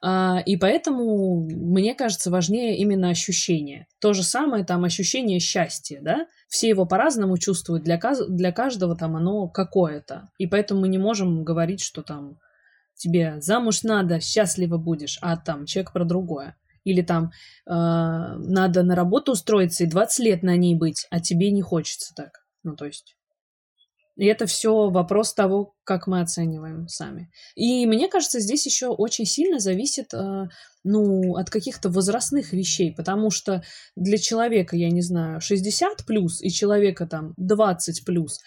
А, 0.01 0.41
и 0.45 0.55
поэтому, 0.55 1.41
мне 1.49 1.93
кажется, 1.93 2.31
важнее 2.31 2.77
именно 2.77 3.09
ощущение. 3.09 3.87
То 3.99 4.13
же 4.13 4.23
самое 4.23 4.63
там 4.63 4.85
ощущение 4.85 5.39
счастья, 5.39 5.99
да? 6.01 6.27
Все 6.47 6.69
его 6.69 6.85
по-разному 6.85 7.37
чувствуют, 7.37 7.83
для, 7.83 7.99
для 8.29 8.51
каждого 8.53 8.95
там 8.95 9.17
оно 9.17 9.47
какое-то. 9.47 10.29
И 10.37 10.47
поэтому 10.47 10.81
мы 10.81 10.87
не 10.87 10.97
можем 10.97 11.43
говорить, 11.43 11.81
что 11.81 12.03
там 12.03 12.37
тебе 12.99 13.41
замуж 13.41 13.83
надо, 13.83 14.19
счастливо 14.19 14.77
будешь, 14.77 15.17
а 15.21 15.37
там 15.37 15.65
человек 15.65 15.93
про 15.93 16.05
другое. 16.05 16.55
Или 16.83 17.01
там 17.01 17.25
э, 17.25 17.71
надо 17.71 18.83
на 18.83 18.95
работу 18.95 19.31
устроиться 19.31 19.83
и 19.83 19.87
20 19.87 20.25
лет 20.25 20.43
на 20.43 20.55
ней 20.55 20.75
быть, 20.75 21.07
а 21.09 21.19
тебе 21.19 21.51
не 21.51 21.61
хочется 21.61 22.13
так. 22.15 22.45
Ну, 22.63 22.75
то 22.75 22.85
есть... 22.85 23.15
И 24.15 24.25
это 24.25 24.47
все 24.47 24.89
вопрос 24.89 25.33
того, 25.33 25.75
как 25.85 26.05
мы 26.05 26.19
оцениваем 26.19 26.89
сами. 26.89 27.31
И 27.55 27.85
мне 27.85 28.09
кажется, 28.09 28.41
здесь 28.41 28.65
еще 28.65 28.87
очень 28.87 29.25
сильно 29.25 29.59
зависит 29.59 30.13
э, 30.13 30.49
ну, 30.83 31.37
от 31.37 31.49
каких-то 31.49 31.89
возрастных 31.89 32.51
вещей, 32.51 32.93
потому 32.93 33.31
что 33.31 33.63
для 33.95 34.17
человека, 34.17 34.75
я 34.75 34.89
не 34.89 35.01
знаю, 35.01 35.39
60 35.39 36.05
плюс 36.05 36.41
и 36.41 36.49
человека 36.49 37.07
там 37.07 37.33
20 37.37 38.03
плюс 38.03 38.39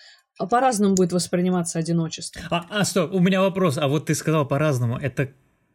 по-разному 0.46 0.94
будет 0.94 1.12
восприниматься 1.12 1.78
одиночество. 1.78 2.42
А, 2.50 2.64
а, 2.70 2.84
стоп, 2.84 3.12
у 3.12 3.20
меня 3.20 3.40
вопрос. 3.40 3.78
А 3.78 3.88
вот 3.88 4.06
ты 4.06 4.14
сказал 4.14 4.46
по-разному. 4.46 4.98
Это 4.98 5.30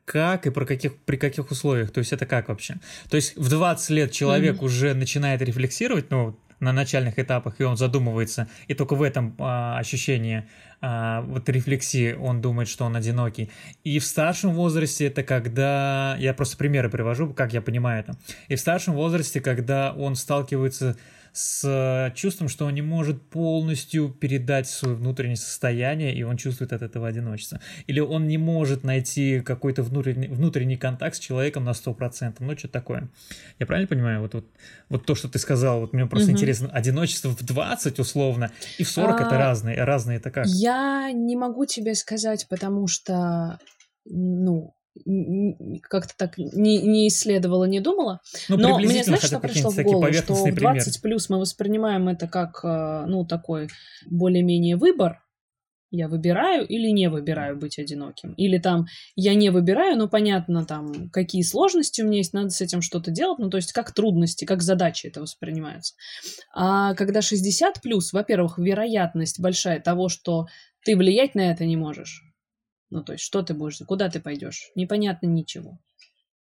как 0.06 0.48
и 0.48 0.50
про 0.52 0.66
каких, 0.66 0.98
при 1.00 1.18
каких 1.18 1.52
условиях? 1.52 1.92
То 1.92 2.00
есть 2.00 2.14
это 2.14 2.26
как 2.26 2.48
вообще? 2.48 2.76
То 3.10 3.18
есть 3.18 3.36
в 3.36 3.50
20 3.50 3.90
лет 3.90 4.12
человек 4.12 4.58
Мгм. 4.58 4.66
уже 4.66 4.94
начинает 4.94 5.42
рефлексировать, 5.42 6.10
ну, 6.12 6.38
на 6.60 6.72
начальных 6.72 7.20
этапах, 7.20 7.60
и 7.60 7.64
он 7.64 7.78
задумывается, 7.78 8.48
и 8.68 8.74
только 8.74 8.96
в 8.96 9.04
этом 9.04 9.36
а, 9.38 9.78
ощущении 9.78 10.48
а, 10.82 11.22
вот 11.22 11.48
рефлексии 11.50 12.14
он 12.14 12.42
думает, 12.42 12.68
что 12.68 12.86
он 12.86 12.96
одинокий. 12.96 13.52
И 13.84 14.00
в 14.00 14.06
старшем 14.06 14.52
возрасте 14.52 15.08
это 15.08 15.24
когда... 15.24 16.16
Я 16.20 16.34
просто 16.34 16.58
примеры 16.58 16.90
привожу, 16.90 17.34
как 17.34 17.54
я 17.54 17.62
понимаю 17.62 18.02
это. 18.02 18.18
И 18.48 18.56
в 18.56 18.60
старшем 18.60 18.94
возрасте, 18.94 19.42
когда 19.42 19.94
он 19.94 20.16
сталкивается 20.16 20.98
с 21.34 22.12
чувством, 22.16 22.50
что 22.50 22.66
он 22.66 22.74
не 22.74 22.82
может 22.82 23.30
полностью 23.30 24.10
передать 24.10 24.68
свое 24.68 24.96
внутреннее 24.96 25.36
состояние, 25.38 26.16
и 26.16 26.24
он 26.24 26.38
чувствует 26.38 26.74
от 26.74 26.82
этого 26.82 27.08
одиночество. 27.08 27.60
Или 27.88 28.00
он 28.00 28.28
не 28.28 28.38
может 28.38 28.84
найти 28.84 29.42
какой-то 29.42 29.84
внутренний, 29.84 30.28
внутренний 30.28 30.78
контакт 30.78 31.16
с 31.16 31.20
человеком 31.20 31.64
на 31.64 31.74
100%. 31.74 32.36
Ну, 32.40 32.58
что 32.58 32.68
такое. 32.68 33.10
Я 33.60 33.66
правильно 33.66 33.88
понимаю? 33.88 34.22
Вот, 34.22 34.34
вот, 34.34 34.46
вот 34.90 35.06
то, 35.06 35.16
что 35.16 35.28
ты 35.30 35.40
сказал, 35.40 35.82
вот 35.82 35.94
мне 35.94 36.06
просто 36.06 36.32
Мгм. 36.32 36.36
интересно, 36.38 36.70
одиночество 36.70 37.30
в 37.30 37.44
20 37.44 38.00
условно, 38.00 38.52
и 38.78 38.84
в 38.84 38.90
40 38.90 39.22
это 39.22 39.36
А, 39.36 39.38
разные. 39.38 39.84
Разные 39.84 40.18
это 40.18 40.32
как? 40.32 40.46
Я 40.48 41.12
не 41.12 41.36
могу 41.36 41.66
тебе 41.66 41.96
сказать, 41.96 42.48
потому 42.50 42.88
что, 42.88 43.60
ну, 44.06 44.74
как-то 45.82 46.14
так 46.18 46.38
не, 46.38 46.82
не 46.82 47.08
исследовала, 47.08 47.66
не 47.66 47.80
думала. 47.80 48.22
Ну, 48.50 48.58
Но 48.58 48.80
мне 48.80 49.04
знаешь, 49.04 49.24
что 49.24 49.40
пришло 49.40 49.72
в 49.72 49.84
голову? 49.84 50.14
Что 50.14 50.34
в 50.34 50.44
примеры. 50.44 50.62
20 50.62 51.02
плюс 51.02 51.30
мы 51.30 51.40
воспринимаем 51.40 52.08
это 52.08 52.28
как, 52.28 52.62
э, 52.64 53.06
ну, 53.08 53.26
такой 53.26 53.70
более-менее 54.10 54.78
выбор. 54.78 55.22
Я 55.90 56.10
выбираю 56.10 56.68
или 56.68 56.90
не 56.90 57.10
выбираю 57.10 57.58
быть 57.58 57.80
одиноким. 57.80 58.34
Или 58.34 58.58
там 58.58 58.88
я 59.16 59.36
не 59.36 59.50
выбираю, 59.52 59.98
но 59.98 60.10
понятно 60.10 60.66
там, 60.66 61.10
какие 61.12 61.44
сложности 61.44 62.02
у 62.02 62.06
меня 62.06 62.18
есть, 62.18 62.34
надо 62.34 62.50
с 62.50 62.60
этим 62.60 62.82
что-то 62.82 63.10
делать. 63.10 63.40
Ну, 63.40 63.50
то 63.50 63.56
есть 63.58 63.72
как 63.72 63.94
трудности, 63.94 64.44
как 64.44 64.62
задачи 64.62 65.08
это 65.08 65.22
воспринимаются. 65.22 65.96
А 66.54 66.94
когда 66.96 67.22
60 67.22 67.82
плюс, 67.82 68.12
во-первых, 68.12 68.58
вероятность 68.58 69.40
большая 69.40 69.80
того, 69.80 70.10
что 70.10 70.48
ты 70.84 70.98
влиять 70.98 71.36
на 71.36 71.52
это 71.52 71.66
не 71.66 71.78
можешь. 71.78 72.27
Ну, 72.90 73.04
то 73.04 73.14
есть, 73.14 73.24
что 73.24 73.42
ты 73.42 73.54
будешь, 73.54 73.80
куда 73.86 74.10
ты 74.10 74.20
пойдешь? 74.20 74.72
Непонятно 74.76 75.28
ничего. 75.28 75.78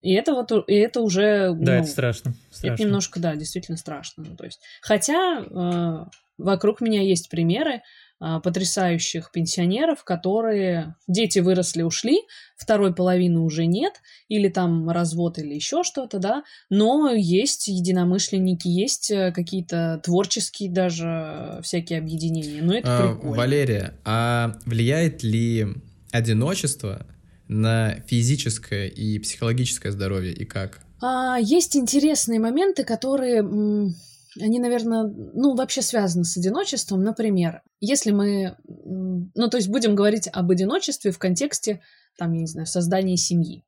И 0.02 0.14
это 0.14 0.34
вот, 0.34 0.52
и 0.70 0.76
это 0.76 1.02
уже, 1.02 1.54
Да, 1.54 1.74
ну, 1.74 1.80
это 1.80 1.88
страшно. 1.88 2.34
страшно. 2.52 2.74
это 2.74 2.84
немножко, 2.84 3.20
да, 3.20 3.36
действительно 3.36 3.78
страшно. 3.78 4.24
Ну, 4.30 4.36
то 4.38 4.46
есть, 4.46 4.60
хотя 4.82 5.42
э, 5.42 6.06
вокруг 6.38 6.80
меня 6.80 7.02
есть 7.02 7.28
примеры 7.30 7.82
э, 8.22 8.40
потрясающих 8.42 9.30
пенсионеров, 9.34 10.06
которые 10.06 10.96
дети 11.08 11.40
выросли, 11.40 11.82
ушли, 11.82 12.20
второй 12.56 12.96
половины 12.96 13.42
уже 13.42 13.66
нет, 13.66 13.96
или 14.30 14.48
там 14.48 14.90
развод, 14.90 15.38
или 15.38 15.54
еще 15.54 15.84
что-то, 15.84 16.20
да, 16.20 16.44
но 16.70 17.10
есть 17.12 17.68
единомышленники, 17.68 18.70
есть 18.70 19.12
э, 19.12 19.34
какие-то 19.34 20.00
творческие 20.02 20.72
даже 20.72 21.60
всякие 21.62 22.00
объединения. 22.00 22.62
Ну, 22.62 22.72
это 22.72 22.88
А, 22.88 23.14
прикольно. 23.16 23.36
Валерия, 23.36 23.94
а 24.06 24.56
влияет 24.66 25.24
ли 25.24 25.68
одиночество 26.12 27.06
на 27.48 27.96
физическое 28.08 28.88
и 28.88 29.20
психологическое 29.20 29.92
здоровье 29.92 30.34
и 30.34 30.46
как? 30.46 30.80
А, 31.02 31.38
есть 31.40 31.76
интересные 31.76 32.40
моменты, 32.40 32.84
которые, 32.84 33.42
они, 33.42 34.60
наверное, 34.60 35.04
ну, 35.04 35.56
вообще 35.56 35.82
связаны 35.82 36.26
с 36.26 36.38
одиночеством. 36.38 37.04
Например, 37.04 37.62
если 37.80 38.12
мы, 38.12 38.56
ну, 38.66 39.50
то 39.50 39.58
есть 39.58 39.70
будем 39.70 39.96
говорить 39.96 40.30
об 40.32 40.52
одиночестве 40.52 41.12
в 41.12 41.18
контексте, 41.18 41.82
там, 42.18 42.34
я 42.34 42.42
не 42.42 42.48
знаю, 42.48 42.68
создания 42.68 43.18
семьи. 43.18 43.64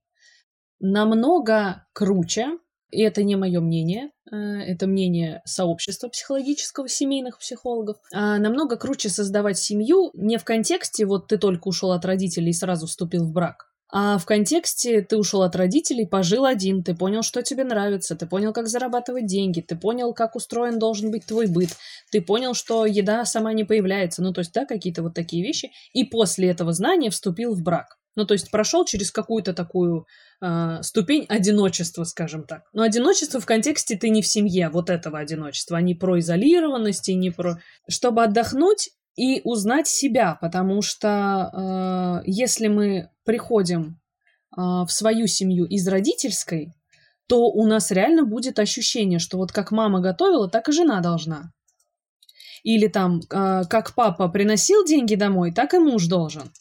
Намного 0.79 1.85
круче, 1.93 2.57
и 2.91 3.01
это 3.01 3.23
не 3.23 3.35
мое 3.35 3.59
мнение, 3.59 4.11
э, 4.31 4.35
это 4.35 4.87
мнение 4.87 5.41
сообщества 5.45 6.09
психологического, 6.09 6.87
семейных 6.87 7.39
психологов, 7.39 7.97
а 8.13 8.37
намного 8.37 8.75
круче 8.75 9.09
создавать 9.09 9.57
семью 9.57 10.11
не 10.13 10.37
в 10.37 10.43
контексте 10.43 11.05
вот 11.05 11.27
ты 11.27 11.37
только 11.37 11.67
ушел 11.67 11.91
от 11.91 12.05
родителей 12.05 12.49
и 12.49 12.53
сразу 12.53 12.87
вступил 12.87 13.25
в 13.25 13.31
брак, 13.31 13.71
а 13.93 14.17
в 14.17 14.25
контексте 14.25 15.01
ты 15.01 15.17
ушел 15.17 15.41
от 15.41 15.55
родителей, 15.55 16.05
пожил 16.05 16.45
один, 16.45 16.81
ты 16.81 16.95
понял, 16.95 17.23
что 17.23 17.41
тебе 17.41 17.65
нравится, 17.65 18.15
ты 18.15 18.25
понял, 18.25 18.53
как 18.53 18.67
зарабатывать 18.67 19.25
деньги, 19.25 19.59
ты 19.59 19.75
понял, 19.75 20.13
как 20.13 20.35
устроен 20.35 20.79
должен 20.79 21.11
быть 21.11 21.25
твой 21.25 21.47
быт, 21.47 21.69
ты 22.09 22.21
понял, 22.21 22.53
что 22.53 22.85
еда 22.85 23.25
сама 23.25 23.51
не 23.51 23.65
появляется, 23.65 24.21
ну 24.21 24.31
то 24.31 24.39
есть, 24.39 24.53
да, 24.53 24.65
какие-то 24.65 25.03
вот 25.03 25.13
такие 25.13 25.43
вещи, 25.43 25.71
и 25.91 26.05
после 26.05 26.49
этого 26.49 26.71
знания 26.71 27.09
вступил 27.09 27.53
в 27.53 27.61
брак. 27.63 27.97
Ну, 28.15 28.25
то 28.25 28.33
есть 28.33 28.51
прошел 28.51 28.83
через 28.85 29.11
какую-то 29.11 29.53
такую 29.53 30.05
э, 30.41 30.79
ступень 30.81 31.25
одиночества, 31.29 32.03
скажем 32.03 32.45
так. 32.45 32.63
Но 32.73 32.83
одиночество 32.83 33.39
в 33.39 33.45
контексте 33.45 33.95
ты 33.95 34.09
не 34.09 34.21
в 34.21 34.27
семье 34.27 34.69
вот 34.69 34.89
этого 34.89 35.19
одиночества, 35.19 35.77
а 35.77 35.81
не 35.81 35.95
про 35.95 36.19
изолированность 36.19 37.07
и 37.09 37.15
не 37.15 37.29
про... 37.31 37.59
Чтобы 37.87 38.23
отдохнуть 38.23 38.89
и 39.15 39.41
узнать 39.43 39.87
себя, 39.87 40.37
потому 40.41 40.81
что 40.81 42.21
э, 42.23 42.29
если 42.29 42.67
мы 42.67 43.09
приходим 43.23 43.99
э, 44.57 44.61
в 44.61 44.87
свою 44.89 45.27
семью 45.27 45.65
из 45.65 45.87
родительской, 45.87 46.73
то 47.27 47.49
у 47.49 47.65
нас 47.65 47.91
реально 47.91 48.23
будет 48.23 48.59
ощущение, 48.59 49.19
что 49.19 49.37
вот 49.37 49.53
как 49.53 49.71
мама 49.71 50.01
готовила, 50.01 50.49
так 50.49 50.67
и 50.67 50.73
жена 50.73 50.99
должна. 50.99 51.53
Или 52.63 52.87
там, 52.87 53.21
э, 53.21 53.63
как 53.69 53.95
папа 53.95 54.27
приносил 54.27 54.85
деньги 54.85 55.15
домой, 55.15 55.53
так 55.53 55.73
и 55.73 55.79
муж 55.79 56.07
должен. 56.07 56.51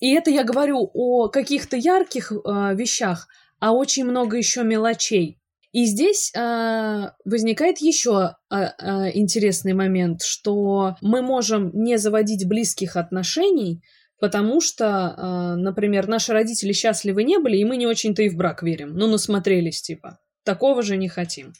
И 0.00 0.14
это 0.14 0.30
я 0.30 0.44
говорю 0.44 0.90
о 0.94 1.28
каких-то 1.28 1.76
ярких 1.76 2.32
э, 2.32 2.74
вещах, 2.74 3.28
а 3.58 3.72
очень 3.72 4.04
много 4.04 4.36
еще 4.36 4.62
мелочей. 4.62 5.38
И 5.72 5.84
здесь 5.84 6.32
э, 6.34 7.10
возникает 7.24 7.78
еще 7.78 8.36
э, 8.50 8.56
э, 8.56 9.10
интересный 9.14 9.74
момент, 9.74 10.22
что 10.22 10.96
мы 11.02 11.20
можем 11.20 11.70
не 11.74 11.98
заводить 11.98 12.48
близких 12.48 12.96
отношений, 12.96 13.82
потому 14.20 14.60
что, 14.60 14.84
э, 15.16 15.56
например, 15.56 16.08
наши 16.08 16.32
родители 16.32 16.72
счастливы 16.72 17.24
не 17.24 17.38
были, 17.38 17.58
и 17.58 17.64
мы 17.64 17.76
не 17.76 17.86
очень-то 17.86 18.22
и 18.22 18.28
в 18.28 18.36
брак 18.36 18.62
верим. 18.62 18.94
Ну, 18.94 19.08
насмотрелись, 19.08 19.82
типа. 19.82 20.18
Такого 20.44 20.82
же 20.82 20.96
не 20.96 21.08
хотим. 21.08 21.52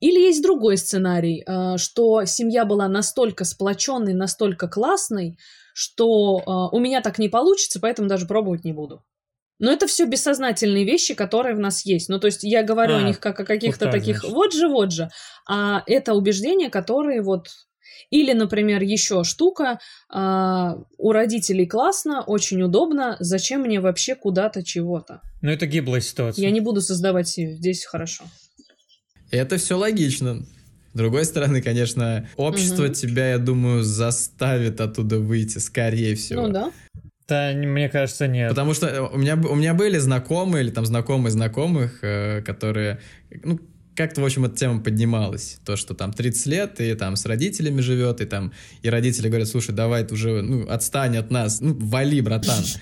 Или 0.00 0.20
есть 0.20 0.42
другой 0.42 0.78
сценарий, 0.78 1.42
э, 1.46 1.78
что 1.78 2.24
семья 2.24 2.64
была 2.64 2.88
настолько 2.88 3.44
сплоченной, 3.44 4.14
настолько 4.14 4.68
классной, 4.68 5.36
что 5.74 6.40
э, 6.40 6.76
у 6.76 6.80
меня 6.80 7.00
так 7.00 7.18
не 7.18 7.28
получится, 7.28 7.80
поэтому 7.80 8.08
даже 8.08 8.26
пробовать 8.26 8.64
не 8.64 8.72
буду. 8.72 9.04
Но 9.58 9.70
это 9.70 9.86
все 9.86 10.06
бессознательные 10.06 10.84
вещи, 10.84 11.14
которые 11.14 11.54
в 11.54 11.60
нас 11.60 11.86
есть. 11.86 12.08
Ну, 12.08 12.18
то 12.18 12.26
есть 12.26 12.42
я 12.42 12.64
говорю 12.64 12.94
а, 12.94 12.98
о 12.98 13.02
них 13.02 13.20
как 13.20 13.38
о 13.38 13.44
каких-то 13.44 13.84
вот 13.84 13.92
таких 13.92 14.18
значит. 14.18 14.34
вот 14.34 14.52
же, 14.52 14.68
вот 14.68 14.92
же. 14.92 15.08
А 15.48 15.84
это 15.86 16.14
убеждения, 16.14 16.68
которые 16.68 17.22
вот 17.22 17.48
или, 18.10 18.32
например, 18.32 18.82
еще 18.82 19.24
штука, 19.24 19.78
э, 20.12 20.70
у 20.98 21.12
родителей 21.12 21.66
классно, 21.66 22.22
очень 22.22 22.60
удобно, 22.62 23.16
зачем 23.20 23.62
мне 23.62 23.80
вообще 23.80 24.14
куда-то 24.14 24.62
чего-то? 24.62 25.22
Ну, 25.40 25.50
это 25.50 25.66
гиблая 25.66 26.00
ситуация. 26.00 26.42
Я 26.42 26.50
не 26.50 26.60
буду 26.60 26.80
создавать 26.80 27.28
здесь 27.28 27.84
хорошо. 27.84 28.24
Это 29.30 29.56
все 29.56 29.78
логично. 29.78 30.42
С 30.92 30.96
другой 30.96 31.24
стороны, 31.24 31.62
конечно, 31.62 32.28
общество 32.36 32.84
угу. 32.84 32.92
тебя, 32.92 33.30
я 33.30 33.38
думаю, 33.38 33.82
заставит 33.82 34.80
оттуда 34.80 35.18
выйти, 35.18 35.58
скорее 35.58 36.14
всего. 36.14 36.46
Ну 36.46 36.52
да. 36.52 36.72
Да, 37.28 37.52
мне 37.54 37.88
кажется, 37.88 38.26
нет. 38.26 38.50
Потому 38.50 38.74
что 38.74 38.88
э, 38.88 39.00
у 39.00 39.16
меня, 39.16 39.36
у 39.36 39.54
меня 39.54 39.72
были 39.72 39.96
знакомые 39.96 40.64
или 40.64 40.70
там 40.70 40.84
знакомые 40.84 41.30
знакомых, 41.30 42.00
э, 42.02 42.42
которые, 42.42 43.00
ну, 43.42 43.58
как-то, 43.94 44.20
в 44.20 44.24
общем, 44.24 44.44
эта 44.44 44.56
тема 44.56 44.80
поднималась. 44.80 45.58
То, 45.64 45.76
что 45.76 45.94
там 45.94 46.12
30 46.12 46.46
лет, 46.46 46.80
и 46.80 46.94
там 46.94 47.16
с 47.16 47.26
родителями 47.26 47.80
живет, 47.80 48.20
и 48.20 48.24
там, 48.24 48.52
и 48.82 48.88
родители 48.88 49.28
говорят, 49.28 49.48
слушай, 49.48 49.74
давай 49.74 50.04
ты 50.04 50.14
уже, 50.14 50.42
ну, 50.42 50.68
отстань 50.68 51.16
от 51.16 51.30
нас, 51.30 51.60
ну, 51.60 51.74
вали, 51.78 52.20
братан. 52.20 52.64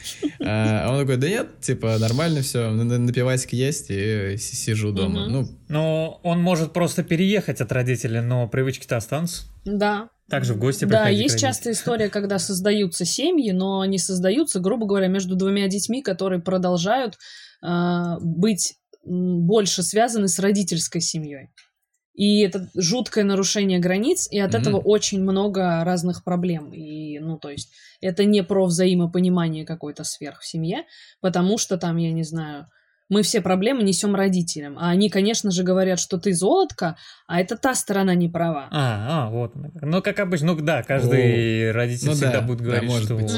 А, 0.43 0.87
а 0.87 0.93
он 0.95 1.01
такой, 1.01 1.19
да 1.19 1.29
нет, 1.29 1.61
типа, 1.61 1.99
нормально 1.99 2.41
все, 2.41 2.71
на 2.71 3.13
пивасик 3.13 3.53
есть, 3.53 3.91
и 3.91 4.37
сижу 4.39 4.91
дома. 4.91 5.27
Ну, 5.27 5.49
но 5.69 6.19
он 6.23 6.41
может 6.41 6.73
просто 6.73 7.03
переехать 7.03 7.61
от 7.61 7.71
родителей, 7.73 8.21
но 8.21 8.49
привычки-то 8.49 8.97
останутся. 8.97 9.43
Да. 9.67 10.09
Также 10.31 10.55
в 10.55 10.59
гости 10.59 10.85
Да, 10.85 11.09
есть 11.09 11.39
частая 11.39 11.75
история, 11.75 12.09
когда 12.09 12.39
создаются 12.39 13.05
семьи, 13.05 13.51
но 13.51 13.81
они 13.81 13.99
создаются, 13.99 14.61
грубо 14.61 14.87
говоря, 14.87 15.09
между 15.09 15.35
двумя 15.35 15.67
детьми, 15.69 16.03
которые 16.03 16.41
продолжают 16.41 17.19
э, 17.63 18.15
быть 18.21 18.75
больше 19.05 19.83
связаны 19.83 20.29
с 20.29 20.39
родительской 20.39 21.01
семьей. 21.01 21.51
И 22.15 22.41
это 22.41 22.69
жуткое 22.75 23.25
нарушение 23.25 23.79
границ, 23.79 24.29
и 24.31 24.39
от 24.39 24.55
mm-hmm. 24.55 24.59
этого 24.59 24.77
очень 24.79 25.23
много 25.23 25.83
разных 25.85 26.23
проблем. 26.23 26.73
И, 26.73 27.19
ну, 27.19 27.39
то 27.39 27.49
есть, 27.49 27.73
это 28.01 28.25
не 28.25 28.43
про 28.43 28.67
взаимопонимание 28.67 29.65
какой-то 29.65 30.05
сверх 30.05 30.41
в 30.41 30.47
семье, 30.47 30.85
потому 31.21 31.57
что 31.57 31.79
там, 31.79 31.97
я 31.97 32.13
не 32.13 32.25
знаю, 32.25 32.67
мы 33.11 33.23
все 33.23 33.43
проблемы 33.43 33.83
несем 33.83 34.15
родителям. 34.15 34.79
А 34.79 34.91
они, 34.91 35.11
конечно 35.11 35.51
же, 35.51 35.63
говорят, 35.65 35.99
что 35.99 36.19
ты 36.19 36.33
золотко, 36.33 36.97
а 37.27 37.41
это 37.41 37.57
та 37.57 37.75
сторона 37.75 38.15
не 38.15 38.29
права. 38.29 38.69
А, 38.71 39.27
а 39.27 39.31
вот. 39.31 39.53
Ну, 39.83 40.01
как 40.01 40.21
обычно, 40.21 40.55
ну 40.55 40.61
да, 40.61 40.83
каждый 40.83 41.71
О. 41.71 41.73
родитель 41.73 42.07
ну, 42.07 42.13
всегда 42.13 42.41
да, 42.41 42.41
будет 42.43 42.61
говорить, 42.61 42.91
да, 42.91 43.01
что 43.03 43.17
быть. 43.17 43.33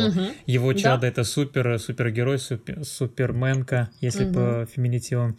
его 0.47 0.73
чадо 0.75 1.03
да. 1.03 1.09
это 1.09 1.25
супер, 1.25 1.79
супергерой, 1.79 2.39
супер, 2.39 2.85
суперменка, 2.85 3.91
если 4.01 4.27
угу. 4.27 4.35
по 4.35 4.67
феминитивам. 4.73 5.37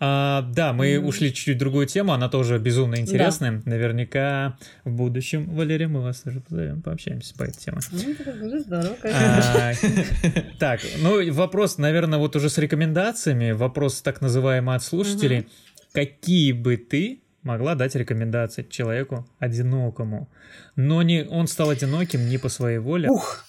А, 0.00 0.42
да, 0.54 0.72
мы 0.72 0.94
mm. 0.94 0.98
ушли 1.06 1.32
чуть-чуть 1.32 1.56
в 1.56 1.58
другую 1.58 1.86
тему, 1.86 2.12
она 2.12 2.28
тоже 2.28 2.58
безумно 2.58 2.96
интересная. 2.96 3.62
Да. 3.64 3.70
Наверняка 3.70 4.58
в 4.84 4.90
будущем, 4.90 5.54
Валерия, 5.54 5.86
мы 5.86 6.02
вас 6.02 6.20
тоже 6.20 6.40
позовем, 6.40 6.82
пообщаемся 6.82 7.34
по 7.36 7.44
этой 7.44 7.58
теме. 7.58 7.78
Ну, 7.92 8.58
здорово, 8.58 8.96
а, 9.04 9.72
Так, 10.58 10.80
ну 11.00 11.32
вопрос, 11.32 11.78
наверное, 11.78 12.18
вот 12.18 12.34
уже 12.36 12.50
с 12.50 12.58
рекомендациями, 12.58 13.52
вопрос 13.52 13.73
так 14.02 14.20
называемый 14.20 14.76
от 14.76 14.82
слушателей. 14.82 15.48
Какие 15.92 16.52
бы 16.52 16.76
ты 16.76 17.22
могла 17.42 17.74
дать 17.74 17.94
рекомендации 17.94 18.66
человеку 18.68 19.28
одинокому, 19.38 20.28
но 20.76 21.02
не 21.02 21.24
он 21.24 21.46
стал 21.46 21.70
одиноким 21.70 22.28
не 22.28 22.38
по 22.38 22.48
своей 22.48 22.78
воле. 22.78 23.08
Ух. 23.08 23.44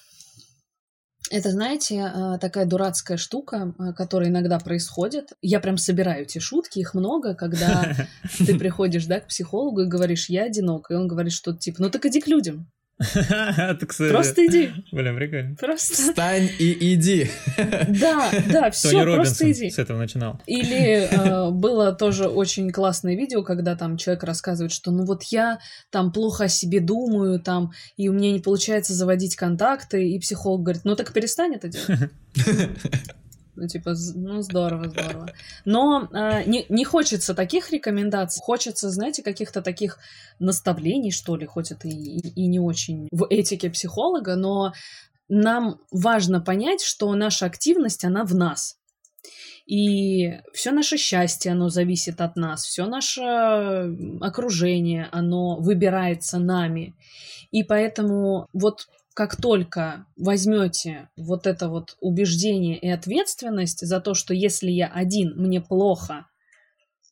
Это, 1.32 1.50
знаете, 1.50 2.02
а, 2.02 2.38
такая 2.38 2.66
дурацкая 2.66 3.18
штука, 3.18 3.74
а, 3.80 3.94
которая 3.94 4.30
иногда 4.30 4.60
происходит. 4.60 5.34
Я 5.42 5.60
прям 5.60 5.78
собираю 5.78 6.24
эти 6.24 6.38
шутки, 6.38 6.80
их 6.80 6.94
много, 6.94 7.34
когда 7.34 7.96
ты 8.38 8.60
приходишь, 8.60 9.06
да, 9.06 9.20
к 9.20 9.28
психологу 9.28 9.82
и 9.82 9.88
говоришь, 9.88 10.30
я 10.30 10.44
одинок, 10.44 10.92
и 10.92 10.94
он 10.94 11.08
говорит 11.08 11.34
что-то 11.34 11.58
типа, 11.58 11.82
ну 11.82 11.90
так 11.90 12.06
иди 12.06 12.22
к 12.22 12.28
людям. 12.28 12.70
Просто 14.10 14.46
иди. 14.46 14.72
Блин, 14.92 15.16
прикольно. 15.18 15.56
Просто. 15.56 15.96
Встань 15.96 16.50
и 16.60 16.94
иди. 16.96 17.30
Да, 17.58 18.32
да, 18.50 18.72
все, 18.72 19.04
просто 19.04 19.52
иди. 19.52 19.70
с 19.70 19.80
этого 19.80 19.98
начинал. 19.98 20.40
Или 20.48 21.10
э, 21.12 21.52
было 21.52 21.92
тоже 21.92 22.28
очень 22.28 22.72
классное 22.72 23.16
видео, 23.16 23.44
когда 23.44 23.76
там 23.76 23.98
человек 23.98 24.24
рассказывает, 24.24 24.72
что 24.72 24.92
ну 24.92 25.04
вот 25.06 25.24
я 25.24 25.60
там 25.90 26.14
плохо 26.14 26.46
о 26.46 26.48
себе 26.48 26.80
думаю, 26.80 27.40
там, 27.42 27.74
и 27.98 28.08
у 28.08 28.14
меня 28.14 28.32
не 28.32 28.40
получается 28.40 28.94
заводить 28.94 29.36
контакты, 29.36 30.08
и 30.08 30.20
психолог 30.20 30.64
говорит, 30.64 30.86
ну 30.86 30.96
так 30.96 31.12
перестань 31.12 31.56
это 31.56 31.68
делать. 31.68 32.10
Ну, 33.56 33.68
типа, 33.68 33.94
ну, 34.16 34.42
здорово, 34.42 34.90
здорово. 34.90 35.32
Но 35.66 36.10
э, 36.12 36.44
не, 36.46 36.66
не 36.70 36.86
хочется 36.86 37.34
таких 37.34 37.72
рекомендаций. 37.72 38.42
Хочется, 38.44 38.90
знаете, 38.90 39.24
каких-то 39.24 39.62
таких 39.62 39.98
наставлений, 40.40 41.12
что 41.12 41.36
ли, 41.36 41.46
хоть 41.46 41.72
это 41.72 41.88
и, 41.88 41.92
и 41.92 42.48
не 42.48 42.60
очень 42.60 43.08
в 43.12 43.26
этике 43.30 43.70
психолога, 43.70 44.36
но 44.36 44.74
нам 45.30 45.80
важно 45.92 46.42
понять, 46.42 46.82
что 46.82 47.14
наша 47.16 47.46
активность, 47.46 48.04
она 48.04 48.26
в 48.26 48.36
нас. 48.36 48.78
И 49.66 50.42
все 50.54 50.72
наше 50.72 50.98
счастье, 50.98 51.52
оно 51.52 51.70
зависит 51.70 52.22
от 52.22 52.36
нас, 52.36 52.64
все 52.64 52.86
наше 52.86 53.24
окружение, 54.22 55.10
оно 55.12 55.58
выбирается 55.60 56.38
нами. 56.38 56.96
И 57.52 57.64
поэтому 57.64 58.48
вот 58.54 58.88
как 59.16 59.38
только 59.38 60.06
возьмете 60.18 61.10
вот 61.16 61.48
это 61.48 61.70
вот 61.70 61.96
убеждение 62.02 62.78
и 62.78 62.90
ответственность 62.90 63.80
за 63.80 64.02
то, 64.02 64.14
что 64.14 64.34
если 64.34 64.70
я 64.70 64.88
один, 64.88 65.36
мне 65.38 65.62
плохо, 65.62 66.28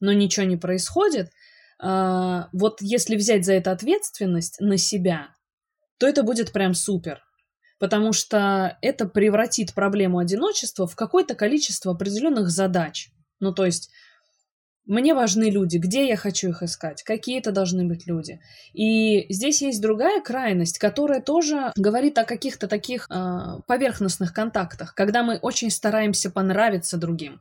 но 0.02 0.12
ничего 0.12 0.46
не 0.46 0.58
происходит, 0.58 1.32
э, 1.82 2.44
вот 2.52 2.82
если 2.82 3.16
взять 3.16 3.46
за 3.46 3.54
это 3.54 3.72
ответственность 3.72 4.60
на 4.60 4.78
себя, 4.78 5.30
то 5.98 6.06
это 6.06 6.24
будет 6.24 6.52
прям 6.52 6.74
супер. 6.74 7.24
Потому 7.80 8.12
что 8.12 8.78
это 8.82 9.08
превратит 9.08 9.74
проблему 9.74 10.20
одиночества 10.20 10.86
в 10.88 10.98
какое-то 10.98 11.36
количество 11.36 11.94
определенных 11.94 12.50
задач. 12.50 13.12
Ну, 13.40 13.54
то 13.54 13.66
есть 13.66 13.90
мне 14.86 15.14
важны 15.14 15.50
люди, 15.50 15.78
где 15.78 16.08
я 16.08 16.18
хочу 16.18 16.50
их 16.50 16.62
искать, 16.62 17.04
какие 17.04 17.40
это 17.40 17.52
должны 17.52 17.86
быть 17.86 18.06
люди. 18.06 18.40
И 18.74 19.32
здесь 19.34 19.62
есть 19.62 19.82
другая 19.82 20.22
крайность, 20.22 20.78
которая 20.78 21.22
тоже 21.22 21.72
говорит 21.78 22.18
о 22.18 22.26
каких-то 22.26 22.68
таких 22.68 23.08
э, 23.10 23.60
поверхностных 23.66 24.34
контактах, 24.34 24.94
когда 24.94 25.24
мы 25.24 25.38
очень 25.38 25.72
стараемся 25.72 26.30
понравиться 26.30 26.98
другим, 26.98 27.40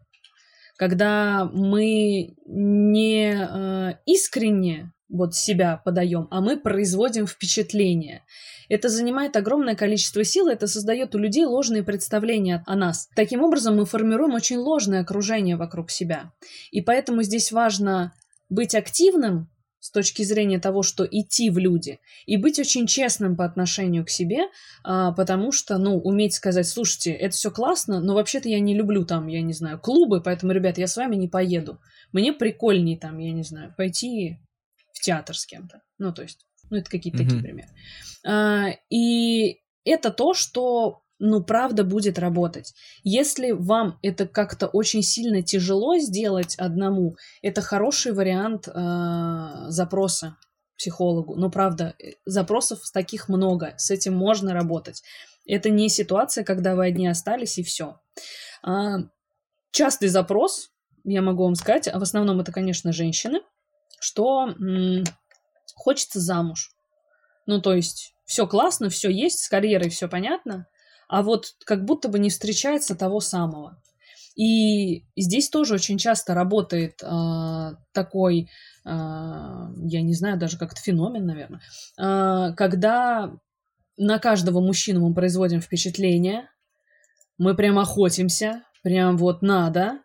когда 0.76 1.45
мы 1.53 2.36
не 2.47 3.34
э, 3.34 3.95
искренне 4.07 4.93
вот 5.13 5.35
себя 5.35 5.81
подаем, 5.85 6.27
а 6.31 6.41
мы 6.41 6.59
производим 6.59 7.27
впечатление. 7.27 8.25
Это 8.69 8.89
занимает 8.89 9.37
огромное 9.37 9.77
количество 9.77 10.25
сил, 10.25 10.49
это 10.49 10.67
создает 10.67 11.15
у 11.15 11.19
людей 11.19 11.45
ложные 11.45 11.83
представления 11.83 12.65
о 12.67 12.75
нас. 12.75 13.09
Таким 13.15 13.43
образом, 13.43 13.77
мы 13.77 13.85
формируем 13.85 14.35
очень 14.35 14.57
ложное 14.57 15.03
окружение 15.03 15.57
вокруг 15.57 15.91
себя. 15.91 16.33
И 16.71 16.81
поэтому 16.81 17.23
здесь 17.23 17.53
важно 17.53 18.15
быть 18.49 18.75
активным 18.75 19.49
с 19.83 19.91
точки 19.91 20.23
зрения 20.23 20.61
того, 20.61 20.85
что 20.85 21.05
идти 21.05 21.51
в 21.51 21.59
люди, 21.59 21.99
и 22.25 22.37
быть 22.37 22.61
очень 22.61 22.87
честным 22.87 23.37
по 23.37 23.45
отношению 23.45 24.05
к 24.05 24.11
себе, 24.11 24.45
а, 24.85 25.11
потому 25.11 25.51
что, 25.51 25.77
ну, 25.77 25.99
уметь 25.99 26.35
сказать, 26.35 26.69
слушайте, 26.69 27.11
это 27.11 27.35
все 27.35 27.51
классно, 27.51 28.01
но 28.01 28.15
вообще-то 28.15 28.49
я 28.49 28.61
не 28.61 28.77
люблю 28.77 29.05
там, 29.05 29.27
я 29.27 29.43
не 29.43 29.53
знаю, 29.53 29.81
клубы, 29.81 30.23
поэтому, 30.23 30.53
ребят, 30.53 30.79
я 30.79 30.87
с 30.87 30.97
вами 30.97 31.17
не 31.17 31.27
поеду. 31.27 31.81
Мне 32.13 32.33
прикольней 32.33 32.97
там, 32.97 33.19
я 33.19 33.33
не 33.33 33.43
знаю, 33.43 33.75
пойти 33.77 34.39
в 34.93 35.01
театр 35.01 35.36
с 35.36 35.47
кем-то. 35.47 35.82
Ну, 35.99 36.12
то 36.12 36.22
есть 36.22 36.47
Ну, 36.70 36.78
это 36.78 36.90
какие-то 36.90 37.22
mm-hmm. 37.22 37.26
такие 37.26 37.43
примеры. 37.43 37.68
А, 38.26 38.68
и 38.90 39.61
это 39.84 40.11
то, 40.11 40.34
что 40.34 41.03
ну, 41.18 41.43
правда 41.43 41.84
будет 41.84 42.18
работать. 42.18 42.74
Если 43.05 43.53
вам 43.53 43.99
это 44.03 44.26
как-то 44.26 44.66
очень 44.66 45.03
сильно 45.03 45.40
тяжело 45.43 45.97
сделать 45.99 46.57
одному, 46.57 47.16
это 47.43 47.62
хороший 47.62 48.12
вариант 48.12 48.66
э, 48.66 48.72
запроса 49.68 50.36
психологу. 50.76 51.36
Но 51.36 51.49
правда, 51.49 51.95
э, 51.99 52.14
запросов 52.26 52.80
таких 52.93 53.28
много, 53.28 53.74
с 53.76 53.93
этим 53.93 54.14
можно 54.14 54.53
работать. 54.53 55.05
Это 55.47 55.70
не 55.70 55.88
ситуация, 55.88 56.43
когда 56.43 56.74
вы 56.74 56.86
одни 56.86 57.07
остались 57.07 57.57
и 57.57 57.62
все. 57.62 58.01
А, 58.64 58.99
частый 59.70 60.09
запрос, 60.09 60.70
я 61.05 61.22
могу 61.22 61.45
вам 61.45 61.55
сказать, 61.55 61.86
а 61.86 62.01
в 62.01 62.03
основном 62.03 62.40
это, 62.40 62.51
конечно, 62.51 62.93
женщины, 62.93 63.43
что 64.03 64.49
м- 64.49 65.05
хочется 65.75 66.21
замуж. 66.21 66.73
Ну, 67.47 67.61
то 67.61 67.73
есть, 67.73 68.15
все 68.25 68.47
классно, 68.47 68.91
все 68.91 69.11
есть, 69.11 69.41
с 69.41 69.49
карьерой 69.49 69.91
все 69.91 70.09
понятно, 70.09 70.67
а 71.09 71.23
вот 71.23 71.55
как 71.65 71.85
будто 71.85 72.09
бы 72.09 72.19
не 72.19 72.31
встречается 72.31 72.97
того 72.97 73.21
самого. 73.21 73.81
И 74.35 75.05
здесь 75.17 75.51
тоже 75.51 75.75
очень 75.75 75.99
часто 75.99 76.35
работает 76.35 77.03
э, 77.03 77.77
такой, 77.93 78.49
э, 78.85 78.89
я 78.89 80.03
не 80.03 80.15
знаю, 80.15 80.39
даже 80.39 80.59
как-то 80.59 80.81
феномен, 80.81 81.27
наверное, 81.27 81.61
э, 81.99 82.55
когда 82.55 83.33
на 83.99 84.19
каждого 84.19 84.61
мужчину 84.61 85.07
мы 85.07 85.15
производим 85.15 85.61
впечатление, 85.61 86.49
мы 87.39 87.55
прям 87.55 87.79
охотимся, 87.79 88.65
прям 88.83 89.19
вот 89.19 89.43
надо. 89.43 90.01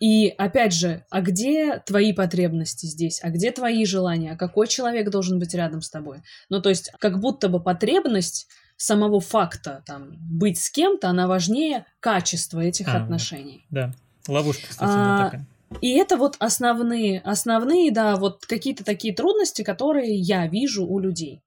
И 0.00 0.28
опять 0.28 0.72
же, 0.72 1.04
а 1.10 1.20
где 1.20 1.78
твои 1.78 2.14
потребности 2.14 2.86
здесь? 2.86 3.20
А 3.22 3.28
где 3.28 3.52
твои 3.52 3.84
желания? 3.84 4.32
А 4.32 4.36
какой 4.36 4.66
человек 4.66 5.10
должен 5.10 5.38
быть 5.38 5.54
рядом 5.54 5.82
с 5.82 5.90
тобой? 5.90 6.22
Ну, 6.48 6.60
то 6.62 6.70
есть, 6.70 6.90
как 6.98 7.20
будто 7.20 7.50
бы 7.50 7.62
потребность 7.62 8.48
самого 8.78 9.20
факта 9.20 9.82
там 9.86 10.16
быть 10.18 10.58
с 10.58 10.70
кем-то, 10.70 11.10
она 11.10 11.28
важнее 11.28 11.84
качества 12.00 12.60
этих 12.60 12.88
а, 12.88 12.96
отношений. 12.96 13.66
Да, 13.68 13.92
ловушка, 14.26 14.68
кстати, 14.70 14.90
а, 14.90 15.24
такая. 15.24 15.46
И 15.82 15.90
это 15.90 16.16
вот 16.16 16.36
основные, 16.38 17.20
основные, 17.20 17.92
да, 17.92 18.16
вот 18.16 18.46
какие-то 18.46 18.82
такие 18.82 19.14
трудности, 19.14 19.62
которые 19.62 20.14
я 20.14 20.46
вижу 20.46 20.86
у 20.86 20.98
людей. 20.98 21.42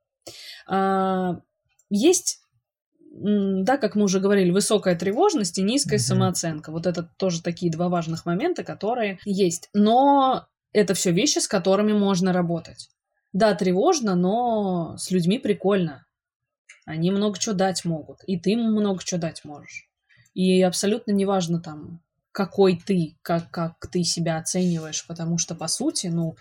А, 0.68 1.39
есть, 1.89 2.42
да, 3.16 3.78
как 3.78 3.95
мы 3.95 4.03
уже 4.05 4.20
говорили, 4.20 4.49
высокая 4.49 4.95
тревожность 4.95 5.59
и 5.59 5.64
низкая 5.64 5.99
mm-hmm. 5.99 6.01
самооценка. 6.01 6.72
Вот 6.72 6.88
это 6.88 7.03
тоже 7.18 7.43
такие 7.43 7.72
два 7.72 7.88
важных 7.88 8.26
момента, 8.26 8.64
которые 8.64 9.20
есть. 9.24 9.70
Но 9.74 10.47
это 10.72 10.95
все 10.95 11.11
вещи, 11.11 11.38
с 11.38 11.47
которыми 11.47 11.93
можно 11.93 12.34
работать. 12.34 12.89
Да, 13.32 13.53
тревожно, 13.53 14.16
но 14.16 14.97
с 14.97 15.11
людьми 15.11 15.38
прикольно. 15.38 16.05
Они 16.86 17.11
много 17.11 17.38
чего 17.38 17.53
дать 17.53 17.86
могут, 17.86 18.24
и 18.26 18.38
ты 18.38 18.51
им 18.51 18.72
много 18.72 19.03
чего 19.03 19.22
дать 19.22 19.45
можешь. 19.45 19.88
И 20.34 20.61
абсолютно 20.64 21.11
неважно 21.11 21.61
там, 21.61 22.01
какой 22.32 22.76
ты, 22.84 23.16
как, 23.22 23.51
как 23.51 23.76
ты 23.91 24.03
себя 24.03 24.38
оцениваешь, 24.38 25.05
потому 25.07 25.38
что, 25.38 25.53
по 25.53 25.68
сути, 25.68 26.07
ну, 26.07 26.36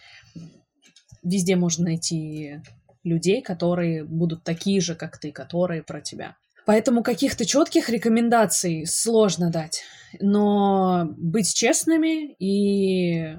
везде 1.22 1.54
можно 1.54 1.84
найти 1.84 2.60
людей, 3.04 3.42
которые 3.42 4.04
будут 4.04 4.42
такие 4.42 4.80
же, 4.80 4.94
как 4.94 5.18
ты, 5.18 5.32
которые 5.32 5.82
про 5.82 6.00
тебя. 6.00 6.36
Поэтому 6.64 7.02
каких-то 7.02 7.44
четких 7.44 7.88
рекомендаций 7.88 8.86
сложно 8.86 9.50
дать. 9.50 9.82
Но 10.20 11.06
быть 11.16 11.52
честными 11.52 12.34
и 12.34 13.36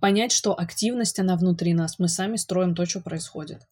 понять, 0.00 0.32
что 0.32 0.58
активность, 0.58 1.18
она 1.18 1.36
внутри 1.36 1.74
нас. 1.74 1.98
Мы 1.98 2.08
сами 2.08 2.36
строим 2.36 2.74
то, 2.74 2.86
что 2.86 3.00
происходит. 3.00 3.62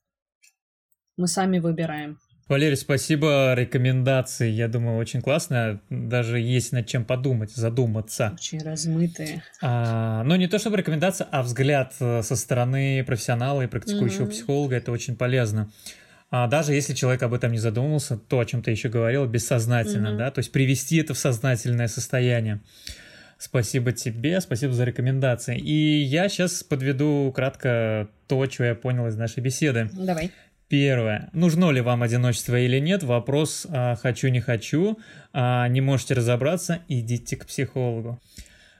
Мы 1.16 1.26
сами 1.26 1.59
выбираем. 1.59 2.18
Валерий, 2.49 2.76
спасибо. 2.76 3.53
Рекомендации, 3.53 4.49
я 4.49 4.68
думаю, 4.68 4.97
очень 4.97 5.20
классно. 5.20 5.83
Даже 5.91 6.41
есть 6.41 6.72
над 6.72 6.87
чем 6.87 7.05
подумать, 7.05 7.51
задуматься. 7.51 8.33
Очень 8.35 8.62
размытые. 8.62 9.43
А, 9.61 10.22
ну, 10.24 10.35
не 10.37 10.49
то 10.49 10.59
чтобы 10.59 10.79
рекомендация, 10.79 11.29
а 11.31 11.43
взгляд 11.43 11.95
э, 12.01 12.22
со 12.22 12.37
стороны 12.37 13.05
профессионала 13.05 13.62
и 13.62 13.66
практикующего 13.66 14.24
mm-hmm. 14.24 14.31
психолога. 14.31 14.76
Это 14.76 14.93
очень 14.93 15.14
полезно. 15.14 15.70
А 16.31 16.47
даже 16.47 16.74
если 16.74 16.93
человек 16.93 17.22
об 17.22 17.33
этом 17.33 17.53
не 17.53 17.59
задумывался, 17.59 18.18
то, 18.18 18.41
о 18.41 18.45
чем 18.45 18.62
ты 18.62 18.70
еще 18.70 18.89
говорил, 18.89 19.26
бессознательно, 19.26 20.09
mm-hmm. 20.09 20.18
да, 20.18 20.31
то 20.31 20.41
есть 20.41 20.53
привести 20.53 20.97
это 20.97 21.14
в 21.14 21.18
сознательное 21.18 21.89
состояние. 21.89 22.61
Спасибо 23.39 23.93
тебе, 23.93 24.41
спасибо 24.41 24.72
за 24.72 24.85
рекомендации. 24.85 25.57
И 25.57 26.03
я 26.03 26.29
сейчас 26.29 26.62
подведу 26.64 27.33
кратко 27.35 28.09
то, 28.26 28.45
что 28.51 28.64
я 28.64 28.74
понял 28.74 29.07
из 29.07 29.16
нашей 29.16 29.41
беседы. 29.41 29.89
Давай. 29.93 30.33
Первое. 30.68 31.31
Нужно 31.33 31.70
ли 31.70 31.81
вам 31.81 32.03
одиночество 32.03 32.59
или 32.59 32.79
нет? 32.79 33.03
Вопрос 33.03 33.66
а, 33.70 33.97
«хочу-не 33.97 34.41
хочу». 34.41 34.99
А, 35.33 35.66
не 35.68 35.81
можете 35.81 36.12
разобраться? 36.12 36.81
Идите 36.89 37.37
к 37.37 37.47
психологу. 37.47 38.20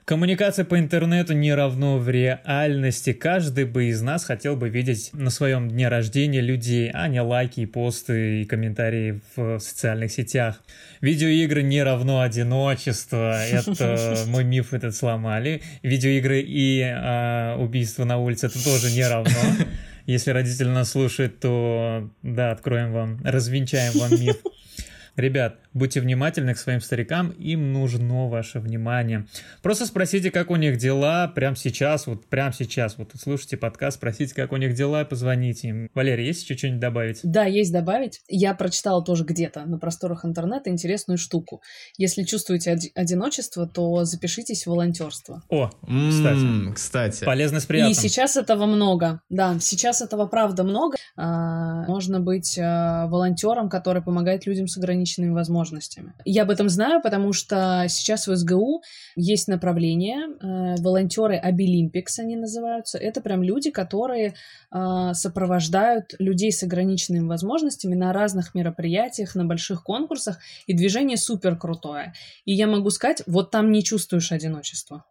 Коммуникация 0.09 0.65
по 0.65 0.79
интернету 0.79 1.35
не 1.35 1.53
равно 1.53 1.99
в 1.99 2.09
реальности. 2.09 3.13
Каждый 3.13 3.67
бы 3.67 3.91
из 3.91 4.01
нас 4.01 4.25
хотел 4.25 4.57
бы 4.57 4.71
видеть 4.71 5.11
на 5.13 5.29
своем 5.29 5.69
дне 5.69 5.89
рождения 5.89 6.41
людей, 6.41 6.91
а 6.95 7.09
не 7.09 7.21
лайки, 7.21 7.67
посты 7.67 8.41
и 8.41 8.47
комментарии 8.47 9.21
в 9.37 9.59
социальных 9.59 10.11
сетях. 10.11 10.63
Видеоигры 11.03 11.63
не 11.63 11.83
равно 11.83 12.23
одиночество. 12.23 13.45
Это 13.53 14.25
мой 14.29 14.45
миф 14.45 14.73
этот 14.73 14.97
сломали. 14.97 15.61
Видеоигры 15.83 16.41
и 16.41 16.81
а, 16.83 17.59
убийство 17.59 18.07
на 18.07 18.17
улице 18.17 18.47
это 18.47 18.65
тоже 18.65 18.91
не 18.91 19.07
равно. 19.07 19.39
Если 20.07 20.31
родители 20.31 20.69
нас 20.69 20.93
слушают, 20.93 21.39
то 21.39 22.09
да, 22.23 22.53
откроем 22.53 22.93
вам, 22.93 23.21
развенчаем 23.25 23.93
вам 23.99 24.19
миф. 24.19 24.37
Ребят, 25.19 25.59
будьте 25.79 26.01
внимательны 26.01 26.55
к 26.55 26.59
своим 26.59 26.81
старикам, 26.81 27.31
им 27.31 27.73
нужно 27.73 28.29
ваше 28.29 28.59
внимание. 28.61 29.27
Просто 29.63 29.87
спросите, 29.87 30.31
как 30.31 30.51
у 30.51 30.57
них 30.57 30.77
дела 30.77 31.29
прямо 31.29 31.57
сейчас, 31.57 32.07
вот 32.07 32.27
прямо 32.27 32.53
сейчас. 32.53 32.99
Вот 32.99 33.13
слушайте 33.19 33.57
подкаст, 33.57 33.99
спросите, 33.99 34.35
как 34.35 34.53
у 34.53 34.57
них 34.57 34.75
дела, 34.75 35.05
позвоните 35.05 35.69
им. 35.69 35.89
Валерий, 35.95 36.27
есть 36.27 36.43
еще 36.43 36.57
что-нибудь 36.57 36.81
добавить? 36.81 37.21
Да, 37.23 37.45
есть 37.45 37.73
добавить. 37.73 38.21
Я 38.29 38.55
прочитала 38.55 39.05
тоже 39.05 39.25
где-то 39.25 39.65
на 39.67 39.79
просторах 39.79 40.25
интернета 40.25 40.71
интересную 40.71 41.19
штуку. 41.19 41.63
Если 41.97 42.25
чувствуете 42.25 42.73
од- 42.73 42.91
одиночество, 42.95 43.67
то 43.67 44.05
запишитесь 44.05 44.65
в 44.65 44.71
волонтерство. 44.71 45.43
О, 45.49 45.69
кстати. 45.69 46.39
Mm, 46.39 46.73
кстати. 46.75 47.25
Полезно 47.25 47.61
с 47.61 47.67
приятным. 47.67 47.93
И 47.93 47.95
сейчас 47.95 48.37
этого 48.37 48.67
много. 48.67 49.21
Да, 49.29 49.57
сейчас 49.61 50.03
этого 50.03 50.27
правда 50.27 50.65
много. 50.65 50.97
А, 51.17 51.85
можно 51.87 52.21
быть 52.21 52.59
а, 52.59 53.07
волонтером, 53.07 53.69
который 53.69 54.03
помогает 54.03 54.47
людям 54.47 54.67
с 54.67 54.77
ограниченными 54.77 55.33
возможностями 55.33 55.68
возможностями. 55.69 56.13
Я 56.25 56.43
об 56.43 56.51
этом 56.51 56.69
знаю, 56.69 57.01
потому 57.03 57.33
что 57.33 57.87
сейчас 57.89 58.27
в 58.27 58.37
СГУ 58.37 58.83
есть 59.17 59.49
направление, 59.49 60.27
э, 60.27 60.81
волонтеры 60.81 61.37
Обилимпикс 61.37 62.19
они 62.19 62.37
называются. 62.37 62.99
Это 62.99 63.21
прям 63.21 63.43
люди, 63.43 63.71
которые 63.71 64.35
э, 64.73 65.11
сопровождают 65.15 66.15
людей 66.19 66.53
с 66.53 66.63
ограниченными 66.63 67.27
возможностями 67.27 67.95
на 67.95 68.13
разных 68.13 68.55
мероприятиях, 68.55 69.35
на 69.35 69.45
больших 69.45 69.83
конкурсах, 69.83 70.39
и 70.67 70.73
движение 70.73 71.17
супер 71.17 71.57
крутое. 71.57 72.13
И 72.45 72.53
я 72.53 72.67
могу 72.67 72.91
сказать, 72.91 73.23
вот 73.27 73.51
там 73.51 73.71
не 73.71 73.83
чувствуешь 73.83 74.33
одиночества. 74.33 75.05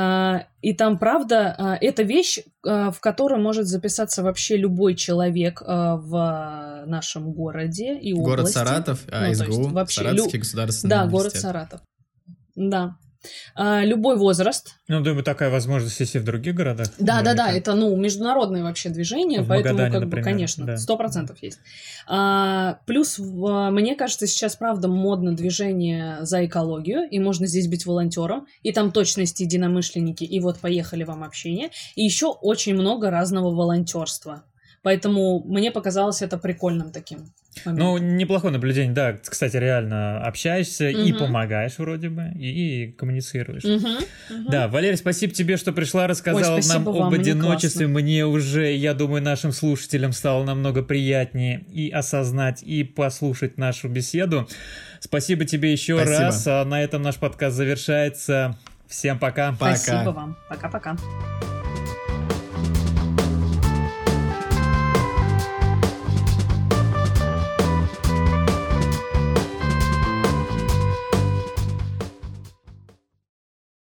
А, 0.00 0.46
и 0.62 0.74
там, 0.74 0.96
правда, 0.96 1.56
а, 1.58 1.74
это 1.80 2.04
вещь, 2.04 2.38
а, 2.64 2.92
в 2.92 3.00
которой 3.00 3.40
может 3.40 3.66
записаться 3.66 4.22
вообще 4.22 4.56
любой 4.56 4.94
человек 4.94 5.60
в 5.60 6.84
нашем 6.86 7.32
городе 7.32 7.98
и 7.98 8.12
области. 8.12 8.30
Город 8.30 8.48
Саратов, 8.48 9.00
ну, 9.10 9.34
СГУ, 9.34 9.68
вообще, 9.70 10.02
Саратовский 10.02 10.38
государственный 10.38 10.90
Да, 10.90 11.06
город 11.06 11.32
Саратов. 11.34 11.80
Да. 12.54 12.96
А, 13.54 13.84
любой 13.84 14.16
возраст. 14.16 14.76
Ну, 14.86 15.00
думаю, 15.00 15.24
такая 15.24 15.50
возможность 15.50 15.98
есть 16.00 16.14
и 16.14 16.18
в 16.18 16.24
других 16.24 16.54
городах. 16.54 16.88
Да, 16.98 17.22
да, 17.22 17.34
да, 17.34 17.50
это, 17.50 17.74
ну, 17.74 17.94
международное 17.96 18.62
вообще 18.62 18.88
движение, 18.88 19.40
в 19.42 19.48
поэтому, 19.48 19.74
Магадане, 19.74 19.92
как 19.92 20.04
например, 20.04 20.24
бы, 20.24 20.30
конечно, 20.30 20.76
сто 20.76 20.94
да. 20.94 20.98
процентов 20.98 21.42
есть. 21.42 21.58
А, 22.06 22.78
плюс, 22.86 23.18
в, 23.18 23.70
мне 23.70 23.96
кажется, 23.96 24.26
сейчас, 24.26 24.56
правда, 24.56 24.88
модно 24.88 25.34
движение 25.34 26.18
за 26.20 26.46
экологию, 26.46 27.08
и 27.08 27.18
можно 27.18 27.46
здесь 27.46 27.68
быть 27.68 27.86
волонтером, 27.86 28.46
и 28.62 28.72
там 28.72 28.92
точно 28.92 29.22
есть 29.22 29.40
единомышленники, 29.40 30.24
и 30.24 30.40
вот 30.40 30.58
поехали 30.58 31.04
вам 31.04 31.24
общение, 31.24 31.70
и 31.96 32.04
еще 32.04 32.26
очень 32.26 32.74
много 32.74 33.10
разного 33.10 33.50
волонтерства. 33.50 34.44
Поэтому 34.82 35.40
мне 35.44 35.70
показалось 35.70 36.22
это 36.22 36.38
прикольным 36.38 36.92
таким. 36.92 37.32
Ну, 37.64 37.98
неплохое 37.98 38.52
наблюдение, 38.52 38.92
да. 38.92 39.16
Кстати, 39.24 39.56
реально 39.56 40.24
общаешься 40.24 40.88
угу. 40.88 40.98
и 40.98 41.12
помогаешь 41.12 41.78
вроде 41.78 42.08
бы, 42.08 42.32
и, 42.38 42.84
и 42.84 42.92
коммуницируешь. 42.92 43.64
Угу, 43.64 43.74
угу. 43.76 44.50
Да, 44.50 44.68
Валерий, 44.68 44.96
спасибо 44.96 45.32
тебе, 45.32 45.56
что 45.56 45.72
пришла, 45.72 46.06
рассказала 46.06 46.56
Ой, 46.56 46.62
нам 46.68 46.84
вам, 46.84 47.08
об 47.08 47.14
одиночестве. 47.14 47.86
Мне, 47.86 48.02
мне 48.02 48.26
уже, 48.26 48.74
я 48.74 48.94
думаю, 48.94 49.22
нашим 49.22 49.52
слушателям 49.52 50.12
стало 50.12 50.44
намного 50.44 50.82
приятнее 50.82 51.64
и 51.72 51.90
осознать, 51.90 52.62
и 52.62 52.84
послушать 52.84 53.58
нашу 53.58 53.88
беседу. 53.88 54.48
Спасибо 55.00 55.44
тебе 55.44 55.72
еще 55.72 55.96
спасибо. 55.96 56.18
раз. 56.18 56.46
А 56.46 56.64
на 56.64 56.82
этом 56.82 57.02
наш 57.02 57.16
подкаст 57.16 57.56
завершается. 57.56 58.56
Всем 58.86 59.18
пока. 59.18 59.52
Пока. 59.52 59.76
Спасибо 59.76 60.10
вам. 60.10 60.36
Пока-пока. 60.48 60.96